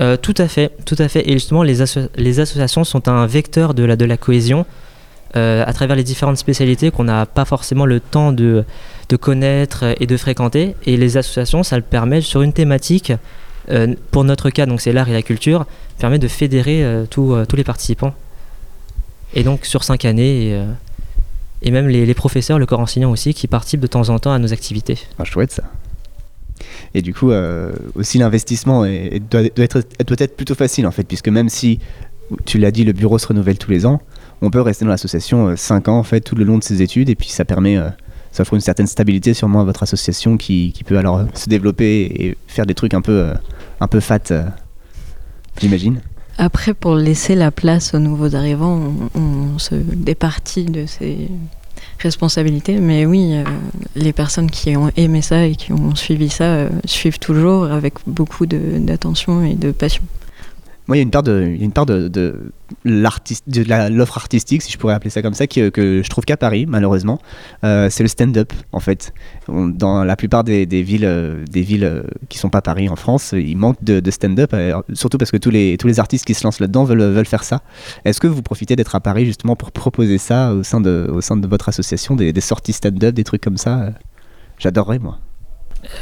Euh, 0.00 0.16
tout 0.16 0.34
à 0.38 0.48
fait, 0.48 0.72
tout 0.84 0.96
à 0.98 1.08
fait. 1.08 1.28
Et 1.28 1.34
justement, 1.34 1.62
les, 1.62 1.78
les 2.16 2.40
associations 2.40 2.84
sont 2.84 3.08
un 3.08 3.26
vecteur 3.26 3.74
de 3.74 3.84
la, 3.84 3.96
de 3.96 4.04
la 4.04 4.16
cohésion 4.16 4.66
euh, 5.36 5.64
à 5.66 5.72
travers 5.72 5.96
les 5.96 6.04
différentes 6.04 6.36
spécialités 6.36 6.90
qu'on 6.90 7.04
n'a 7.04 7.26
pas 7.26 7.44
forcément 7.44 7.86
le 7.86 8.00
temps 8.00 8.32
de, 8.32 8.64
de 9.08 9.16
connaître 9.16 9.94
et 10.00 10.06
de 10.06 10.16
fréquenter. 10.16 10.74
Et 10.84 10.96
les 10.96 11.16
associations, 11.16 11.62
ça 11.62 11.76
le 11.76 11.82
permet 11.82 12.20
sur 12.20 12.42
une 12.42 12.52
thématique. 12.52 13.12
Euh, 13.70 13.94
pour 14.10 14.24
notre 14.24 14.50
cas, 14.50 14.66
donc 14.66 14.80
c'est 14.80 14.92
l'art 14.92 15.08
et 15.08 15.12
la 15.12 15.22
culture, 15.22 15.66
permet 15.98 16.18
de 16.18 16.28
fédérer 16.28 16.84
euh, 16.84 17.04
tous, 17.08 17.34
euh, 17.34 17.44
tous 17.44 17.56
les 17.56 17.64
participants. 17.64 18.14
Et 19.34 19.42
donc 19.42 19.64
sur 19.64 19.84
cinq 19.84 20.04
années, 20.04 20.64
et, 21.62 21.70
même 21.72 21.88
les, 21.88 22.14
professeurs, 22.14 22.58
le 22.58 22.66
corps 22.66 22.78
enseignant 22.80 23.10
aussi, 23.10 23.34
qui 23.34 23.48
participent 23.48 23.80
de 23.80 23.88
temps 23.88 24.08
en 24.10 24.18
temps 24.20 24.32
à 24.32 24.38
nos 24.38 24.52
activités. 24.52 24.98
Ah, 25.18 25.24
chouette 25.24 25.50
ça. 25.50 25.64
Et 26.94 27.02
du 27.02 27.12
coup, 27.12 27.32
aussi 27.96 28.18
l'investissement 28.18 28.84
est- 28.84 29.16
est- 29.16 29.20
doit, 29.28 29.42
être, 29.42 30.36
plutôt 30.36 30.54
facile 30.54 30.86
en 30.86 30.92
fait, 30.92 31.02
puisque 31.02 31.28
même 31.28 31.48
si, 31.48 31.80
tu 32.44 32.58
l'as 32.58 32.70
dit, 32.70 32.84
le 32.84 32.92
bureau 32.92 33.18
se 33.18 33.26
renouvelle 33.26 33.58
tous 33.58 33.72
les 33.72 33.86
ans, 33.86 34.00
on 34.40 34.50
peut 34.50 34.60
rester 34.60 34.84
dans 34.84 34.92
l'association 34.92 35.56
5 35.56 35.88
ans 35.88 35.98
en 35.98 36.04
fait, 36.04 36.20
tout 36.20 36.36
le 36.36 36.44
long 36.44 36.58
de 36.58 36.62
ses 36.62 36.80
études, 36.80 37.08
et 37.08 37.16
puis 37.16 37.28
ça 37.28 37.44
permet, 37.44 37.76
ça 38.34 38.42
offre 38.42 38.54
une 38.54 38.60
certaine 38.60 38.88
stabilité 38.88 39.32
sûrement 39.32 39.60
à 39.60 39.64
votre 39.64 39.84
association 39.84 40.36
qui, 40.36 40.74
peut 40.84 40.98
alors 40.98 41.24
se 41.34 41.48
développer 41.48 42.02
et 42.02 42.36
faire 42.48 42.66
des 42.66 42.74
trucs 42.74 42.92
un 42.92 43.00
peu, 43.00 43.12
euh, 43.12 43.34
un 43.80 43.86
peu 43.86 44.00
fat, 44.00 44.18
euh, 44.32 44.42
j'imagine. 45.60 46.00
Après, 46.36 46.74
pour 46.74 46.96
laisser 46.96 47.36
la 47.36 47.52
place 47.52 47.94
aux 47.94 48.00
nouveaux 48.00 48.34
arrivants, 48.34 48.92
on, 49.14 49.56
se 49.60 49.76
départit 49.76 50.64
de 50.64 50.84
ces 50.84 51.28
responsabilités. 52.00 52.80
Mais 52.80 53.06
oui, 53.06 53.34
euh, 53.34 53.44
les 53.94 54.12
personnes 54.12 54.50
qui 54.50 54.76
ont 54.76 54.90
aimé 54.96 55.22
ça 55.22 55.46
et 55.46 55.54
qui 55.54 55.72
ont 55.72 55.94
suivi 55.94 56.28
ça 56.28 56.66
suivent 56.86 57.20
toujours 57.20 57.66
avec 57.66 57.94
beaucoup 58.04 58.46
d'attention 58.46 59.44
et 59.44 59.54
de 59.54 59.70
passion. 59.70 60.02
Moi, 60.86 60.96
il 60.96 61.00
y 61.00 61.02
a 61.02 61.04
une 61.04 61.10
part 61.10 61.22
de, 61.86 62.52
l'offre 62.84 64.18
artistique, 64.18 64.62
si 64.62 64.70
je 64.70 64.78
pourrais 64.78 64.94
appeler 64.94 65.10
ça 65.10 65.22
comme 65.22 65.32
ça, 65.32 65.46
que 65.46 65.70
je 66.04 66.08
trouve 66.08 66.24
qu'à 66.24 66.36
Paris, 66.36 66.66
malheureusement, 66.66 67.18
Euh, 67.64 67.88
c'est 67.90 68.02
le 68.02 68.08
stand-up, 68.08 68.52
en 68.72 68.80
fait. 68.80 69.14
Dans 69.48 70.04
la 70.04 70.16
plupart 70.16 70.44
des, 70.44 70.64
villes, 70.66 71.04
euh, 71.04 71.44
des 71.50 71.62
villes 71.62 71.84
euh, 71.84 72.02
qui 72.28 72.38
sont 72.38 72.50
pas 72.50 72.60
Paris 72.60 72.88
en 72.88 72.96
France, 72.96 73.32
il 73.32 73.56
manque 73.56 73.82
de, 73.82 74.10
stand-up, 74.10 74.50
euh, 74.52 74.80
surtout 74.92 75.16
parce 75.18 75.30
que 75.30 75.38
tous 75.38 75.50
les, 75.50 76.00
artistes 76.00 76.26
qui 76.26 76.34
se 76.34 76.44
lancent 76.44 76.60
là-dedans 76.60 76.84
veulent, 76.84 77.26
faire 77.26 77.44
ça. 77.44 77.62
Est-ce 78.04 78.20
que 78.20 78.26
vous 78.26 78.42
profitez 78.42 78.76
d'être 78.76 78.94
à 78.94 79.00
Paris 79.00 79.24
justement 79.24 79.56
pour 79.56 79.72
proposer 79.72 80.18
ça 80.18 80.52
au 80.52 80.62
sein 80.62 80.80
de, 80.80 81.08
votre 81.46 81.68
association, 81.68 82.16
des, 82.16 82.38
sorties 82.40 82.72
stand-up, 82.72 83.14
des 83.14 83.24
trucs 83.24 83.42
comme 83.42 83.56
ça? 83.56 83.80
Euh, 83.80 83.90
J'adorerais, 84.58 84.98
moi. 84.98 85.18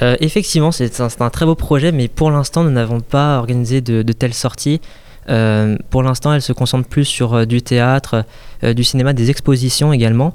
Euh, 0.01 0.17
effectivement, 0.21 0.73
c'est 0.73 1.01
un, 1.01 1.31
très 1.31 1.47
beau 1.47 1.55
projet, 1.55 1.93
mais 1.93 2.09
pour 2.09 2.31
l'instant, 2.31 2.65
nous 2.65 2.71
n'avons 2.71 3.01
pas 3.01 3.39
organisé 3.39 3.81
de, 3.81 4.13
telles 4.13 4.35
sorties. 4.35 4.81
Euh, 5.29 5.77
pour 5.91 6.03
l'instant, 6.03 6.33
elle 6.33 6.43
se 6.43 6.53
concentre 6.53 6.89
plus 6.89 7.05
sur 7.05 7.35
euh, 7.35 7.45
du 7.45 7.63
théâtre, 7.63 8.25
du 8.63 8.85
cinéma, 8.85 9.13
des 9.13 9.31
expositions 9.31 9.93
également. 9.93 10.35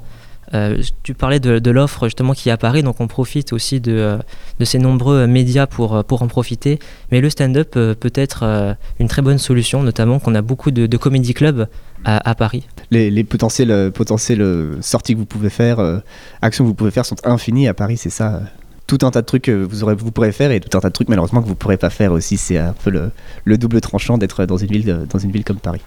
Tu 1.02 1.12
parlais 1.12 1.40
de, 1.40 1.70
l'offre 1.70 2.06
justement 2.06 2.32
qui 2.32 2.48
est 2.48 2.52
à 2.52 2.56
Paris, 2.56 2.82
donc 2.82 3.00
on 3.00 3.06
profite 3.06 3.52
aussi 3.52 3.80
de, 3.80 4.18
ces 4.62 4.78
nombreux 4.78 5.26
médias 5.26 5.66
pour, 5.66 5.92
en 5.92 6.26
profiter. 6.26 6.78
Mais 7.12 7.20
le 7.20 7.28
stand-up 7.28 7.72
peut 7.72 8.12
être 8.14 8.76
une 8.98 9.08
très 9.08 9.20
bonne 9.20 9.36
solution, 9.36 9.82
notamment 9.82 10.18
qu'on 10.18 10.34
a 10.34 10.40
beaucoup 10.40 10.70
de, 10.70 10.86
de 10.86 10.96
comédie 10.96 11.34
clubs 11.34 11.68
à, 12.06 12.34
Paris. 12.34 12.66
Les, 12.90 13.10
les 13.10 13.26
euh, 13.60 14.76
sorties 14.80 15.12
que 15.12 15.18
vous 15.18 15.26
pouvez 15.26 15.50
faire, 15.50 16.00
actions 16.40 16.64
que 16.64 16.68
vous 16.68 16.74
pouvez 16.74 16.92
faire 16.92 17.04
sont 17.04 17.16
infinies 17.24 17.68
à 17.68 17.74
Paris, 17.74 17.98
c'est 17.98 18.08
ça. 18.08 18.40
Tout 18.88 18.98
un 19.02 19.10
tas 19.12 19.20
de 19.20 19.26
trucs 19.26 19.42
que 19.42 19.52
vous, 19.64 19.84
aurez, 19.84 19.94
vous 19.94 20.10
pourrez 20.10 20.32
faire 20.32 20.50
et 20.50 20.58
tout 20.58 20.76
un 20.76 20.80
tas 20.80 20.88
de 20.88 20.92
trucs 20.94 21.08
malheureusement 21.08 21.40
que 21.40 21.44
vous 21.46 21.52
ne 21.52 21.56
pourrez 21.56 21.76
pas 21.76 21.90
faire 21.90 22.10
aussi. 22.10 22.36
C'est 22.36 22.58
un 22.58 22.72
peu 22.72 22.90
le, 22.90 23.10
le 23.44 23.56
double 23.58 23.80
tranchant 23.80 24.18
d'être 24.18 24.44
dans 24.46 24.56
une 24.56 24.70
ville, 24.70 24.84
de- 24.84 25.06
dans 25.08 25.18
une 25.20 25.30
ville 25.30 25.44
comme 25.44 25.58
Paris. 25.58 25.82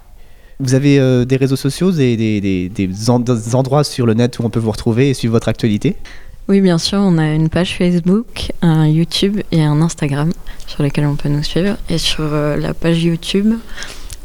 Vous 0.60 0.76
avez 0.76 1.00
euh, 1.00 1.26
des 1.26 1.36
réseaux 1.36 1.56
sociaux, 1.56 1.92
des, 1.92 2.16
des, 2.16 2.40
des- 2.40 2.70
des 2.70 3.10
en- 3.10 3.20
des 3.20 3.56
endroits 3.56 3.84
sur 3.84 4.06
le 4.06 4.14
net 4.14 4.38
où 4.40 4.44
on 4.46 4.50
peut 4.50 4.60
vous 4.60 4.72
retrouver 4.72 5.10
et 5.10 5.14
suivre 5.16 5.34
votre 5.34 5.50
actualité? 5.50 5.96
Oui, 6.48 6.62
bien 6.62 6.78
sûr, 6.78 7.00
on 7.00 7.18
a 7.18 7.34
une 7.34 7.50
page 7.50 7.76
Facebook, 7.78 8.52
un 8.62 8.86
YouTube 8.88 9.42
et 9.52 9.64
un 9.64 9.82
Instagram 9.82 10.32
sur 10.68 10.84
lesquels 10.84 11.06
on 11.08 11.16
peut 11.16 11.30
nous 11.30 11.44
suivre. 11.44 11.78
Et 11.90 11.98
sur 11.98 12.20
euh, 12.22 12.56
la 12.58 12.74
page 12.74 13.04
YouTube, 13.04 13.54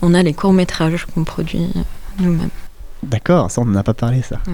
on 0.02 0.12
a 0.12 0.22
les 0.22 0.34
courts-métrages 0.34 1.06
qu'on 1.06 1.24
produit 1.24 1.60
euh, 1.76 1.80
nous-mêmes. 2.20 2.50
D'accord, 3.02 3.50
ça 3.50 3.60
on 3.62 3.64
n'en 3.64 3.78
a 3.78 3.82
pas 3.82 3.94
parlé 3.94 4.20
ça. 4.22 4.36
Ouais. 4.46 4.52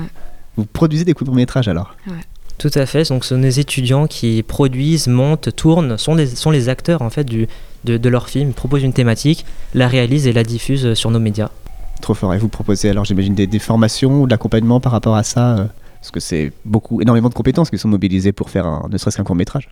Vous 0.56 0.64
produisez 0.66 1.04
des 1.04 1.14
courts-métrages 1.14 1.66
alors? 1.66 1.96
Ouais. 2.06 2.14
Tout 2.62 2.70
à 2.76 2.86
fait, 2.86 3.08
donc 3.08 3.24
ce 3.24 3.34
sont 3.34 3.40
des 3.40 3.58
étudiants 3.58 4.06
qui 4.06 4.44
produisent, 4.44 5.08
montent, 5.08 5.52
tournent, 5.56 5.98
sont, 5.98 6.14
des, 6.14 6.28
sont 6.28 6.52
les 6.52 6.68
acteurs 6.68 7.02
en 7.02 7.10
fait 7.10 7.24
du, 7.24 7.48
de, 7.82 7.96
de 7.96 8.08
leur 8.08 8.28
film, 8.28 8.52
proposent 8.52 8.84
une 8.84 8.92
thématique, 8.92 9.44
la 9.74 9.88
réalisent 9.88 10.28
et 10.28 10.32
la 10.32 10.44
diffusent 10.44 10.94
sur 10.94 11.10
nos 11.10 11.18
médias. 11.18 11.50
Trop 12.02 12.14
fort. 12.14 12.32
Et 12.34 12.38
vous 12.38 12.46
proposez 12.46 12.88
alors 12.88 13.04
j'imagine 13.04 13.34
des, 13.34 13.48
des 13.48 13.58
formations 13.58 14.22
ou 14.22 14.26
de 14.26 14.30
l'accompagnement 14.30 14.78
par 14.78 14.92
rapport 14.92 15.16
à 15.16 15.24
ça 15.24 15.56
euh, 15.56 15.64
Parce 15.98 16.12
que 16.12 16.20
c'est 16.20 16.52
beaucoup, 16.64 17.00
énormément 17.00 17.30
de 17.30 17.34
compétences 17.34 17.68
qui 17.68 17.78
sont 17.78 17.88
mobilisées 17.88 18.30
pour 18.30 18.48
faire 18.48 18.64
un, 18.64 18.88
ne 18.88 18.96
serait-ce 18.96 19.16
qu'un 19.16 19.24
court-métrage. 19.24 19.68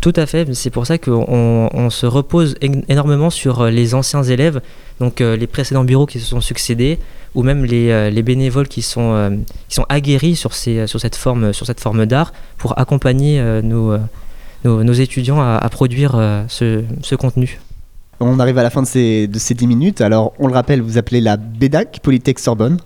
Tout 0.00 0.12
à 0.14 0.26
fait, 0.26 0.54
c'est 0.54 0.70
pour 0.70 0.86
ça 0.86 0.98
qu'on 0.98 1.68
on 1.72 1.90
se 1.90 2.06
repose 2.06 2.54
énormément 2.60 3.30
sur 3.30 3.62
euh, 3.62 3.70
les 3.70 3.94
anciens 3.94 4.22
élèves, 4.22 4.60
donc 5.00 5.20
euh, 5.20 5.36
les 5.36 5.46
précédents 5.46 5.84
bureaux 5.84 6.06
qui 6.06 6.20
se 6.20 6.26
sont 6.26 6.40
succédés, 6.40 6.98
ou 7.36 7.44
même 7.44 7.64
les, 7.64 7.90
euh, 7.90 8.10
les 8.10 8.22
bénévoles 8.24 8.66
qui 8.66 8.82
sont, 8.82 9.12
euh, 9.14 9.30
qui 9.68 9.74
sont 9.76 9.86
aguerris 9.88 10.34
sur, 10.34 10.52
ces, 10.54 10.88
sur 10.88 10.98
cette 11.00 11.14
forme, 11.14 11.52
sur 11.52 11.66
cette 11.66 11.78
forme 11.80 12.04
d'art 12.06 12.32
pour 12.58 12.76
accompagner 12.78 13.38
euh, 13.38 13.62
nos, 13.62 13.96
nos, 14.64 14.82
nos 14.82 14.92
étudiants 14.92 15.40
à, 15.40 15.56
à 15.62 15.68
produire 15.68 16.18
ce, 16.48 16.82
ce 17.02 17.14
contenu. 17.14 17.60
On 18.18 18.40
arrive 18.40 18.56
à 18.56 18.62
la 18.62 18.70
fin 18.70 18.80
de 18.80 18.86
ces, 18.86 19.26
de 19.28 19.38
ces 19.38 19.52
10 19.52 19.66
minutes. 19.66 20.00
Alors, 20.00 20.32
on 20.38 20.46
le 20.46 20.54
rappelle, 20.54 20.80
vous 20.80 20.96
appelez 20.96 21.20
la 21.20 21.36
BEDAC, 21.36 22.00
Polytech 22.02 22.38
Sorbonne. 22.38 22.78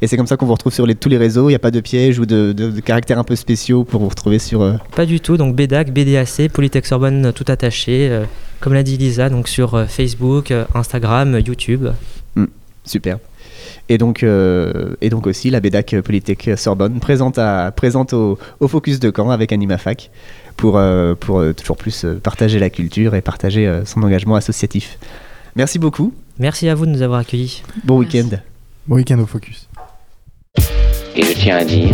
Et 0.00 0.06
c'est 0.06 0.16
comme 0.16 0.28
ça 0.28 0.36
qu'on 0.36 0.46
vous 0.46 0.52
retrouve 0.54 0.72
sur 0.72 0.86
les, 0.86 0.94
tous 0.94 1.08
les 1.08 1.18
réseaux. 1.18 1.48
Il 1.48 1.52
n'y 1.52 1.56
a 1.56 1.58
pas 1.58 1.72
de 1.72 1.80
pièges 1.80 2.20
ou 2.20 2.24
de, 2.24 2.52
de- 2.52 2.70
de 2.70 2.80
caractères 2.80 3.18
un 3.18 3.24
peu 3.24 3.34
spéciaux 3.34 3.82
pour 3.82 4.00
vous 4.00 4.08
retrouver 4.08 4.38
sur. 4.38 4.62
euh, 4.62 4.74
Pas 4.94 5.04
du 5.04 5.18
tout, 5.18 5.36
donc 5.36 5.56
BDAC, 5.56 5.92
BDAC, 5.92 6.52
Polytech 6.52 6.86
Sorbonne 6.86 7.32
tout 7.34 7.44
attaché, 7.48 8.08
euh, 8.08 8.24
comme 8.60 8.74
l'a 8.74 8.84
dit 8.84 8.96
Lisa, 8.96 9.28
donc 9.28 9.48
sur 9.48 9.74
euh, 9.74 9.86
Facebook, 9.86 10.54
Instagram, 10.72 11.36
YouTube. 11.44 11.88
Hmm, 12.36 12.44
super. 12.84 13.18
Et 13.88 13.98
donc, 13.98 14.22
euh, 14.22 14.94
et 15.00 15.10
donc 15.10 15.26
aussi 15.26 15.50
la 15.50 15.60
BEDAC 15.60 16.00
Polytech 16.02 16.50
Sorbonne 16.56 17.00
présente, 17.00 17.38
à, 17.38 17.72
présente 17.74 18.12
au, 18.12 18.38
au 18.60 18.68
Focus 18.68 19.00
de 19.00 19.12
Caen 19.14 19.30
avec 19.30 19.52
AnimaFac 19.52 20.10
pour, 20.56 20.78
euh, 20.78 21.14
pour 21.14 21.40
euh, 21.40 21.52
toujours 21.52 21.76
plus 21.76 22.06
partager 22.22 22.58
la 22.58 22.70
culture 22.70 23.14
et 23.14 23.20
partager 23.20 23.66
euh, 23.66 23.84
son 23.84 24.02
engagement 24.02 24.36
associatif. 24.36 24.98
Merci 25.54 25.78
beaucoup. 25.78 26.12
Merci 26.38 26.68
à 26.68 26.74
vous 26.74 26.86
de 26.86 26.90
nous 26.90 27.02
avoir 27.02 27.20
accueillis. 27.20 27.62
Bon 27.84 27.98
week-end. 27.98 28.28
Bon 28.86 28.96
week-end 28.96 29.18
au 29.18 29.26
Focus. 29.26 29.68
Et 31.14 31.22
je 31.22 31.32
tiens 31.32 31.56
à 31.56 31.64
dire 31.64 31.90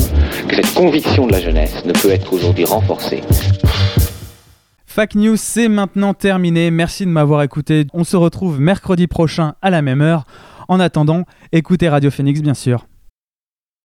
que 0.49 0.57
cette 0.57 0.75
conviction 0.75 1.27
de 1.27 1.33
la 1.33 1.41
jeunesse 1.41 1.85
ne 1.85 1.93
peut 1.93 2.11
être 2.11 2.33
aujourd'hui 2.33 2.65
renforcée. 2.65 3.23
Fac 4.87 5.15
News, 5.15 5.37
c'est 5.37 5.69
maintenant 5.69 6.13
terminé. 6.13 6.71
Merci 6.71 7.07
de 7.07 7.11
m'avoir 7.11 7.43
écouté. 7.43 7.87
On 7.95 8.05
se 8.05 8.17
retrouve 8.17 8.61
mercredi 8.61 9.07
prochain 9.07 9.55
à 9.63 9.71
la 9.71 9.81
même 9.81 10.03
heure. 10.03 10.27
En 10.73 10.81
attendant, 10.81 11.27
écoutez 11.53 11.91
Radio 11.91 12.11
Phoenix, 12.11 12.41
bien 12.41 12.55
sûr. 12.55 12.87